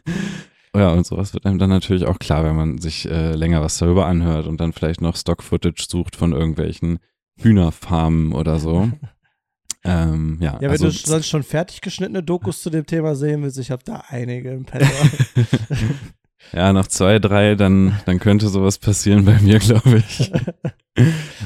ja, 0.74 0.92
und 0.92 1.06
sowas 1.06 1.34
wird 1.34 1.44
einem 1.44 1.58
dann 1.58 1.70
natürlich 1.70 2.04
auch 2.04 2.18
klar, 2.18 2.44
wenn 2.44 2.56
man 2.56 2.78
sich 2.78 3.08
äh, 3.08 3.34
länger 3.34 3.60
was 3.60 3.76
darüber 3.78 4.06
anhört 4.06 4.46
und 4.46 4.60
dann 4.60 4.72
vielleicht 4.72 5.02
noch 5.02 5.16
Stock-Footage 5.16 5.86
sucht 5.88 6.16
von 6.16 6.32
irgendwelchen 6.32 7.00
Hühnerfarmen 7.38 8.32
oder 8.32 8.58
so. 8.58 8.90
ähm, 9.84 10.38
ja, 10.40 10.54
Ja, 10.54 10.62
wenn 10.62 10.70
also, 10.70 10.86
du 10.86 10.92
sonst 10.92 11.28
schon 11.28 11.42
fertig 11.42 11.82
geschnittene 11.82 12.22
Dokus 12.22 12.62
zu 12.62 12.70
dem 12.70 12.86
Thema 12.86 13.14
sehen 13.14 13.42
willst, 13.42 13.58
ich 13.58 13.70
habe 13.70 13.84
da 13.84 14.02
einige 14.08 14.50
im 14.50 14.64
Petto. 14.64 14.86
ja, 16.52 16.72
nach 16.72 16.86
zwei, 16.86 17.18
drei, 17.18 17.54
dann, 17.54 17.98
dann 18.06 18.18
könnte 18.18 18.48
sowas 18.48 18.78
passieren 18.78 19.24
bei 19.24 19.40
mir, 19.40 19.58
glaube 19.60 19.98
ich. 19.98 20.32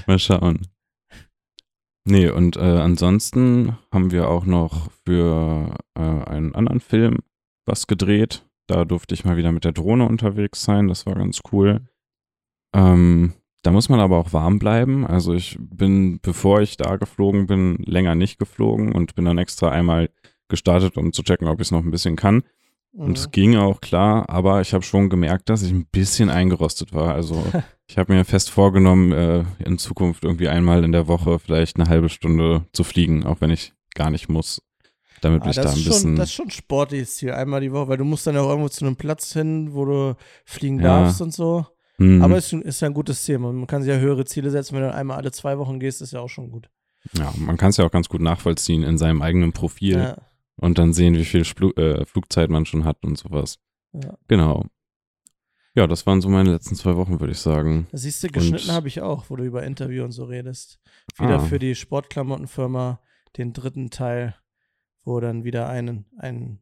Mal 0.06 0.18
schauen. 0.18 0.66
Nee, 2.04 2.30
und 2.30 2.56
äh, 2.56 2.61
ansonsten 2.61 3.76
haben 3.92 4.11
wir 4.11 4.30
auch 4.30 4.46
noch 4.46 4.90
für 5.04 5.76
äh, 5.94 6.00
einen 6.00 6.54
anderen 6.54 6.80
Film 6.80 7.18
was 7.66 7.87
gedreht. 7.87 8.46
Da 8.66 8.84
durfte 8.84 9.14
ich 9.14 9.24
mal 9.24 9.37
wieder 9.37 9.52
mit 9.52 9.64
der 9.64 9.72
Drohne 9.72 10.08
unterwegs 10.08 10.62
sein. 10.62 10.88
Das 10.88 11.04
war 11.06 11.14
ganz 11.14 11.40
cool. 11.52 11.82
Ähm, 12.74 13.34
da 13.62 13.70
muss 13.72 13.88
man 13.88 14.00
aber 14.00 14.16
auch 14.16 14.32
warm 14.32 14.58
bleiben. 14.58 15.06
Also 15.06 15.34
ich 15.34 15.58
bin, 15.61 16.20
bevor 16.20 16.62
ich 16.62 16.76
da 16.76 16.96
geflogen 16.96 17.46
bin, 17.46 17.76
länger 17.84 18.14
nicht 18.14 18.38
geflogen 18.38 18.92
und 18.92 19.14
bin 19.14 19.26
dann 19.26 19.38
extra 19.38 19.70
einmal 19.70 20.08
gestartet, 20.48 20.96
um 20.96 21.12
zu 21.12 21.22
checken, 21.22 21.48
ob 21.48 21.61
ich 21.61 21.66
es 21.66 21.70
noch 21.72 21.84
ein 21.84 21.90
bisschen 21.90 22.16
kann. 22.16 22.42
Und 22.98 23.16
es 23.16 23.26
Mhm. 23.28 23.30
ging 23.30 23.56
auch 23.56 23.80
klar, 23.80 24.28
aber 24.28 24.61
ich 24.61 24.74
habe 24.74 24.82
schon 24.82 25.08
gemerkt, 25.08 25.48
dass 25.48 25.62
ich 25.62 25.70
ein 25.70 25.87
bisschen 25.87 26.30
eingerostet 26.30 26.92
war. 26.92 27.14
Also 27.14 27.42
ich 27.88 27.96
habe 27.96 28.12
mir 28.12 28.24
fest 28.24 28.50
vorgenommen, 28.50 29.12
äh, 29.12 29.44
in 29.64 29.78
Zukunft 29.78 30.24
irgendwie 30.24 30.48
einmal 30.48 30.82
in 30.84 30.90
der 30.92 31.06
Woche 31.06 31.38
vielleicht 31.38 31.78
eine 31.78 31.88
halbe 31.88 32.08
Stunde 32.08 32.64
zu 32.72 32.82
fliegen, 32.82 33.24
auch 33.24 33.40
wenn 33.40 33.50
ich 33.50 33.72
gar 33.94 34.11
nicht 34.11 34.28
muss, 34.28 34.61
damit 35.20 35.44
Ah, 35.44 35.50
ich 35.50 35.56
da 35.56 35.62
ein 35.62 35.68
ist 35.68 35.82
schon, 35.82 35.84
bisschen. 35.92 36.16
das 36.16 36.28
ist 36.30 36.34
schon 36.34 36.50
sportliches 36.50 37.16
Ziel, 37.16 37.30
einmal 37.32 37.61
die 37.61 37.72
Woche, 37.72 37.88
weil 37.88 37.96
du 37.98 38.04
musst 38.04 38.26
dann 38.26 38.37
auch 38.37 38.48
irgendwo 38.48 38.68
zu 38.68 38.84
einem 38.84 38.96
Platz 38.96 39.32
hin, 39.32 39.74
wo 39.74 39.84
du 39.84 40.16
fliegen 40.44 40.80
Ja. 40.80 41.02
darfst 41.04 41.20
und 41.22 41.32
so. 41.32 41.66
Hm, 41.98 42.20
Aber 42.22 42.37
es 42.37 42.52
ist, 42.52 42.62
ist 42.64 42.80
ja 42.80 42.88
ein 42.88 42.94
gutes 42.94 43.22
Ziel. 43.24 43.38
Man 43.38 43.66
kann 43.68 43.82
sich 43.82 43.92
ja 43.92 43.98
höhere 43.98 44.24
Ziele 44.24 44.50
setzen, 44.50 44.74
wenn 44.74 44.82
du 44.82 44.92
einmal 44.92 45.16
alle 45.18 45.30
zwei 45.32 45.56
Wochen 45.58 45.78
gehst, 45.80 46.02
ist 46.02 46.12
ja 46.12 46.20
auch 46.20 46.28
schon 46.28 46.50
gut. 46.50 46.68
ja, 47.16 47.32
man 47.37 47.56
kann 47.56 47.70
es 47.70 47.76
ja 47.76 47.87
auch 47.87 47.90
ganz 47.92 48.08
gut 48.08 48.20
nachvollziehen 48.20 48.82
in 48.82 48.98
seinem 48.98 49.22
eigenen 49.22 49.52
Profil 49.52 49.98
Ja, 50.00 50.16
und 50.58 50.78
dann 50.78 50.92
sehen, 50.92 51.14
wie 51.14 51.24
viel 51.24 51.44
Splu 51.44 51.70
äh, 51.72 52.04
Flugzeit 52.04 52.50
man 52.50 52.66
schon 52.66 52.84
hat 52.84 53.04
und 53.04 53.16
sowas. 53.18 53.58
ja. 53.92 54.16
Genau. 54.28 54.64
Ja, 55.74 55.86
das 55.86 56.06
waren 56.06 56.20
so 56.20 56.28
meine 56.28 56.50
letzten 56.50 56.74
zwei 56.74 56.96
Wochen, 56.96 57.20
würde 57.20 57.32
ich 57.32 57.38
sagen. 57.38 57.86
Das 57.92 58.02
siehst 58.02 58.22
du, 58.24 58.28
geschnitten 58.28 58.72
habe 58.72 58.88
ich 58.88 59.00
auch, 59.00 59.30
wo 59.30 59.36
du 59.36 59.44
über 59.44 59.62
Interview 59.62 60.02
und 60.02 60.10
so 60.10 60.24
redest. 60.24 60.80
Wieder 61.18 61.36
Ah. 61.36 61.38
für 61.38 61.60
die 61.60 61.76
Sportklamottenfirma 61.76 63.00
den 63.36 63.52
dritten 63.52 63.90
Teil, 63.90 64.34
wo 65.04 65.20
dann 65.20 65.44
wieder 65.44 65.68
einen, 65.68 66.06
ein, 66.18 66.58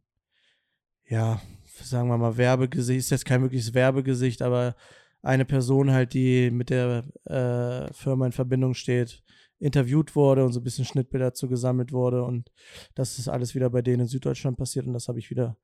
ja, 1.08 1.40
sagen 1.64 2.08
wir 2.08 2.18
mal, 2.18 2.36
Werbegesicht, 2.36 2.98
ist 2.98 3.10
jetzt 3.10 3.24
kein 3.24 3.40
wirkliches 3.40 3.72
Werbegesicht, 3.72 4.42
aber 4.42 4.76
eine 5.22 5.46
Person 5.46 5.92
halt, 5.92 6.12
die 6.12 6.50
mit 6.50 6.68
der 6.68 7.04
äh, 7.24 7.92
Firma 7.94 8.26
in 8.26 8.32
Verbindung 8.32 8.74
steht, 8.74 9.22
interviewt 9.58 10.14
wurde 10.16 10.44
und 10.44 10.52
so 10.52 10.60
ein 10.60 10.64
bisschen 10.64 10.84
Schnittbilder 10.84 11.26
dazu 11.26 11.48
gesammelt 11.48 11.92
wurde 11.92 12.22
und 12.24 12.50
das 12.94 13.18
ist 13.18 13.28
alles 13.28 13.54
wieder 13.54 13.70
bei 13.70 13.82
denen 13.82 14.00
in 14.02 14.06
Süddeutschland 14.06 14.56
passiert 14.58 14.86
und 14.86 14.92
das 14.92 15.08
habe 15.08 15.18
ich 15.18 15.30
wieder 15.30 15.56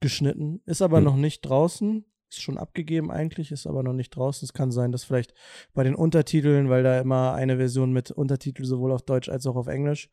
geschnitten. 0.00 0.60
Ist 0.66 0.82
aber 0.82 0.98
Hm. 0.98 1.04
noch 1.04 1.16
nicht 1.16 1.40
draußen, 1.42 2.04
ist 2.30 2.42
schon 2.42 2.58
abgegeben 2.58 3.10
eigentlich, 3.10 3.50
ist 3.52 3.66
aber 3.66 3.82
noch 3.82 3.94
nicht 3.94 4.10
draußen. 4.10 4.44
Es 4.44 4.52
kann 4.52 4.70
sein, 4.70 4.92
dass 4.92 5.04
vielleicht 5.04 5.32
bei 5.72 5.82
den 5.82 5.94
Untertiteln, 5.94 6.68
weil 6.68 6.82
da 6.82 7.00
immer 7.00 7.32
eine 7.32 7.56
Version 7.56 7.92
mit 7.92 8.10
Untertitel 8.10 8.64
sowohl 8.64 8.92
auf 8.92 9.02
Deutsch 9.02 9.28
als 9.30 9.46
auch 9.46 9.56
auf 9.56 9.66
Englisch 9.66 10.10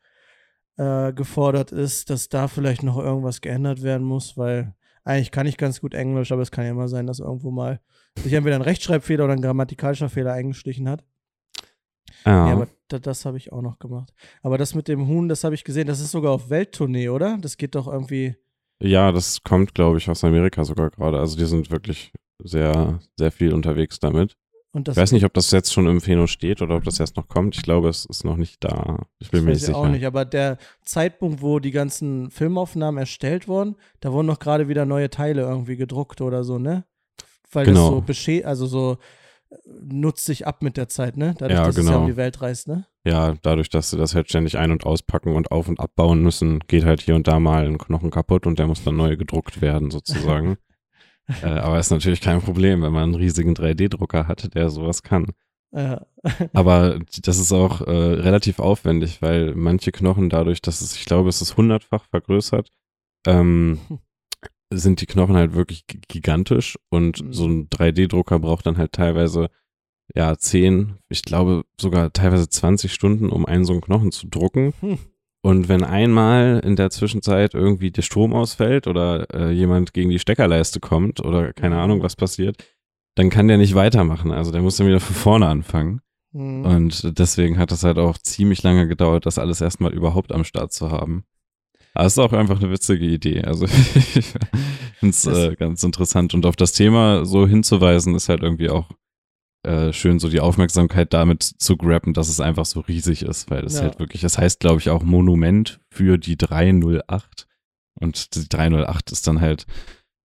äh, 0.78 1.12
gefordert 1.13 1.71
ist, 1.74 2.10
dass 2.10 2.30
da 2.30 2.48
vielleicht 2.48 2.84
noch 2.84 2.98
irgendwas 2.98 3.41
geändert 3.41 3.82
werden 3.84 4.06
muss, 4.06 4.38
weil 4.38 4.76
eigentlich 5.04 5.32
kann 5.32 5.45
ich 5.45 5.58
ganz 5.58 5.82
gut 5.82 5.93
Englisch, 5.93 6.32
aber 6.32 6.41
es 6.41 6.52
kann 6.52 6.65
ja 6.65 6.71
immer 6.71 6.88
sein, 6.88 7.06
dass 7.06 7.19
irgendwo 7.19 7.52
mal 7.52 7.80
sich 8.17 8.34
entweder 8.34 8.56
ein 8.56 8.62
Rechtschreibfehler 8.62 9.26
oder 9.26 9.34
ein 9.34 9.41
grammatikalischer 9.41 10.10
Fehler 10.10 10.32
eingeschlichen 10.34 10.88
hat. 10.89 11.04
Ja, 12.26 12.48
Ja, 12.48 12.54
aber 12.54 12.67
da, 12.88 13.00
das 13.00 13.26
habe 13.26 13.38
ich 13.38 13.52
auch 13.52 13.62
noch 13.62 13.80
gemacht. 13.80 14.13
Aber 14.41 14.58
das 14.58 14.76
mit 14.76 14.88
dem 14.88 15.08
Huhn, 15.08 15.28
das 15.30 15.43
habe 15.43 15.56
ich 15.56 15.63
gesehen, 15.63 15.88
das 15.88 16.00
ist 16.00 16.12
sogar 16.12 16.32
auf 16.32 16.50
Welttournee, 16.50 17.10
oder? 17.10 17.38
Das 17.41 17.58
geht 17.58 17.76
doch 17.76 17.88
irgendwie. 17.88 18.36
ja 18.82 19.12
das 19.12 19.41
kommt, 19.43 19.74
glaube 19.74 19.98
ich, 19.98 20.10
aus 20.10 20.24
Amerika 20.24 20.63
sogar 20.63 20.89
gerade. 20.91 21.19
Also 21.19 21.38
die 21.38 21.45
sind 21.45 21.71
wirklich 21.71 22.12
sehr, 22.43 23.00
sehr 23.17 23.32
viel 23.32 23.54
unterwegs 23.54 24.00
damit. 24.00 24.36
Ich 24.78 24.98
weiß 24.98 25.13
nicht, 25.13 25.24
ob 25.24 25.34
das 25.34 25.52
jetzt 25.52 25.71
schon 25.71 25.88
im 25.88 26.02
Phäno 26.02 26.28
steht 26.28 26.62
oder 26.62 26.76
ob 26.76 26.84
das 26.84 27.00
erst 27.00 27.15
noch 27.15 27.30
kommt. 27.30 27.56
Ich 27.56 27.62
glaube, 27.63 27.88
es 27.88 28.04
ist 28.06 28.26
noch 28.26 28.36
nicht 28.36 28.62
da. 28.62 29.06
Ich 29.19 29.32
bin 29.32 29.39
Das 29.39 29.45
mir 29.45 29.52
weiß 29.52 29.62
nicht 29.62 29.69
ich 29.69 29.74
auch 29.76 29.84
sicher. 29.84 29.91
nicht, 29.93 30.06
aber 30.06 30.26
der 30.26 30.58
Zeitpunkt, 30.84 31.41
wo 31.41 31.60
die 31.60 31.71
ganzen 31.71 32.30
Filmaufnahmen 32.30 32.98
erstellt 33.00 33.48
wurden, 33.48 33.78
da 34.02 34.12
wurden 34.12 34.26
noch 34.28 34.38
gerade 34.39 34.67
wieder 34.67 34.86
neue 34.86 35.10
Teile 35.10 35.43
irgendwie 35.43 35.78
gedruckt 35.78 36.19
oder 36.19 36.43
so, 36.43 36.60
ne? 36.60 36.84
Weil 37.54 37.67
Genau. 37.67 37.80
das 37.86 37.89
so 37.95 38.02
besche 38.02 38.45
also 38.45 38.65
so 38.65 38.98
nutzt 39.65 40.26
sich 40.26 40.48
ab 40.48 40.62
mit 40.62 40.78
der 40.78 40.88
Zeit, 40.88 41.18
ne? 41.18 41.36
Dadurch, 41.38 41.58
Ja, 41.60 41.65
dass 41.65 41.78
es 41.78 41.86
ja 41.86 41.91
genau. 41.91 42.04
um 42.04 42.08
die 42.10 42.18
Welt 42.18 42.41
reist, 42.41 42.68
ne? 42.68 42.86
Ja, 43.06 43.36
dadurch, 43.41 43.70
dass 43.70 43.91
sie 43.91 43.98
das 43.98 44.15
halt 44.15 44.30
ständig 44.30 44.58
ein- 44.58 44.72
und 44.72 44.86
auspacken 44.86 45.36
und 45.36 45.52
auf- 45.52 45.68
und 45.68 45.80
abbauen 45.80 46.22
müssen, 46.22 46.60
geht 46.68 46.86
halt 46.86 47.02
hier 47.02 47.15
und 47.15 47.28
da 47.28 47.39
mal 47.39 47.65
ein 47.65 47.78
Knochen 47.78 48.12
kaputt 48.12 48.48
und 48.48 48.60
der 48.60 48.68
muss 48.68 48.84
dann 48.84 48.96
neu 48.96 49.15
gedruckt 49.18 49.62
werden, 49.62 49.91
sozusagen. 49.91 50.58
äh, 51.44 51.48
aber 51.48 51.80
ist 51.80 51.91
natürlich 51.91 52.22
kein 52.22 52.41
Problem, 52.41 52.82
wenn 52.82 52.94
man 52.94 53.04
einen 53.04 53.15
riesigen 53.15 53.54
3D-Drucker 53.54 54.28
hat, 54.28 54.54
der 54.56 54.70
sowas 54.70 55.04
kann. 55.04 55.28
Ja. 55.72 56.06
Aber 56.54 57.00
das 57.24 57.38
ist 57.38 57.52
auch 57.52 57.82
äh, 57.82 57.91
relativ 57.91 58.60
aufwendig, 58.60 59.22
weil 59.22 59.54
manche 59.56 59.91
Knochen 59.91 60.30
dadurch, 60.30 60.62
dass 60.62 60.80
es, 60.82 60.96
ich 60.96 61.06
glaube, 61.06 61.28
es 61.28 61.41
ist 61.41 61.58
hundertfach 61.58 62.06
vergrößert, 62.06 62.70
ähm, 63.28 63.80
sind 64.73 65.01
die 65.01 65.06
Knochen 65.06 65.36
halt 65.36 65.54
wirklich 65.54 65.86
gi- 65.88 66.01
gigantisch 66.08 66.78
und 66.89 67.23
Mhm. 67.23 67.34
so 67.34 67.45
ein 67.47 67.69
3D-Drucker 67.69 68.39
braucht 68.39 68.65
dann 68.65 68.78
halt 68.78 68.93
teilweise 68.93 69.49
ja 70.15 70.38
10, 70.38 70.97
ich 71.10 71.23
glaube 71.23 71.63
sogar 71.80 72.12
teilweise 72.13 72.47
20 72.49 72.93
Stunden, 72.93 73.30
um 73.30 73.45
einen 73.45 73.65
so 73.65 73.73
einen 73.73 73.82
Knochen 73.82 74.12
zu 74.12 74.28
drucken. 74.28 74.73
Hm. 74.82 74.97
Und 75.41 75.67
wenn 75.69 75.84
einmal 75.84 76.60
in 76.63 76.75
der 76.75 76.89
Zwischenzeit 76.89 77.54
irgendwie 77.54 77.91
der 77.91 78.01
Strom 78.01 78.34
ausfällt 78.34 78.88
oder 78.88 79.28
äh, 79.34 79.51
jemand 79.51 79.93
gegen 79.93 80.10
die 80.10 80.17
Steckerleiste 80.19 80.80
kommt 80.80 81.19
oder 81.23 81.54
keine 81.54 81.75
Mhm. 81.75 81.82
Ahnung, 81.82 82.01
was 82.04 82.15
passiert, 82.15 82.63
dann 83.15 83.30
kann 83.30 83.47
der 83.47 83.58
nicht 83.58 83.75
weitermachen. 83.75 84.32
Also 84.32 84.51
der 84.51 84.62
muss 84.62 84.75
dann 84.78 84.88
wieder 84.88 84.99
von 84.99 85.15
vorne 85.15 85.47
anfangen. 85.47 86.01
Hm. 86.34 86.65
Und 86.65 87.17
deswegen 87.19 87.58
hat 87.60 87.71
es 87.71 87.84
halt 87.84 87.97
auch 87.99 88.17
ziemlich 88.17 88.62
lange 88.63 88.88
gedauert, 88.88 89.25
das 89.25 89.38
alles 89.39 89.62
erstmal 89.62 89.93
überhaupt 89.93 90.32
am 90.32 90.43
Start 90.43 90.73
zu 90.73 90.89
haben. 90.91 91.23
Aber 91.95 92.05
es 92.05 92.13
ist 92.13 92.19
auch 92.19 92.34
einfach 92.34 92.62
eine 92.62 92.69
witzige 92.71 93.05
Idee. 93.05 93.41
Also 93.43 93.65
ich 93.95 94.34
finde 94.99 95.10
es 95.10 95.25
äh, 95.25 95.55
ganz 95.55 95.84
interessant. 95.84 96.34
Und 96.34 96.45
auf 96.45 96.55
das 96.55 96.73
Thema 96.73 97.25
so 97.25 97.47
hinzuweisen, 97.47 98.13
ist 98.15 98.29
halt 98.29 98.43
irgendwie 98.43 98.69
auch 98.69 98.89
äh, 99.63 99.91
schön, 99.93 100.19
so 100.19 100.29
die 100.29 100.41
Aufmerksamkeit 100.41 101.13
damit 101.13 101.41
zu 101.43 101.77
grabben, 101.77 102.13
dass 102.13 102.29
es 102.29 102.39
einfach 102.39 102.65
so 102.65 102.81
riesig 102.81 103.23
ist, 103.23 103.49
weil 103.49 103.63
es 103.65 103.75
Ja. 103.75 103.81
halt 103.84 103.97
wirklich, 103.99 104.21
das 104.21 104.38
heißt, 104.38 104.60
glaube 104.60 104.79
ich, 104.79 104.89
auch 104.91 105.01
Monument 105.03 105.79
für 105.89 106.17
die 106.19 106.38
308. 106.38 107.47
Und 107.99 108.36
die 108.36 108.47
308 108.49 109.12
ist 109.12 109.25
dann 109.27 109.41
halt 109.41 109.65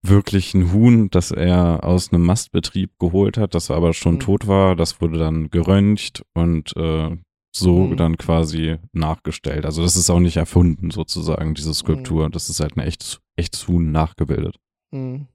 wirklich 0.02 0.54
ein 0.54 0.72
Huhn, 0.72 1.10
das 1.10 1.32
er 1.32 1.82
aus 1.82 2.12
einem 2.12 2.22
Mastbetrieb 2.24 2.92
geholt 3.00 3.38
hat, 3.38 3.54
das 3.56 3.72
aber 3.72 3.92
schon 3.92 4.14
Mhm. 4.14 4.20
tot 4.20 4.46
war. 4.46 4.76
Das 4.76 5.00
wurde 5.00 5.18
dann 5.18 5.50
geröntgt 5.50 6.22
und 6.32 6.76
äh, 6.76 7.16
so 7.58 7.80
Mhm. 7.86 7.96
dann 7.96 8.16
quasi 8.16 8.76
nachgestellt. 8.92 9.64
Also 9.64 9.82
das 9.82 9.96
ist 9.96 10.10
auch 10.10 10.20
nicht 10.20 10.36
erfunden 10.36 10.90
sozusagen, 10.90 11.54
diese 11.54 11.74
Skulptur. 11.74 12.26
Mhm. 12.28 12.32
Das 12.32 12.48
ist 12.48 12.60
halt 12.60 12.76
ein 12.76 12.80
echtes, 12.80 13.20
echtes 13.36 13.66
Huhn 13.68 13.90
nachgebildet. 13.92 14.56
Hm. 14.92 15.26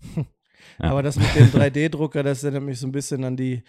Ja. 0.78 0.90
Aber 0.90 1.02
das 1.02 1.16
mit 1.16 1.34
dem 1.34 1.48
3D-Drucker, 1.48 2.22
das 2.22 2.42
erinnert 2.44 2.62
mich 2.62 2.78
so 2.78 2.86
ein 2.86 2.92
bisschen 2.92 3.24
an 3.24 3.36
die 3.36 3.62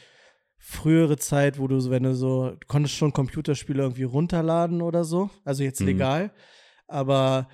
frühere 0.57 1.17
Zeit, 1.17 1.59
wo 1.59 1.67
du, 1.67 1.79
so, 1.79 1.89
wenn 1.91 2.03
du 2.03 2.15
so, 2.15 2.51
du 2.51 2.67
konntest 2.67 2.95
schon 2.95 3.11
Computerspiele 3.11 3.81
irgendwie 3.81 4.03
runterladen 4.03 4.81
oder 4.81 5.03
so, 5.03 5.29
also 5.43 5.63
jetzt 5.63 5.81
Mhm. 5.81 5.87
legal, 5.87 6.31
aber 6.87 7.49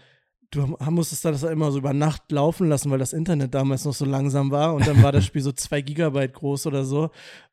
du 0.52 0.76
musstest 0.92 1.26
dann 1.26 1.32
das 1.34 1.44
immer 1.44 1.72
so 1.72 1.80
über 1.80 1.94
Nacht 1.94 2.32
laufen 2.32 2.68
lassen, 2.70 2.92
weil 2.92 3.00
das 3.00 3.14
Internet 3.14 3.56
damals 3.56 3.86
noch 3.86 3.94
so 3.94 4.06
langsam 4.06 4.52
war 4.52 4.76
und 4.76 4.86
dann 4.86 5.02
war 5.02 5.12
das 5.12 5.26
Spiel 5.26 5.42
so 5.42 5.52
zwei 5.52 5.82
Gigabyte 5.82 6.34
groß 6.34 6.68
oder 6.68 6.84
so 6.84 7.10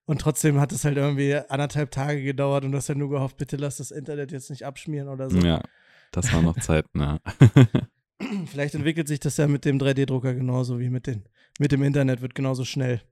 und 0.06 0.20
trotzdem 0.20 0.60
hat 0.60 0.72
es 0.72 0.84
halt 0.84 0.96
irgendwie 0.96 1.34
anderthalb 1.34 1.90
Tage 1.90 2.22
gedauert 2.22 2.64
und 2.64 2.72
du 2.72 2.78
hast 2.78 2.88
ja 2.88 2.94
nur 2.94 3.10
gehofft, 3.10 3.36
bitte 3.36 3.56
lass 3.56 3.76
das 3.76 3.90
Internet 3.90 4.32
jetzt 4.32 4.50
nicht 4.50 4.64
abschmieren 4.64 5.08
oder 5.08 5.28
so. 5.28 5.38
Ja, 5.38 5.60
das 6.12 6.32
war 6.32 6.42
noch 6.42 6.58
Zeiten, 6.58 7.00
ja. 7.00 7.18
Vielleicht 8.46 8.74
entwickelt 8.74 9.08
sich 9.08 9.20
das 9.20 9.36
ja 9.36 9.46
mit 9.46 9.64
dem 9.64 9.78
3D-Drucker 9.78 10.34
genauso 10.34 10.78
wie 10.78 10.88
mit, 10.88 11.06
den, 11.06 11.24
mit 11.58 11.72
dem 11.72 11.82
Internet, 11.82 12.22
wird 12.22 12.34
genauso 12.34 12.64
schnell. 12.64 13.02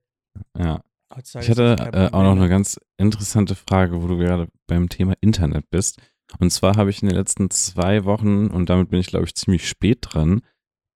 ja. 0.58 0.80
Ich 1.16 1.48
hatte 1.48 1.76
äh, 1.92 2.08
auch 2.12 2.22
noch 2.24 2.34
eine 2.34 2.48
ganz 2.48 2.80
interessante 2.96 3.54
Frage, 3.54 4.02
wo 4.02 4.08
du 4.08 4.16
gerade 4.16 4.48
beim 4.66 4.88
Thema 4.88 5.14
Internet 5.20 5.70
bist. 5.70 6.00
Und 6.40 6.50
zwar 6.50 6.76
habe 6.76 6.90
ich 6.90 7.02
in 7.02 7.08
den 7.08 7.16
letzten 7.16 7.50
zwei 7.50 8.04
Wochen, 8.04 8.48
und 8.48 8.68
damit 8.68 8.88
bin 8.88 8.98
ich, 8.98 9.08
glaube 9.08 9.26
ich, 9.26 9.34
ziemlich 9.36 9.68
spät 9.68 9.98
dran, 10.00 10.40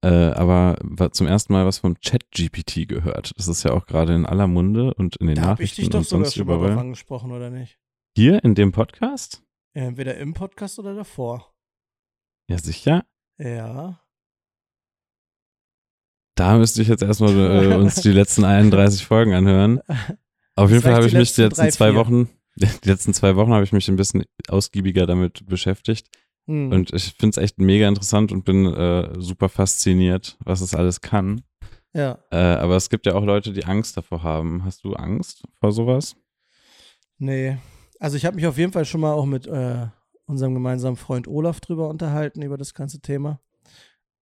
Äh, 0.01 0.31
aber 0.31 0.79
zum 1.13 1.27
ersten 1.27 1.53
Mal 1.53 1.67
was 1.67 1.79
vom 1.79 1.99
Chat-GPT 1.99 2.87
gehört. 2.89 3.33
Das 3.37 3.49
ist 3.49 3.65
ja 3.65 3.73
auch 3.73 3.87
gerade 3.87 4.15
in 4.15 4.27
aller 4.27 4.47
Munde 4.47 4.95
und 4.95 5.17
in 5.17 5.27
den 5.27 5.37
Da 5.37 5.43
habe 5.43 5.63
ich 5.65 5.71
Nachrichten 5.71 5.83
dich 5.83 5.91
doch 5.91 5.99
und 5.99 6.07
sogar 6.07 6.25
sonst 6.25 6.35
schon 6.37 6.47
mal 6.47 6.59
drauf 6.59 6.79
angesprochen, 6.79 7.33
oder 7.33 7.51
nicht? 7.51 7.79
Hier 8.17 8.43
in 8.45 8.55
dem 8.55 8.71
Podcast? 8.71 9.43
Entweder 9.73 10.17
im 10.17 10.35
Podcast 10.35 10.79
oder 10.79 10.95
davor. 10.95 11.53
Ja, 12.49 12.59
sicher. 12.59 13.05
Ja. 13.39 14.01
Da 16.37 16.57
müsste 16.57 16.83
ich 16.83 16.89
jetzt 16.89 17.03
erstmal 17.03 17.37
äh, 17.37 17.75
uns 17.77 17.97
die 17.97 18.13
letzten 18.13 18.45
31 18.45 19.05
Folgen 19.05 19.35
anhören. 19.35 19.81
Auf 20.55 20.71
jeden 20.71 20.83
Sag 20.83 20.91
Fall 20.91 20.95
habe 20.95 21.07
ich 21.07 21.15
mich 21.15 21.35
die 21.35 21.43
letzten 21.43 21.63
letzten 21.63 21.63
drei, 21.63 21.71
zwei 21.71 21.91
vier. 21.91 21.99
Wochen, 21.99 22.29
die 22.57 22.89
letzten 22.89 23.15
zwei 23.15 23.37
Wochen 23.37 23.53
habe 23.53 23.65
ich 23.65 23.73
mich 23.73 23.89
ein 23.89 23.97
bisschen 23.97 24.25
ausgiebiger 24.49 25.07
damit 25.07 25.47
beschäftigt. 25.47 26.09
Hm. 26.49 26.73
Und 26.73 26.93
ich 26.95 27.15
finde 27.19 27.39
es 27.39 27.45
echt 27.45 27.59
mega 27.59 27.87
interessant 27.87 28.33
und 28.33 28.45
bin 28.45 28.67
äh, 28.67 29.21
super 29.21 29.51
fasziniert, 29.51 30.39
was 30.45 30.63
es 30.63 30.75
alles 30.75 31.01
kann. 31.03 31.43
ja. 31.93 32.19
Äh, 32.31 32.37
aber 32.37 32.77
es 32.77 32.89
gibt 32.89 33.07
ja 33.07 33.15
auch 33.15 33.25
Leute, 33.25 33.53
die 33.53 33.67
Angst 33.67 33.97
davor 33.97 34.23
haben. 34.23 34.65
Hast 34.65 34.83
du 34.85 34.95
Angst 34.95 35.45
vor 35.61 35.73
sowas? 35.73 36.17
Nee. 37.19 37.59
Also 38.01 38.17
ich 38.17 38.25
habe 38.25 38.37
mich 38.37 38.47
auf 38.47 38.57
jeden 38.57 38.73
Fall 38.73 38.87
schon 38.87 39.03
mal 39.03 39.13
auch 39.13 39.27
mit 39.27 39.47
äh, 39.47 39.87
unserem 40.25 40.55
gemeinsamen 40.55 40.97
Freund 40.97 41.29
Olaf 41.29 41.61
drüber 41.61 41.89
unterhalten, 41.89 42.43
über 42.43 42.57
das 42.57 42.73
ganze 42.73 43.01
Thema. 43.01 43.41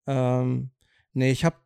Ähm, 0.07 0.71
nee, 1.13 1.31
ich 1.31 1.45
habe 1.45 1.57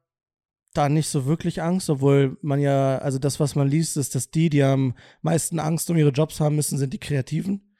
da 0.74 0.88
nicht 0.88 1.08
so 1.08 1.24
wirklich 1.24 1.62
Angst, 1.62 1.88
obwohl 1.88 2.36
man 2.42 2.60
ja, 2.60 2.98
also 2.98 3.18
das, 3.18 3.40
was 3.40 3.54
man 3.54 3.68
liest, 3.68 3.96
ist, 3.96 4.14
dass 4.14 4.30
die, 4.30 4.50
die 4.50 4.62
am 4.62 4.94
meisten 5.22 5.58
Angst 5.58 5.90
um 5.90 5.96
ihre 5.96 6.10
Jobs 6.10 6.38
haben 6.38 6.56
müssen, 6.56 6.78
sind 6.78 6.92
die 6.92 7.00
Kreativen. 7.00 7.74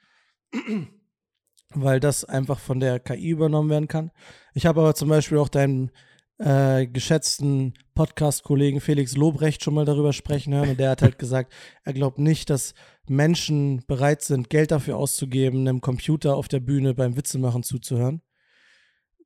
Weil 1.73 1.99
das 1.99 2.25
einfach 2.25 2.59
von 2.59 2.79
der 2.79 2.99
KI 2.99 3.29
übernommen 3.29 3.69
werden 3.69 3.87
kann. 3.87 4.11
Ich 4.53 4.65
habe 4.65 4.81
aber 4.81 4.95
zum 4.95 5.09
Beispiel 5.09 5.37
auch 5.37 5.49
deinen 5.49 5.91
äh, 6.37 6.87
geschätzten 6.87 7.73
Podcast-Kollegen 7.93 8.81
Felix 8.81 9.15
Lobrecht 9.15 9.63
schon 9.63 9.75
mal 9.75 9.85
darüber 9.85 10.11
sprechen 10.11 10.53
hören 10.53 10.69
und 10.69 10.79
der 10.79 10.89
hat 10.89 11.01
halt 11.01 11.19
gesagt, 11.19 11.53
er 11.83 11.93
glaubt 11.93 12.17
nicht, 12.17 12.49
dass 12.49 12.73
Menschen 13.07 13.83
bereit 13.87 14.23
sind, 14.23 14.49
Geld 14.49 14.71
dafür 14.71 14.97
auszugeben, 14.97 15.67
einem 15.67 15.81
Computer 15.81 16.35
auf 16.35 16.47
der 16.47 16.59
Bühne 16.59 16.93
beim 16.95 17.15
Witzemachen 17.15 17.63
zuzuhören, 17.63 18.21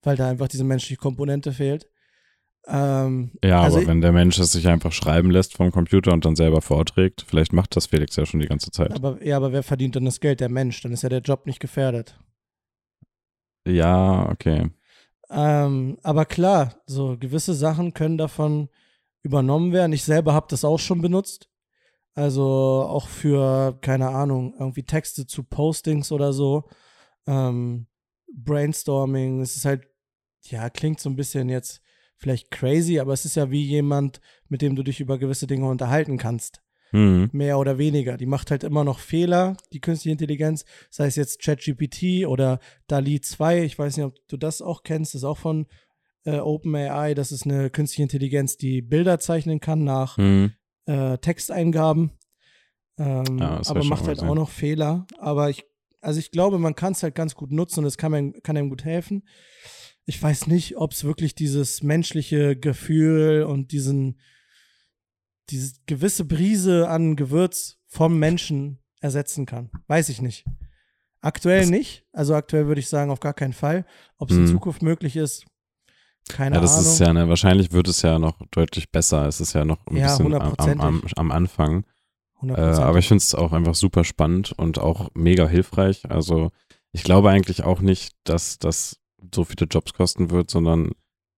weil 0.04 0.18
da 0.18 0.30
einfach 0.30 0.48
diese 0.48 0.64
menschliche 0.64 0.98
Komponente 0.98 1.54
fehlt. 1.54 1.88
Ähm, 2.68 3.32
Ja, 3.44 3.62
Also 3.62 3.78
aber 3.78 3.88
wenn 3.88 4.02
der 4.02 4.12
Mensch 4.12 4.38
es 4.40 4.52
sich 4.52 4.68
einfach 4.68 4.92
schreiben 4.92 5.30
lässt 5.30 5.56
vom 5.56 5.72
Computer 5.72 6.12
und 6.12 6.26
dann 6.26 6.36
selber 6.36 6.62
vorträgt, 6.62 7.24
vielleicht 7.28 7.54
macht 7.54 7.76
das 7.76 7.86
Felix 7.88 8.16
ja 8.16 8.26
schon 8.26 8.40
die 8.40 8.48
ganze 8.48 8.72
Zeit. 8.72 8.92
aber 8.92 9.24
ja, 9.24 9.38
aber 9.38 9.54
wer 9.54 9.64
verdient 9.64 9.96
dann 9.96 10.06
das 10.06 10.20
Geld? 10.20 10.40
Der 10.40 10.50
Mensch. 10.50 10.82
Dann 10.82 10.92
ist 10.92 11.04
ja 11.04 11.10
der 11.10 11.22
Job 11.22 11.46
nicht 11.46 11.60
gefährdet. 11.60 12.20
Ja, 13.66 14.30
okay. 14.30 14.70
Ähm, 15.30 15.98
aber 16.04 16.26
klar, 16.26 16.76
so 16.86 17.18
gewisse 17.18 17.54
Sachen 17.54 17.94
können 17.94 18.18
davon 18.18 18.70
übernommen 19.24 19.74
werden. 19.74 19.94
Ich 19.94 20.04
selber 20.04 20.34
habe 20.34 20.48
das 20.50 20.64
auch 20.64 20.80
schon 20.80 21.02
benutzt. 21.02 21.50
Also 22.14 22.44
auch 22.44 23.08
für, 23.08 23.78
keine 23.82 24.10
Ahnung, 24.10 24.56
irgendwie 24.60 24.84
Texte 24.84 25.28
zu 25.28 25.44
Postings 25.44 26.12
oder 26.12 26.32
so. 26.32 26.70
Ähm, 27.28 27.88
Brainstorming. 28.34 29.42
Es 29.42 29.56
ist 29.56 29.66
halt, 29.66 29.88
ja, 30.44 30.70
klingt 30.70 31.00
so 31.00 31.10
ein 31.10 31.16
bisschen 31.16 31.50
jetzt 31.50 31.82
vielleicht 32.18 32.52
crazy, 32.52 33.00
aber 33.00 33.14
es 33.14 33.26
ist 33.26 33.36
ja 33.36 33.52
wie 33.52 33.64
jemand, 33.64 34.22
mit 34.48 34.62
dem 34.62 34.76
du 34.76 34.84
dich 34.84 35.02
über 35.02 35.18
gewisse 35.18 35.48
Dinge 35.48 35.68
unterhalten 35.68 36.18
kannst 36.18 36.65
Hm. 36.96 37.30
mehr 37.34 37.60
oder 37.60 37.78
weniger. 37.78 38.18
Die 38.18 38.26
macht 38.26 38.52
halt 38.52 38.64
immer 38.64 38.84
noch 38.84 39.00
Fehler, 39.00 39.58
die 39.74 39.82
künstliche 39.82 40.14
Intelligenz, 40.14 40.66
sei 40.90 41.08
es 41.08 41.16
jetzt 41.16 41.42
ChatGPT 41.42 42.26
oder 42.28 42.60
DALI 42.88 43.22
2. 43.22 43.64
Ich 43.64 43.78
weiß 43.78 43.98
nicht, 43.98 44.06
ob 44.06 44.16
du 44.28 44.38
das 44.38 44.62
auch 44.62 44.84
kennst, 44.84 45.14
das 45.14 45.20
ist 45.22 45.26
auch 45.26 45.38
von 45.38 45.68
äh, 46.24 46.40
OpenAI. 46.40 47.14
Das 47.14 47.32
ist 47.32 47.46
eine 47.46 47.70
künstliche 47.70 48.04
Intelligenz, 48.04 48.58
die 48.58 48.82
Bilder 48.82 49.20
zeichnen 49.20 49.60
kann 49.60 49.84
nach 49.84 50.18
Hm. 50.18 50.54
äh, 50.86 51.18
Texteingaben. 51.20 52.12
Ähm, 52.98 53.38
Ja, 53.40 53.62
aber 53.66 53.84
macht 53.84 54.06
halt 54.08 54.18
gesehen. 54.20 54.30
auch 54.30 54.36
noch 54.36 54.50
Fehler. 54.50 55.06
Aber 55.20 55.50
ich, 55.50 55.66
also 56.02 56.20
ich 56.20 56.32
glaube, 56.32 56.60
man 56.60 56.76
kann 56.76 56.94
es 56.94 57.04
halt 57.04 57.14
ganz 57.16 57.36
gut 57.36 57.52
nutzen 57.52 57.80
und 57.82 57.86
es 57.86 57.98
kann, 57.98 58.14
einem- 58.14 58.42
kann 58.42 58.56
einem 58.58 58.70
gut 58.70 58.86
helfen. 58.86 59.24
Ich 60.06 60.22
weiß 60.22 60.48
nicht, 60.48 60.78
ob 60.78 60.92
es 60.94 61.04
wirklich 61.04 61.36
dieses 61.36 61.84
menschliche 61.84 62.56
Gefühl 62.56 63.44
und 63.44 63.72
diesen, 63.72 64.20
diese 65.50 65.74
gewisse 65.86 66.26
Brise 66.26 66.90
an 66.90 67.16
Gewürz 67.16 67.78
vom 67.88 68.18
Menschen 68.20 68.80
ersetzen 69.02 69.46
kann. 69.46 69.70
Weiß 69.88 70.10
ich 70.10 70.22
nicht. 70.22 70.46
Aktuell 71.22 71.62
Das- 71.62 71.70
nicht. 71.70 72.06
Also 72.14 72.36
aktuell 72.36 72.68
würde 72.68 72.80
ich 72.82 72.90
sagen, 72.90 73.12
auf 73.12 73.20
gar 73.20 73.34
keinen 73.34 73.54
Fall. 73.54 73.86
Ob 74.18 74.30
es 74.32 74.38
in 74.38 74.44
Mhm. 74.44 74.48
Zukunft 74.48 74.82
möglich 74.82 75.16
ist, 75.16 75.46
keine 76.30 76.56
Ja, 76.56 76.62
das 76.62 76.74
Ahnung. 76.78 76.86
ist 76.92 77.00
ja, 77.00 77.14
ne, 77.14 77.30
wahrscheinlich 77.30 77.72
wird 77.72 77.88
es 77.88 78.02
ja 78.02 78.18
noch 78.20 78.40
deutlich 78.52 78.92
besser. 78.92 79.28
Es 79.28 79.40
ist 79.40 79.54
ja 79.54 79.66
noch 79.66 79.86
ein 79.88 79.98
Ja, 79.98 80.08
bisschen 80.18 80.34
am, 80.34 80.54
am, 80.80 81.04
am, 81.16 81.32
Anfang. 81.32 81.84
Äh, 82.42 82.46
100%. 82.48 82.80
aber 82.84 83.00
ich 83.00 83.08
finde 83.08 83.22
es 83.22 83.34
auch 83.36 83.54
einfach 83.54 83.76
super 83.76 84.04
spannend 84.04 84.52
und 84.52 84.78
auch 84.80 85.10
mega 85.14 85.48
hilfreich. 85.48 86.10
Also 86.10 86.52
ich 86.92 87.04
glaube 87.04 87.30
eigentlich 87.30 87.64
auch 87.64 87.80
nicht, 87.82 88.14
dass 88.24 88.60
das 88.60 89.00
so 89.34 89.44
viele 89.46 89.68
Jobs 89.68 89.94
kosten 89.94 90.30
wird, 90.32 90.50
sondern 90.52 90.92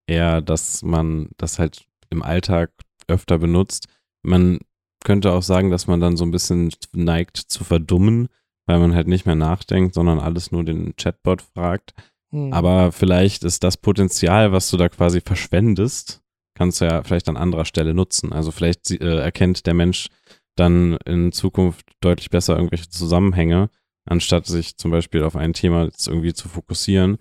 eher, 0.06 0.41
dass 0.41 0.84
man 0.84 1.30
das 1.38 1.60
halt 1.60 1.86
im 2.10 2.24
Alltag 2.24 2.72
öfter 3.08 3.38
benutzt. 3.38 3.88
Man 4.24 4.60
könnte 5.04 5.32
auch 5.32 5.43
sagen, 5.43 5.70
dass 5.70 5.88
man 5.88 6.00
dann 6.00 6.17
so 6.17 6.26
ein 6.26 6.32
bisschen 6.32 6.72
neigt 6.93 7.38
zu 7.38 7.63
verdummen, 7.63 8.28
weil 8.65 8.80
man 8.80 8.93
halt 8.93 9.08
nicht 9.08 9.26
mehr 9.26 9.36
nachdenkt, 9.36 9.93
sondern 9.93 10.20
alles 10.20 10.52
nur 10.52 10.63
den 10.63 10.96
Chatbot 10.98 11.41
fragt. 11.41 11.93
Hm. 12.32 12.52
Aber 12.52 12.91
vielleicht 12.91 13.43
ist 13.43 13.63
das 13.63 13.78
Potenzial, 13.78 14.52
was 14.52 14.70
du 14.70 14.78
da 14.78 14.89
quasi 14.89 15.22
verschwendest, 15.22 16.22
kannst 16.56 16.82
du 16.82 16.86
ja 16.86 17.04
vielleicht 17.04 17.30
an 17.30 17.38
anderer 17.38 17.65
Stelle 17.65 17.93
nutzen. 17.93 18.34
Also 18.34 18.52
vielleicht 18.52 18.91
äh, 18.91 19.20
erkennt 19.20 19.65
der 19.65 19.74
Mensch 19.74 20.08
dann 20.56 20.98
in 21.06 21.32
Zukunft 21.32 21.86
deutlich 22.02 22.30
besser 22.30 22.56
irgendwelche 22.56 22.89
Zusammenhänge, 22.89 23.70
anstatt 24.06 24.48
sich 24.48 24.76
zum 24.76 24.91
Beispiel 24.91 25.24
auf 25.24 25.36
ein 25.36 25.54
Thema 25.54 25.86
jetzt 25.86 26.08
irgendwie 26.08 26.34
zu 26.34 26.50
fokussieren. 26.50 27.17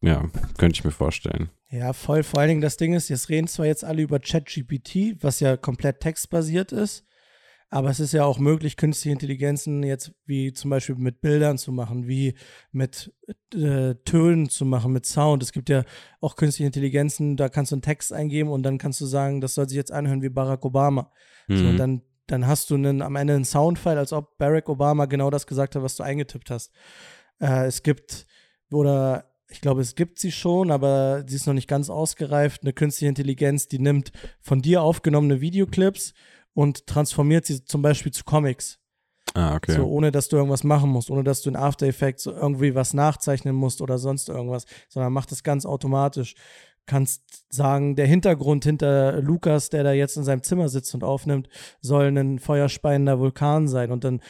Ja, 0.00 0.28
könnte 0.58 0.74
ich 0.78 0.84
mir 0.84 0.90
vorstellen. 0.92 1.50
Ja, 1.70 1.92
voll. 1.92 2.22
Vor 2.22 2.40
allen 2.40 2.48
Dingen 2.48 2.60
das 2.60 2.76
Ding 2.76 2.94
ist, 2.94 3.08
jetzt 3.08 3.28
reden 3.28 3.48
zwar 3.48 3.66
jetzt 3.66 3.84
alle 3.84 4.02
über 4.02 4.20
ChatGPT, 4.20 5.22
was 5.22 5.40
ja 5.40 5.56
komplett 5.56 6.00
textbasiert 6.00 6.72
ist, 6.72 7.04
aber 7.68 7.90
es 7.90 8.00
ist 8.00 8.12
ja 8.12 8.24
auch 8.24 8.38
möglich, 8.38 8.76
künstliche 8.76 9.12
Intelligenzen 9.12 9.82
jetzt 9.82 10.12
wie 10.24 10.52
zum 10.54 10.70
Beispiel 10.70 10.94
mit 10.94 11.20
Bildern 11.20 11.58
zu 11.58 11.72
machen, 11.72 12.06
wie 12.06 12.34
mit 12.70 13.12
äh, 13.52 13.94
Tönen 14.04 14.48
zu 14.48 14.64
machen, 14.64 14.92
mit 14.92 15.04
Sound. 15.04 15.42
Es 15.42 15.52
gibt 15.52 15.68
ja 15.68 15.82
auch 16.20 16.36
künstliche 16.36 16.66
Intelligenzen, 16.66 17.36
da 17.36 17.48
kannst 17.50 17.72
du 17.72 17.74
einen 17.76 17.82
Text 17.82 18.12
eingeben 18.12 18.50
und 18.50 18.62
dann 18.62 18.78
kannst 18.78 19.00
du 19.02 19.06
sagen, 19.06 19.40
das 19.42 19.54
soll 19.54 19.68
sich 19.68 19.76
jetzt 19.76 19.92
anhören 19.92 20.22
wie 20.22 20.30
Barack 20.30 20.64
Obama. 20.64 21.12
So, 21.48 21.54
Mhm. 21.64 21.68
und 21.70 21.76
dann, 21.76 22.02
dann 22.28 22.46
hast 22.46 22.70
du 22.70 22.76
einen, 22.76 23.02
am 23.02 23.16
Ende 23.16 23.34
einen 23.34 23.44
Soundfile, 23.44 23.98
als 23.98 24.12
ob 24.14 24.38
Barack 24.38 24.68
Obama 24.70 25.04
genau 25.06 25.28
das 25.28 25.46
gesagt 25.46 25.74
hat, 25.76 25.82
was 25.82 25.96
du 25.96 26.02
eingetippt 26.04 26.50
hast. 26.50 26.72
Äh, 27.40 27.66
es 27.66 27.82
gibt, 27.82 28.26
oder 28.70 29.24
ich 29.50 29.60
glaube, 29.60 29.80
es 29.80 29.94
gibt 29.94 30.18
sie 30.18 30.32
schon, 30.32 30.70
aber 30.70 31.24
sie 31.26 31.36
ist 31.36 31.46
noch 31.46 31.54
nicht 31.54 31.68
ganz 31.68 31.90
ausgereift, 31.90 32.62
eine 32.62 32.72
künstliche 32.72 33.08
Intelligenz, 33.08 33.66
die 33.68 33.78
nimmt 33.78 34.12
von 34.40 34.60
dir 34.60 34.82
aufgenommene 34.82 35.40
Videoclips 35.40 36.12
und 36.54 36.86
transformiert 36.86 37.46
sie 37.46 37.64
zum 37.64 37.82
Beispiel 37.82 38.12
zu 38.12 38.24
Comics. 38.24 38.78
ah, 39.34 39.56
okay. 39.56 39.72
So, 39.72 39.86
ohne 39.86 40.10
dass 40.10 40.28
du 40.28 40.36
irgendwas 40.36 40.64
machen 40.64 40.90
musst, 40.90 41.10
ohne 41.10 41.24
dass 41.24 41.42
du 41.42 41.50
in 41.50 41.56
After 41.56 41.86
Effects 41.86 42.26
irgendwie 42.26 42.74
was 42.74 42.94
nachzeichnen 42.94 43.54
musst 43.54 43.80
oder 43.80 43.98
sonst 43.98 44.28
irgendwas, 44.28 44.64
sondern 44.88 45.12
macht 45.12 45.32
das 45.32 45.42
ganz 45.42 45.64
automatisch. 45.64 46.34
Kannst 46.86 47.44
sagen, 47.50 47.96
der 47.96 48.06
Hintergrund 48.06 48.64
hinter 48.64 49.20
Lukas, 49.20 49.68
der 49.68 49.84
da 49.84 49.92
jetzt 49.92 50.16
in 50.16 50.24
seinem 50.24 50.42
Zimmer 50.42 50.68
sitzt 50.68 50.94
und 50.94 51.04
aufnimmt, 51.04 51.48
soll 51.80 52.06
ein 52.06 52.38
feuerspeiender 52.38 53.18
Vulkan 53.18 53.68
sein. 53.68 53.92
Und 53.92 54.04
dann, 54.04 54.20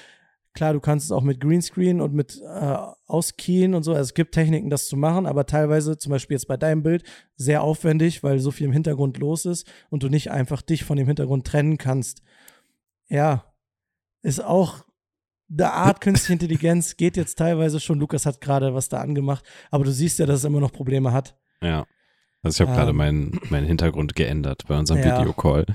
klar, 0.59 0.73
du 0.75 0.81
kannst 0.81 1.07
es 1.07 1.12
auch 1.12 1.23
mit 1.23 1.40
Greenscreen 1.40 2.01
und 2.01 2.12
mit 2.12 2.40
äh, 2.42 2.77
Auskien 3.07 3.75
und 3.75 3.83
so. 3.85 3.92
Also 3.92 4.03
es 4.09 4.14
gibt 4.14 4.35
Techniken, 4.35 4.68
das 4.71 4.88
zu 4.88 4.97
machen, 4.97 5.25
aber 5.25 5.47
teilweise, 5.47 5.97
zum 5.97 6.11
Beispiel 6.11 6.35
jetzt 6.35 6.49
bei 6.49 6.57
deinem 6.57 6.83
Bild, 6.83 7.05
sehr 7.37 7.62
aufwendig, 7.62 8.23
weil 8.23 8.38
so 8.40 8.51
viel 8.51 8.66
im 8.66 8.73
Hintergrund 8.73 9.18
los 9.18 9.47
ist 9.47 9.66
und 9.88 10.03
du 10.03 10.09
nicht 10.09 10.31
einfach 10.31 10.61
dich 10.61 10.85
von 10.85 10.97
dem 10.97 11.07
Hintergrund 11.07 11.47
trennen 11.47 11.79
kannst. 11.79 12.23
Ja, 13.09 13.45
ist 14.22 14.45
auch 14.45 14.85
eine 15.51 15.72
Art 15.72 16.01
künstliche 16.03 16.35
Intelligenz, 16.35 16.97
geht 16.99 17.16
jetzt 17.16 17.39
teilweise 17.39 17.80
schon. 17.80 17.99
Lukas 18.01 18.26
hat 18.26 18.41
gerade 18.43 18.74
was 18.74 18.89
da 18.91 18.99
angemacht, 19.01 19.45
aber 19.70 19.85
du 19.85 19.93
siehst 19.93 20.18
ja, 20.18 20.26
dass 20.26 20.41
es 20.41 20.45
immer 20.45 20.61
noch 20.61 20.72
Probleme 20.72 21.12
hat. 21.12 21.39
ja. 21.62 21.87
Also 22.41 22.62
ich 22.62 22.68
habe 22.68 22.76
gerade 22.76 22.91
Ähm. 22.91 22.97
meinen, 22.97 23.41
meinen 23.51 23.66
Hintergrund 23.66 24.14
geändert 24.14 24.62
bei 24.68 24.78
unserem 24.78 25.01
Ja. 25.03 25.18
Videocall. 25.20 25.66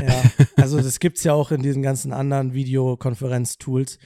Ja, 0.00 0.22
also 0.56 0.76
das 0.82 1.00
gibt's 1.00 1.24
ja 1.24 1.32
auch 1.32 1.50
in 1.50 1.62
diesen 1.62 1.82
ganzen 1.82 2.12
anderen 2.12 2.52
Videokonferenz-Tools. 2.54 3.98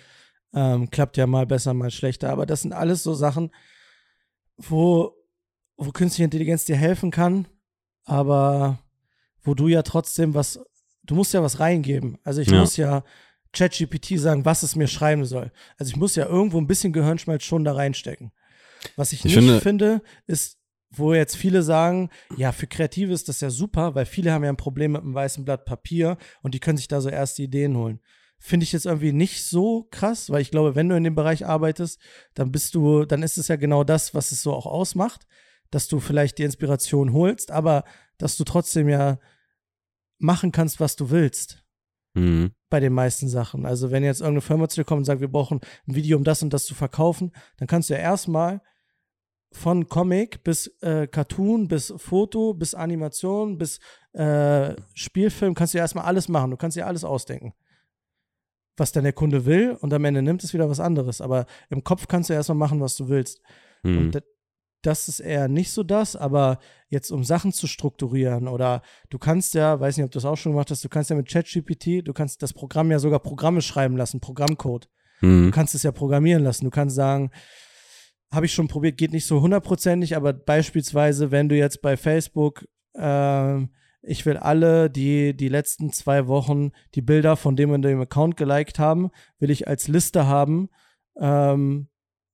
Ähm, 0.56 0.90
klappt 0.90 1.16
ja 1.18 1.26
mal 1.26 1.46
besser, 1.46 1.74
mal 1.74 1.90
schlechter. 1.90 2.30
Aber 2.30 2.46
das 2.46 2.62
sind 2.62 2.72
alles 2.72 3.02
so 3.02 3.12
Sachen, 3.14 3.50
wo, 4.56 5.12
wo 5.76 5.90
künstliche 5.92 6.24
Intelligenz 6.24 6.64
dir 6.64 6.76
helfen 6.76 7.10
kann, 7.10 7.46
aber 8.04 8.78
wo 9.42 9.54
du 9.54 9.68
ja 9.68 9.82
trotzdem 9.82 10.34
was, 10.34 10.58
du 11.04 11.14
musst 11.14 11.34
ja 11.34 11.42
was 11.42 11.60
reingeben. 11.60 12.18
Also 12.24 12.40
ich 12.40 12.48
Ja. 12.50 12.58
muss 12.60 12.76
ja 12.76 13.04
ChatGPT 13.52 14.18
sagen, 14.18 14.44
was 14.44 14.62
es 14.62 14.76
mir 14.76 14.88
schreiben 14.88 15.24
soll. 15.24 15.52
Also 15.78 15.90
ich 15.90 15.96
muss 15.96 16.16
ja 16.16 16.26
irgendwo 16.26 16.58
ein 16.58 16.66
bisschen 16.66 16.92
Gehirnschmalz 16.92 17.44
schon 17.44 17.64
da 17.64 17.72
reinstecken. 17.72 18.32
Was 18.96 19.12
ich, 19.12 19.20
Ich 19.20 19.26
nicht 19.26 19.34
finde- 19.34 19.60
finde, 19.60 20.02
ist 20.26 20.58
wo 20.90 21.12
jetzt 21.12 21.36
viele 21.36 21.62
sagen, 21.62 22.10
ja, 22.36 22.52
für 22.52 22.66
Kreative 22.68 23.12
ist 23.12 23.28
das 23.28 23.40
ja 23.40 23.50
super, 23.50 23.94
weil 23.94 24.06
viele 24.06 24.32
haben 24.32 24.44
ja 24.44 24.50
ein 24.50 24.56
Problem 24.56 24.92
mit 24.92 25.02
einem 25.02 25.14
weißen 25.14 25.44
Blatt 25.44 25.64
Papier 25.66 26.16
und 26.42 26.54
die 26.54 26.60
können 26.60 26.78
sich 26.78 26.88
da 26.88 27.00
so 27.00 27.08
erste 27.10 27.42
Ideen 27.42 27.76
holen. 27.76 28.00
Finde 28.38 28.64
ich 28.64 28.72
jetzt 28.72 28.86
irgendwie 28.86 29.12
nicht 29.12 29.44
so 29.44 29.88
krass, 29.90 30.30
weil 30.30 30.42
ich 30.42 30.50
glaube, 30.50 30.74
wenn 30.74 30.88
du 30.88 30.96
in 30.96 31.04
dem 31.04 31.14
Bereich 31.14 31.46
arbeitest, 31.46 32.00
dann 32.34 32.52
bist 32.52 32.74
du, 32.74 33.04
dann 33.04 33.22
ist 33.22 33.38
es 33.38 33.48
ja 33.48 33.56
genau 33.56 33.82
das, 33.82 34.14
was 34.14 34.32
es 34.32 34.42
so 34.42 34.52
auch 34.52 34.66
ausmacht, 34.66 35.26
dass 35.70 35.88
du 35.88 36.00
vielleicht 36.00 36.38
die 36.38 36.44
Inspiration 36.44 37.12
holst, 37.12 37.50
aber 37.50 37.84
dass 38.18 38.36
du 38.36 38.44
trotzdem 38.44 38.88
ja 38.88 39.18
machen 40.18 40.52
kannst, 40.52 40.80
was 40.80 40.96
du 40.96 41.10
willst. 41.10 41.64
Mhm. 42.14 42.52
Bei 42.70 42.80
den 42.80 42.92
meisten 42.92 43.28
Sachen. 43.28 43.66
Also, 43.66 43.90
wenn 43.90 44.02
jetzt 44.02 44.20
irgendeine 44.20 44.40
Firma 44.40 44.68
zu 44.68 44.80
dir 44.80 44.84
kommt 44.84 45.00
und 45.00 45.04
sagt, 45.04 45.20
wir 45.20 45.28
brauchen 45.28 45.60
ein 45.86 45.94
Video, 45.94 46.16
um 46.16 46.24
das 46.24 46.42
und 46.42 46.52
das 46.52 46.64
zu 46.64 46.74
verkaufen, 46.74 47.32
dann 47.58 47.68
kannst 47.68 47.90
du 47.90 47.94
ja 47.94 48.00
erstmal 48.00 48.62
von 49.52 49.88
Comic 49.88 50.42
bis 50.42 50.66
äh, 50.80 51.06
Cartoon, 51.06 51.68
bis 51.68 51.92
Foto, 51.96 52.54
bis 52.54 52.74
Animation, 52.74 53.58
bis 53.58 53.78
äh, 54.12 54.74
Spielfilm, 54.94 55.54
kannst 55.54 55.74
du 55.74 55.78
ja 55.78 55.84
erstmal 55.84 56.04
alles 56.04 56.28
machen. 56.28 56.50
Du 56.50 56.56
kannst 56.56 56.76
dir 56.76 56.86
alles 56.86 57.04
ausdenken. 57.04 57.52
Was 58.76 58.92
dann 58.92 59.04
der 59.04 59.12
Kunde 59.12 59.46
will 59.46 59.76
und 59.80 59.92
am 59.94 60.04
Ende 60.04 60.22
nimmt 60.22 60.44
es 60.44 60.52
wieder 60.52 60.68
was 60.68 60.80
anderes. 60.80 61.20
Aber 61.20 61.46
im 61.70 61.82
Kopf 61.84 62.08
kannst 62.08 62.28
du 62.30 62.34
erstmal 62.34 62.58
machen, 62.58 62.80
was 62.80 62.96
du 62.96 63.08
willst. 63.08 63.40
Mhm. 63.82 63.98
Und 63.98 64.10
das, 64.14 64.22
das 64.82 65.08
ist 65.08 65.20
eher 65.20 65.48
nicht 65.48 65.72
so 65.72 65.82
das, 65.82 66.14
aber 66.14 66.58
jetzt 66.88 67.10
um 67.10 67.24
Sachen 67.24 67.52
zu 67.52 67.66
strukturieren 67.66 68.46
oder 68.46 68.82
du 69.10 69.18
kannst 69.18 69.54
ja, 69.54 69.80
weiß 69.80 69.96
nicht, 69.96 70.04
ob 70.04 70.10
du 70.12 70.16
das 70.18 70.24
auch 70.26 70.36
schon 70.36 70.52
gemacht 70.52 70.70
hast, 70.70 70.84
du 70.84 70.88
kannst 70.88 71.10
ja 71.10 71.16
mit 71.16 71.28
ChatGPT, 71.28 72.06
du 72.06 72.12
kannst 72.12 72.42
das 72.42 72.52
Programm 72.52 72.90
ja 72.90 72.98
sogar 72.98 73.18
Programme 73.18 73.62
schreiben 73.62 73.96
lassen, 73.96 74.20
Programmcode. 74.20 74.88
Du 75.22 75.26
Mhm. 75.26 75.50
kannst 75.50 75.74
es 75.74 75.82
ja 75.82 75.92
programmieren 75.92 76.44
lassen. 76.44 76.64
Du 76.66 76.70
kannst 76.70 76.94
sagen, 76.94 77.30
habe 78.30 78.44
ich 78.46 78.52
schon 78.52 78.68
probiert, 78.68 78.98
geht 78.98 79.12
nicht 79.12 79.26
so 79.26 79.40
hundertprozentig, 79.40 80.14
aber 80.14 80.34
beispielsweise, 80.34 81.30
wenn 81.30 81.48
du 81.48 81.56
jetzt 81.56 81.80
bei 81.80 81.96
Facebook, 81.96 82.66
ähm, 82.94 83.70
ich 84.06 84.24
will 84.24 84.36
alle, 84.36 84.88
die 84.88 85.36
die 85.36 85.48
letzten 85.48 85.92
zwei 85.92 86.26
Wochen 86.28 86.70
die 86.94 87.02
Bilder 87.02 87.36
von 87.36 87.56
dem 87.56 87.70
und 87.70 87.82
dem 87.82 88.00
Account 88.00 88.36
geliked 88.36 88.78
haben, 88.78 89.10
will 89.38 89.50
ich 89.50 89.68
als 89.68 89.88
Liste 89.88 90.26
haben 90.26 90.68
ähm, 91.18 91.88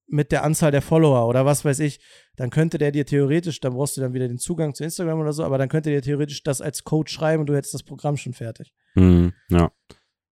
mit 0.06 0.30
der 0.30 0.44
Anzahl 0.44 0.70
der 0.70 0.82
Follower 0.82 1.26
oder 1.26 1.46
was 1.46 1.64
weiß 1.64 1.78
ich, 1.80 2.00
dann 2.36 2.50
könnte 2.50 2.76
der 2.78 2.92
dir 2.92 3.06
theoretisch, 3.06 3.60
dann 3.60 3.72
brauchst 3.72 3.96
du 3.96 4.02
dann 4.02 4.12
wieder 4.12 4.28
den 4.28 4.38
Zugang 4.38 4.74
zu 4.74 4.84
Instagram 4.84 5.20
oder 5.20 5.32
so, 5.32 5.44
aber 5.44 5.56
dann 5.58 5.68
könnte 5.68 5.90
der 5.90 6.02
theoretisch 6.02 6.42
das 6.42 6.60
als 6.60 6.84
Code 6.84 7.10
schreiben 7.10 7.40
und 7.40 7.46
du 7.46 7.56
hättest 7.56 7.74
das 7.74 7.82
Programm 7.82 8.16
schon 8.16 8.34
fertig. 8.34 8.74
Mhm. 8.94 9.32
Ja. 9.48 9.72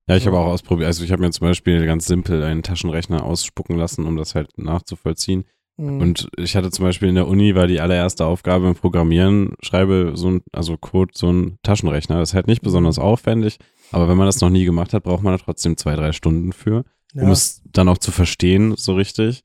Ja, 0.06 0.16
ich 0.16 0.26
habe 0.26 0.38
auch 0.38 0.46
ausprobiert. 0.46 0.88
Also 0.88 1.04
ich 1.04 1.12
habe 1.12 1.22
mir 1.22 1.30
zum 1.30 1.46
Beispiel 1.46 1.86
ganz 1.86 2.06
simpel 2.06 2.42
einen 2.42 2.64
Taschenrechner 2.64 3.22
ausspucken 3.22 3.76
lassen, 3.76 4.06
um 4.06 4.16
das 4.16 4.34
halt 4.34 4.58
nachzuvollziehen. 4.58 5.44
Mhm. 5.80 6.00
Und 6.00 6.28
ich 6.36 6.56
hatte 6.56 6.70
zum 6.70 6.84
Beispiel 6.84 7.08
in 7.08 7.14
der 7.14 7.26
Uni 7.26 7.54
war 7.54 7.66
die 7.66 7.80
allererste 7.80 8.26
Aufgabe 8.26 8.68
im 8.68 8.74
Programmieren, 8.74 9.54
schreibe 9.62 10.12
so 10.14 10.28
ein, 10.28 10.42
also 10.52 10.76
Code, 10.76 11.12
so 11.14 11.32
ein 11.32 11.58
Taschenrechner. 11.62 12.18
Das 12.18 12.30
ist 12.30 12.34
halt 12.34 12.48
nicht 12.48 12.60
besonders 12.60 12.98
aufwendig, 12.98 13.58
aber 13.90 14.06
wenn 14.06 14.18
man 14.18 14.26
das 14.26 14.42
noch 14.42 14.50
nie 14.50 14.66
gemacht 14.66 14.92
hat, 14.92 15.04
braucht 15.04 15.22
man 15.22 15.32
da 15.36 15.42
trotzdem 15.42 15.78
zwei, 15.78 15.96
drei 15.96 16.12
Stunden 16.12 16.52
für, 16.52 16.84
um 17.14 17.22
ja. 17.22 17.30
es 17.30 17.62
dann 17.64 17.88
auch 17.88 17.96
zu 17.96 18.12
verstehen, 18.12 18.74
so 18.76 18.94
richtig. 18.94 19.42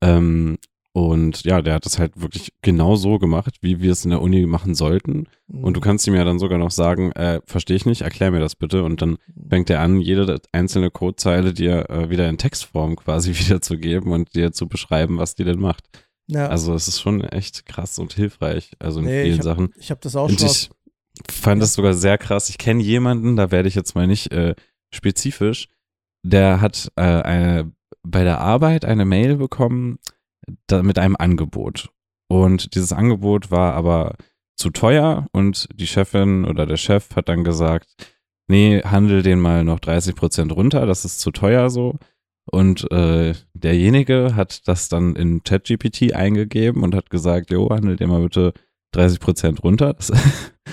Ähm, 0.00 0.56
und 0.96 1.44
ja, 1.44 1.60
der 1.60 1.74
hat 1.74 1.84
das 1.84 1.98
halt 1.98 2.18
wirklich 2.18 2.54
genau 2.62 2.96
so 2.96 3.18
gemacht, 3.18 3.56
wie 3.60 3.82
wir 3.82 3.92
es 3.92 4.04
in 4.06 4.12
der 4.12 4.22
Uni 4.22 4.46
machen 4.46 4.74
sollten. 4.74 5.26
Und 5.46 5.74
du 5.74 5.80
Mhm. 5.80 5.84
kannst 5.84 6.06
ihm 6.06 6.14
ja 6.14 6.24
dann 6.24 6.38
sogar 6.38 6.56
noch 6.56 6.70
sagen, 6.70 7.12
äh, 7.12 7.42
verstehe 7.44 7.76
ich 7.76 7.84
nicht, 7.84 8.00
erklär 8.00 8.30
mir 8.30 8.40
das 8.40 8.56
bitte. 8.56 8.82
Und 8.82 9.02
dann 9.02 9.18
fängt 9.50 9.68
er 9.68 9.80
an, 9.82 10.00
jede 10.00 10.40
einzelne 10.52 10.90
Codezeile 10.90 11.52
dir 11.52 11.90
äh, 11.90 12.08
wieder 12.08 12.26
in 12.30 12.38
Textform 12.38 12.96
quasi 12.96 13.34
wiederzugeben 13.38 14.10
und 14.10 14.34
dir 14.34 14.52
zu 14.52 14.68
beschreiben, 14.68 15.18
was 15.18 15.34
die 15.34 15.44
denn 15.44 15.58
macht. 15.60 15.84
ja. 16.28 16.48
Also 16.48 16.72
es 16.74 16.88
ist 16.88 17.00
schon 17.02 17.20
echt 17.22 17.66
krass 17.66 17.98
und 17.98 18.14
hilfreich, 18.14 18.70
also 18.78 19.00
in 19.00 19.04
Nee, 19.04 19.22
vielen 19.24 19.32
ich 19.34 19.38
hab- 19.40 19.44
Sachen. 19.44 19.74
ich 19.78 19.90
habe 19.90 20.00
das 20.02 20.16
auch 20.16 20.30
Und 20.30 20.40
schon 20.40 20.48
ich 20.48 20.70
fand 21.30 21.60
das 21.60 21.74
sogar 21.74 21.92
sehr 21.92 22.16
krass. 22.16 22.48
Ich 22.48 22.56
kenne 22.56 22.82
jemanden, 22.82 23.36
da 23.36 23.50
werde 23.50 23.68
ich 23.68 23.74
jetzt 23.74 23.94
mal 23.94 24.06
nicht 24.06 24.32
äh, 24.32 24.54
spezifisch, 24.90 25.68
der 26.22 26.62
hat 26.62 26.90
äh, 26.96 27.02
eine, 27.02 27.72
bei 28.02 28.24
der 28.24 28.40
Arbeit 28.40 28.86
eine 28.86 29.04
Mail 29.04 29.36
bekommen 29.36 29.98
da, 30.66 30.82
mit 30.82 30.98
einem 30.98 31.16
Angebot. 31.16 31.90
Und 32.28 32.74
dieses 32.74 32.92
Angebot 32.92 33.50
war 33.50 33.74
aber 33.74 34.16
zu 34.56 34.70
teuer 34.70 35.26
und 35.32 35.68
die 35.74 35.86
Chefin 35.86 36.44
oder 36.44 36.66
der 36.66 36.76
Chef 36.76 37.14
hat 37.14 37.28
dann 37.28 37.44
gesagt, 37.44 37.88
nee, 38.48 38.80
handel 38.82 39.22
den 39.22 39.40
mal 39.40 39.64
noch 39.64 39.80
30 39.80 40.14
Prozent 40.14 40.52
runter, 40.54 40.86
das 40.86 41.04
ist 41.04 41.20
zu 41.20 41.30
teuer 41.30 41.70
so. 41.70 41.98
Und 42.50 42.90
äh, 42.92 43.34
derjenige 43.54 44.36
hat 44.36 44.66
das 44.68 44.88
dann 44.88 45.16
in 45.16 45.42
ChatGPT 45.42 46.14
eingegeben 46.14 46.82
und 46.84 46.94
hat 46.94 47.10
gesagt, 47.10 47.50
jo, 47.50 47.68
handel 47.70 47.96
den 47.96 48.08
mal 48.08 48.22
bitte 48.22 48.52
30 48.96 49.20
Prozent 49.20 49.62
runter. 49.62 49.96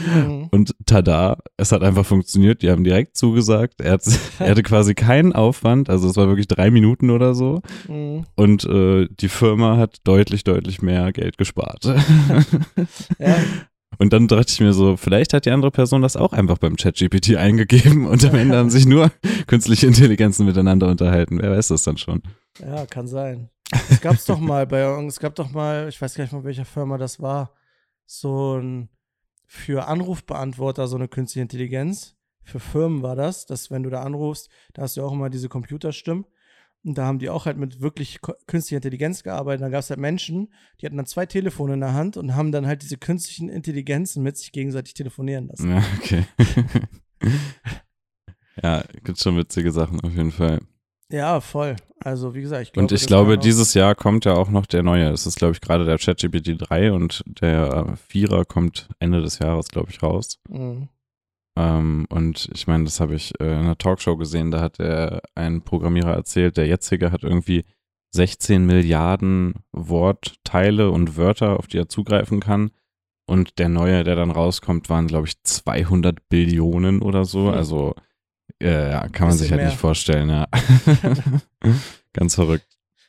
Mhm. 0.06 0.48
und 0.52 0.76
tada, 0.86 1.38
es 1.56 1.72
hat 1.72 1.84
einfach 1.84 2.06
funktioniert. 2.06 2.62
Die 2.62 2.70
haben 2.70 2.84
direkt 2.84 3.16
zugesagt. 3.16 3.80
Er, 3.80 3.94
hat, 3.94 4.04
er 4.40 4.52
hatte 4.52 4.64
quasi 4.64 4.96
keinen 4.96 5.34
Aufwand, 5.34 5.90
also 5.90 6.10
es 6.10 6.16
war 6.16 6.28
wirklich 6.28 6.48
drei 6.48 6.72
Minuten 6.72 7.10
oder 7.10 7.36
so. 7.36 7.62
Mhm. 7.88 8.26
Und 8.36 8.66
äh, 8.66 9.08
die 9.10 9.30
Firma 9.30 9.78
hat 9.78 9.98
deutlich, 10.04 10.44
deutlich 10.44 10.82
mehr 10.82 11.12
Geld 11.12 11.38
gespart. 11.38 11.86
Ja. 13.20 13.36
Und 14.00 14.12
dann 14.12 14.28
dachte 14.28 14.52
ich 14.52 14.60
mir 14.60 14.74
so, 14.74 14.98
vielleicht 14.98 15.34
hat 15.34 15.46
die 15.46 15.52
andere 15.52 15.70
Person 15.72 16.02
das 16.02 16.16
auch 16.16 16.34
einfach 16.34 16.58
beim 16.58 16.76
ChatGPT 16.76 17.36
eingegeben 17.36 18.08
und 18.08 18.26
am 18.26 18.36
Ende 18.36 18.58
haben 18.58 18.70
sich 18.70 18.88
nur 18.88 19.12
künstliche 19.46 19.86
Intelligenzen 19.88 20.46
miteinander 20.46 20.88
unterhalten. 20.88 21.40
Wer 21.40 21.52
weiß 21.52 21.68
das 21.68 21.84
dann 21.84 21.98
schon? 21.98 22.24
Ja, 22.60 22.86
kann 22.88 23.08
sein. 23.08 23.50
Es 23.90 24.02
gab's 24.02 24.26
doch 24.26 24.40
mal 24.40 24.66
bei 24.68 24.82
es 25.06 25.20
gab 25.20 25.36
doch 25.36 25.52
mal, 25.52 25.88
ich 25.90 26.02
weiß 26.02 26.16
gar 26.16 26.24
nicht 26.24 26.34
mal, 26.34 26.44
welcher 26.44 26.66
Firma 26.66 26.98
das 26.98 27.22
war, 27.22 27.52
so 28.20 28.58
ein 28.60 28.90
für 29.46 29.88
Anrufbeantworter 29.88 30.88
so 30.88 30.96
eine 30.96 31.08
künstliche 31.08 31.44
Intelligenz. 31.44 32.16
Für 32.44 32.60
Firmen 32.60 33.04
war 33.04 33.16
das, 33.16 33.46
dass 33.46 33.72
wenn 33.72 33.84
du 33.84 33.90
da 33.90 34.02
anrufst, 34.02 34.50
da 34.74 34.82
hast 34.82 34.98
du 34.98 35.04
auch 35.04 35.14
immer 35.14 35.30
diese 35.30 35.50
Computerstimmen. 35.50 36.26
Und 36.84 36.98
da 36.98 37.06
haben 37.06 37.20
die 37.20 37.30
auch 37.30 37.46
halt 37.46 37.58
mit 37.58 37.80
wirklich 37.80 38.20
künstlicher 38.22 38.78
Intelligenz 38.78 39.24
gearbeitet. 39.24 39.62
Da 39.62 39.70
gab 39.70 39.80
es 39.80 39.90
halt 39.90 40.02
Menschen, 40.02 40.52
die 40.82 40.86
hatten 40.86 40.98
dann 40.98 41.06
zwei 41.06 41.26
Telefone 41.26 41.76
in 41.76 41.80
der 41.80 41.94
Hand 41.94 42.18
und 42.18 42.36
haben 42.36 42.52
dann 42.52 42.68
halt 42.68 42.82
diese 42.82 42.98
künstlichen 42.98 43.48
Intelligenzen 43.48 44.22
mit 44.22 44.38
sich 44.38 44.52
gegenseitig 44.52 44.94
telefonieren 44.94 45.48
lassen. 45.48 45.72
Ja, 45.72 45.84
okay. 45.98 46.26
ja, 48.62 48.84
gibt 49.04 49.20
schon 49.20 49.38
witzige 49.38 49.72
Sachen 49.72 50.02
auf 50.02 50.12
jeden 50.12 50.32
Fall. 50.32 50.60
Ja, 51.14 51.42
voll. 51.42 51.76
Also, 52.00 52.34
wie 52.34 52.42
gesagt, 52.42 52.64
ich 52.64 52.72
glaube. 52.74 52.86
Und 52.86 52.92
ich 52.92 53.06
glaube, 53.06 53.38
dieses 53.38 53.76
Jahr 53.76 53.94
kommt 53.94 54.26
ja 54.26 54.34
auch 54.34 54.50
noch 54.50 54.66
der 54.66 54.82
neue. 54.82 55.12
Das 55.12 55.28
ist, 55.28 55.38
glaube 55.38 55.54
ich, 55.54 55.62
gerade 55.62 55.86
der 55.86 56.00
ChatGPT 56.00 56.56
3 56.58 56.92
und 56.92 57.24
der 57.28 57.88
äh, 57.92 57.96
Vierer 57.96 58.46
kommt 58.46 58.90
Ende 58.98 59.22
des 59.22 59.38
Jahres, 59.38 59.68
glaube 59.68 59.92
ich, 59.92 60.02
raus. 60.02 60.40
Mhm. 60.50 60.90
Ähm, 61.56 62.08
und 62.10 62.50
ich 62.56 62.66
meine, 62.66 62.86
das 62.86 63.00
habe 63.00 63.14
ich 63.14 63.40
äh, 63.40 63.44
in 63.44 63.60
einer 63.60 63.78
Talkshow 63.78 64.18
gesehen, 64.18 64.50
da 64.50 64.60
hat 64.60 64.80
der, 64.80 65.22
ein 65.36 65.62
Programmierer 65.62 66.16
erzählt, 66.16 66.58
der 66.58 66.66
jetzige 66.66 67.12
hat 67.12 67.22
irgendwie 67.22 67.64
16 68.16 68.66
Milliarden 68.66 69.54
Wortteile 69.72 70.90
und 70.90 71.16
Wörter, 71.16 71.60
auf 71.60 71.68
die 71.68 71.78
er 71.78 71.90
zugreifen 71.90 72.40
kann. 72.40 72.72
Und 73.28 73.60
der 73.60 73.70
neue, 73.70 74.04
der 74.04 74.16
dann 74.16 74.32
rauskommt, 74.32 74.90
waren, 74.90 75.06
glaube 75.06 75.28
ich, 75.28 75.44
200 75.44 76.28
Billionen 76.28 77.04
oder 77.04 77.24
so. 77.24 77.50
Hm. 77.50 77.54
Also 77.54 77.94
ja, 78.72 79.08
kann 79.10 79.28
man 79.28 79.38
sich 79.38 79.52
halt 79.52 79.62
mehr. 79.62 79.70
nicht 79.70 79.80
vorstellen, 79.80 80.30
ja. 80.30 80.48
Ganz 82.14 82.36
verrückt. 82.36 82.68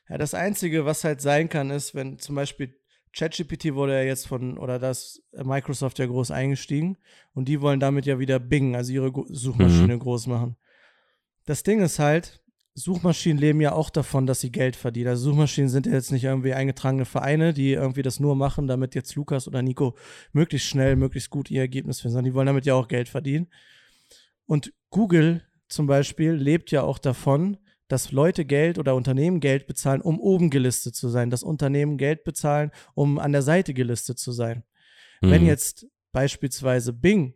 Ja, 0.09 0.19
das 0.19 0.35
Einzige, 0.35 0.85
was 0.85 1.05
halt 1.05 1.21
sein 1.21 1.49
kann, 1.49 1.71
ist, 1.71 1.95
wenn 1.95 2.19
zum 2.19 2.35
Beispiel 2.35 2.75
ChatGPT 3.15 3.75
wurde 3.75 3.95
ja 3.95 4.03
jetzt 4.03 4.27
von, 4.27 4.59
oder 4.59 4.79
das 4.79 5.23
äh, 5.33 5.45
Microsoft 5.45 5.99
ja 5.99 6.07
groß 6.07 6.31
eingestiegen 6.31 6.99
und 7.33 7.49
die 7.49 7.61
wollen 7.61 7.81
damit 7.81 8.07
ja 8.07 8.19
wieder 8.19 8.39
Bing, 8.39 8.75
also 8.75 8.93
ihre 8.93 9.13
Suchmaschine 9.29 9.99
groß 9.99 10.27
machen. 10.27 10.57
Das 11.47 11.63
Ding 11.63 11.81
ist 11.81 11.99
halt, 11.99 12.43
Suchmaschinen 12.75 13.39
leben 13.39 13.61
ja 13.61 13.73
auch 13.73 13.89
davon, 13.89 14.27
dass 14.27 14.41
sie 14.41 14.51
Geld 14.51 14.75
verdienen. 14.75 15.09
Also 15.09 15.31
Suchmaschinen 15.31 15.69
sind 15.69 15.87
ja 15.87 15.93
jetzt 15.93 16.11
nicht 16.11 16.25
irgendwie 16.25 16.55
eingetragene 16.55 17.05
Vereine, 17.05 17.55
die 17.55 17.73
irgendwie 17.73 18.03
das 18.03 18.19
nur 18.19 18.35
machen, 18.35 18.67
damit 18.67 18.97
jetzt 18.97 19.15
Lukas 19.15 19.47
oder 19.47 19.63
Nico 19.63 19.95
möglichst 20.33 20.69
schnell, 20.69 20.97
möglichst 20.97 21.31
gut 21.31 21.53
ihr 21.53 21.61
Ergebnis 21.61 22.01
finden, 22.01 22.15
sondern 22.15 22.31
die 22.31 22.35
wollen 22.35 22.47
damit 22.47 22.67
ja 22.67 22.75
auch 22.75 22.89
Geld 22.89 23.09
verdienen. 23.09 23.47
Und 24.47 24.73
Google 24.91 25.43
zum 25.69 25.87
Beispiel 25.87 26.33
lebt 26.33 26.71
ja 26.71 26.83
auch 26.83 26.99
davon, 26.99 27.59
dass 27.89 28.13
Leute 28.13 28.45
Geld 28.45 28.79
oder 28.79 28.95
Unternehmen 28.95 29.41
Geld 29.41 29.67
bezahlen, 29.67 30.01
um 30.01 30.19
oben 30.19 30.51
gelistet 30.51 30.95
zu 30.95 31.09
sein, 31.09 31.31
dass 31.31 31.43
Unternehmen 31.43 31.99
Geld 31.99 32.25
bezahlen, 32.25 32.71
um 32.95 33.19
an 33.19 33.33
der 33.33 33.43
Seite 33.43 33.75
gelistet 33.75 34.19
zu 34.19 34.33
sein. 34.33 34.65
Wenn 35.21 35.43
Mhm. 35.43 35.49
jetzt 35.49 35.87
beispielsweise 36.13 36.93
Bing 36.93 37.35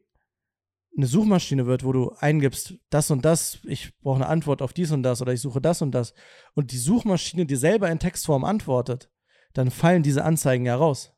eine 0.96 1.06
Suchmaschine 1.06 1.66
wird, 1.66 1.84
wo 1.84 1.92
du 1.92 2.11
eingibst, 2.18 2.74
das 2.90 3.11
und 3.11 3.24
das, 3.24 3.59
ich 3.64 3.96
brauche 4.00 4.16
eine 4.16 4.26
Antwort 4.26 4.62
auf 4.62 4.72
dies 4.72 4.90
und 4.90 5.02
das 5.02 5.22
oder 5.22 5.32
ich 5.32 5.40
suche 5.40 5.61
das 5.61 5.80
und 5.80 5.92
das 5.92 6.12
und 6.54 6.72
die 6.72 6.78
Suchmaschine 6.78 7.46
dir 7.46 7.59
selber 7.59 7.90
in 7.90 7.98
Textform 7.98 8.44
antwortet, 8.44 9.11
dann 9.52 9.70
fallen 9.70 10.02
diese 10.02 10.24
Anzeigen 10.24 10.66
ja 10.66 10.76
raus. 10.76 11.12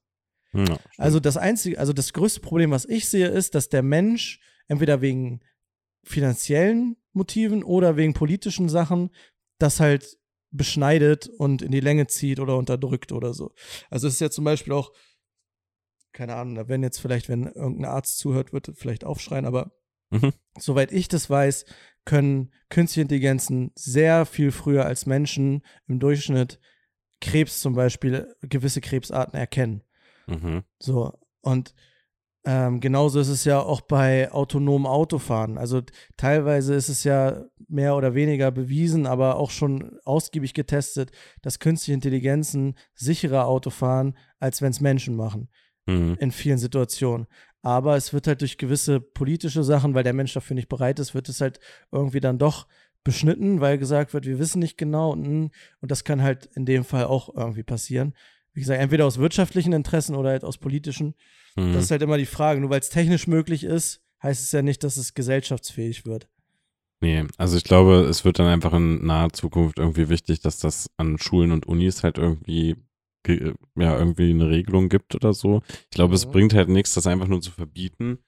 Ja. 0.52 0.78
Also 0.98 1.20
das 1.20 1.36
einzige, 1.36 1.78
also 1.78 1.92
das 1.92 2.12
größte 2.12 2.40
Problem, 2.40 2.72
was 2.72 2.84
ich 2.84 3.08
sehe, 3.08 3.28
ist, 3.28 3.54
dass 3.54 3.68
der 3.68 3.82
Mensch 3.82 4.40
entweder 4.68 5.00
wegen 5.00 5.40
finanziellen 6.02 6.96
Motiven 7.12 7.62
oder 7.64 7.96
wegen 7.96 8.14
politischen 8.14 8.68
Sachen 8.68 9.10
das 9.58 9.80
halt 9.80 10.18
beschneidet 10.50 11.28
und 11.28 11.62
in 11.62 11.70
die 11.70 11.80
Länge 11.80 12.06
zieht 12.06 12.40
oder 12.40 12.56
unterdrückt 12.56 13.12
oder 13.12 13.34
so. 13.34 13.52
Also 13.88 14.08
es 14.08 14.14
ist 14.14 14.20
ja 14.20 14.30
zum 14.30 14.44
Beispiel 14.44 14.72
auch 14.72 14.92
keine 16.12 16.34
Ahnung, 16.34 16.56
da 16.56 16.68
werden 16.68 16.82
jetzt 16.82 17.00
vielleicht, 17.00 17.28
wenn 17.28 17.46
irgendein 17.46 17.84
Arzt 17.84 18.18
zuhört, 18.18 18.52
wird 18.52 18.72
vielleicht 18.74 19.04
aufschreien, 19.04 19.46
aber 19.46 19.72
Mhm. 20.12 20.32
soweit 20.58 20.90
ich 20.90 21.06
das 21.06 21.30
weiß, 21.30 21.64
können 22.04 22.52
künstliche 22.68 23.02
Intelligenzen 23.02 23.70
sehr 23.76 24.26
viel 24.26 24.50
früher 24.50 24.84
als 24.84 25.06
Menschen 25.06 25.62
im 25.86 26.00
Durchschnitt 26.00 26.58
Krebs 27.20 27.60
zum 27.60 27.74
Beispiel, 27.74 28.34
gewisse 28.40 28.80
Krebsarten 28.80 29.38
erkennen. 29.38 29.84
Mhm. 30.26 30.64
So, 30.80 31.12
und 31.42 31.74
ähm, 32.44 32.80
genauso 32.80 33.20
ist 33.20 33.28
es 33.28 33.44
ja 33.44 33.60
auch 33.60 33.82
bei 33.82 34.32
autonomem 34.32 34.86
Autofahren. 34.86 35.58
Also 35.58 35.82
teilweise 36.16 36.74
ist 36.74 36.88
es 36.88 37.04
ja 37.04 37.44
mehr 37.68 37.96
oder 37.96 38.14
weniger 38.14 38.50
bewiesen, 38.50 39.06
aber 39.06 39.36
auch 39.36 39.50
schon 39.50 39.98
ausgiebig 40.04 40.54
getestet, 40.54 41.10
dass 41.42 41.58
künstliche 41.58 41.94
Intelligenzen 41.94 42.74
sicherer 42.94 43.46
Auto 43.46 43.70
fahren, 43.70 44.16
als 44.38 44.62
wenn 44.62 44.70
es 44.70 44.80
Menschen 44.80 45.16
machen 45.16 45.48
Mhm. 45.86 46.16
in 46.20 46.30
vielen 46.30 46.58
Situationen. 46.58 47.26
Aber 47.62 47.96
es 47.96 48.12
wird 48.12 48.26
halt 48.26 48.40
durch 48.40 48.58
gewisse 48.58 49.00
politische 49.00 49.62
Sachen, 49.64 49.94
weil 49.94 50.04
der 50.04 50.12
Mensch 50.12 50.32
dafür 50.32 50.54
nicht 50.54 50.68
bereit 50.68 50.98
ist, 50.98 51.14
wird 51.14 51.28
es 51.28 51.40
halt 51.40 51.60
irgendwie 51.92 52.20
dann 52.20 52.38
doch 52.38 52.66
beschnitten, 53.04 53.60
weil 53.60 53.78
gesagt 53.78 54.12
wird, 54.14 54.26
wir 54.26 54.38
wissen 54.38 54.58
nicht 54.60 54.78
genau 54.78 55.12
und, 55.12 55.22
mm, 55.22 55.50
und 55.80 55.90
das 55.90 56.04
kann 56.04 56.22
halt 56.22 56.46
in 56.54 56.66
dem 56.66 56.84
Fall 56.84 57.04
auch 57.04 57.34
irgendwie 57.34 57.62
passieren. 57.62 58.14
Wie 58.52 58.60
gesagt, 58.60 58.80
entweder 58.80 59.06
aus 59.06 59.18
wirtschaftlichen 59.18 59.72
Interessen 59.72 60.14
oder 60.16 60.30
halt 60.30 60.44
aus 60.44 60.58
politischen. 60.58 61.14
Mhm. 61.56 61.72
Das 61.72 61.84
ist 61.84 61.90
halt 61.90 62.02
immer 62.02 62.18
die 62.18 62.26
Frage. 62.26 62.60
Nur 62.60 62.70
weil 62.70 62.80
es 62.80 62.88
technisch 62.90 63.26
möglich 63.26 63.64
ist, 63.64 64.00
heißt 64.22 64.42
es 64.42 64.52
ja 64.52 64.62
nicht, 64.62 64.82
dass 64.84 64.96
es 64.96 65.14
gesellschaftsfähig 65.14 66.04
wird. 66.06 66.28
Nee, 67.02 67.24
also 67.38 67.56
ich 67.56 67.64
glaube, 67.64 68.00
es 68.10 68.24
wird 68.24 68.38
dann 68.38 68.46
einfach 68.48 68.74
in 68.74 69.06
naher 69.06 69.32
Zukunft 69.32 69.78
irgendwie 69.78 70.08
wichtig, 70.10 70.40
dass 70.40 70.58
das 70.58 70.90
an 70.98 71.16
Schulen 71.18 71.50
und 71.52 71.64
Unis 71.66 72.02
halt 72.02 72.18
irgendwie 72.18 72.76
ge- 73.22 73.54
ja 73.78 73.98
irgendwie 73.98 74.30
eine 74.30 74.50
Regelung 74.50 74.88
gibt 74.90 75.14
oder 75.14 75.32
so. 75.32 75.62
Ich 75.84 75.90
glaube, 75.96 76.14
es 76.14 76.26
Mhm. 76.26 76.32
bringt 76.32 76.54
halt 76.54 76.68
nichts, 76.68 76.92
das 76.92 77.06
einfach 77.06 77.28
nur 77.28 77.40
zu 77.40 77.52
verbieten. 77.52 78.18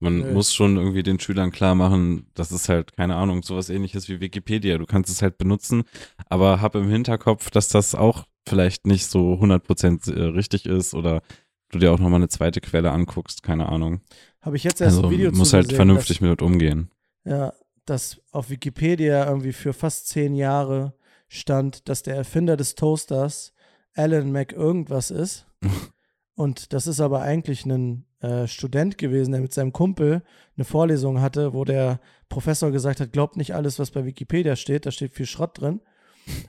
Man 0.00 0.18
Nö. 0.18 0.32
muss 0.32 0.54
schon 0.54 0.76
irgendwie 0.76 1.02
den 1.02 1.18
Schülern 1.18 1.50
klar 1.50 1.74
machen, 1.74 2.26
das 2.34 2.52
ist 2.52 2.68
halt, 2.68 2.92
keine 2.92 3.16
Ahnung, 3.16 3.42
sowas 3.42 3.70
ähnliches 3.70 4.08
wie 4.08 4.20
Wikipedia. 4.20 4.76
Du 4.78 4.86
kannst 4.86 5.10
es 5.10 5.22
halt 5.22 5.38
benutzen, 5.38 5.84
aber 6.28 6.60
hab 6.60 6.74
im 6.74 6.88
Hinterkopf, 6.88 7.50
dass 7.50 7.68
das 7.68 7.94
auch 7.94 8.26
vielleicht 8.48 8.86
nicht 8.86 9.06
so 9.06 9.34
100% 9.34 10.12
äh, 10.12 10.24
richtig 10.24 10.66
ist 10.66 10.94
oder 10.94 11.22
du 11.70 11.78
dir 11.78 11.92
auch 11.92 11.98
nochmal 11.98 12.20
eine 12.20 12.28
zweite 12.28 12.60
Quelle 12.60 12.90
anguckst, 12.90 13.42
keine 13.42 13.68
Ahnung. 13.68 14.00
Habe 14.40 14.56
ich 14.56 14.64
jetzt 14.64 14.80
erst 14.80 14.96
Also 14.96 15.08
ein 15.08 15.12
Video 15.12 15.30
muss 15.32 15.50
zu 15.50 15.54
halt 15.56 15.66
gesehen, 15.66 15.76
vernünftig 15.76 16.20
mit 16.20 16.42
umgehen. 16.42 16.90
Dass, 17.24 17.32
ja, 17.32 17.52
dass 17.84 18.20
auf 18.32 18.50
Wikipedia 18.50 19.26
irgendwie 19.26 19.52
für 19.52 19.72
fast 19.72 20.08
zehn 20.08 20.34
Jahre 20.34 20.94
stand, 21.28 21.88
dass 21.88 22.02
der 22.02 22.16
Erfinder 22.16 22.56
des 22.56 22.74
Toasters 22.74 23.52
Alan 23.94 24.32
Mac 24.32 24.52
irgendwas 24.52 25.10
ist. 25.10 25.46
Und 26.34 26.72
das 26.72 26.86
ist 26.86 27.00
aber 27.00 27.22
eigentlich 27.22 27.66
ein 27.66 28.04
äh, 28.20 28.46
Student 28.46 28.96
gewesen, 28.96 29.32
der 29.32 29.40
mit 29.40 29.52
seinem 29.52 29.72
Kumpel 29.72 30.22
eine 30.56 30.64
Vorlesung 30.64 31.20
hatte, 31.20 31.52
wo 31.52 31.64
der 31.64 32.00
Professor 32.28 32.70
gesagt 32.70 33.00
hat, 33.00 33.12
glaubt 33.12 33.36
nicht 33.36 33.54
alles, 33.54 33.78
was 33.78 33.90
bei 33.90 34.04
Wikipedia 34.04 34.54
steht, 34.54 34.86
da 34.86 34.92
steht 34.92 35.14
viel 35.14 35.26
Schrott 35.26 35.60
drin. 35.60 35.80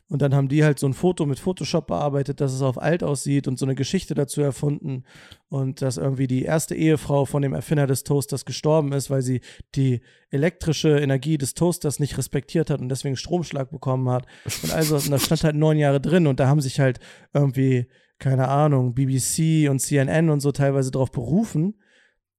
Und 0.08 0.22
dann 0.22 0.34
haben 0.34 0.48
die 0.48 0.64
halt 0.64 0.80
so 0.80 0.88
ein 0.88 0.94
Foto 0.94 1.26
mit 1.26 1.40
Photoshop 1.40 1.88
bearbeitet, 1.88 2.42
dass 2.42 2.54
es 2.54 2.62
auf 2.62 2.82
alt 2.82 3.04
aussieht 3.04 3.48
und 3.48 3.60
so 3.60 3.66
eine 3.66 3.76
Geschichte 3.76 4.16
dazu 4.16 4.42
erfunden. 4.42 5.04
Und 5.50 5.82
dass 5.82 5.98
irgendwie 5.98 6.28
die 6.28 6.44
erste 6.44 6.76
Ehefrau 6.76 7.26
von 7.26 7.42
dem 7.42 7.54
Erfinder 7.54 7.88
des 7.88 8.04
Toasters 8.04 8.46
gestorben 8.46 8.92
ist, 8.92 9.10
weil 9.10 9.22
sie 9.22 9.42
die 9.76 10.02
elektrische 10.32 11.00
Energie 11.00 11.38
des 11.38 11.54
Toasters 11.54 12.00
nicht 12.00 12.18
respektiert 12.18 12.70
hat 12.70 12.82
und 12.82 12.90
deswegen 12.90 13.16
Stromschlag 13.16 13.72
bekommen 13.72 14.10
hat. 14.10 14.26
Und 14.64 14.72
also, 14.74 14.98
und 14.98 15.10
da 15.12 15.20
stand 15.20 15.44
halt 15.44 15.56
neun 15.56 15.78
Jahre 15.78 16.02
drin 16.02 16.28
und 16.28 16.40
da 16.40 16.48
haben 16.48 16.62
sich 16.62 16.80
halt 16.80 17.00
irgendwie, 17.34 17.88
keine 18.20 18.48
Ahnung, 18.48 18.94
BBC 18.94 19.70
und 19.70 19.80
CNN 19.80 20.30
und 20.30 20.40
so 20.42 20.52
teilweise 20.52 20.92
darauf 20.92 21.12
berufen, 21.12 21.76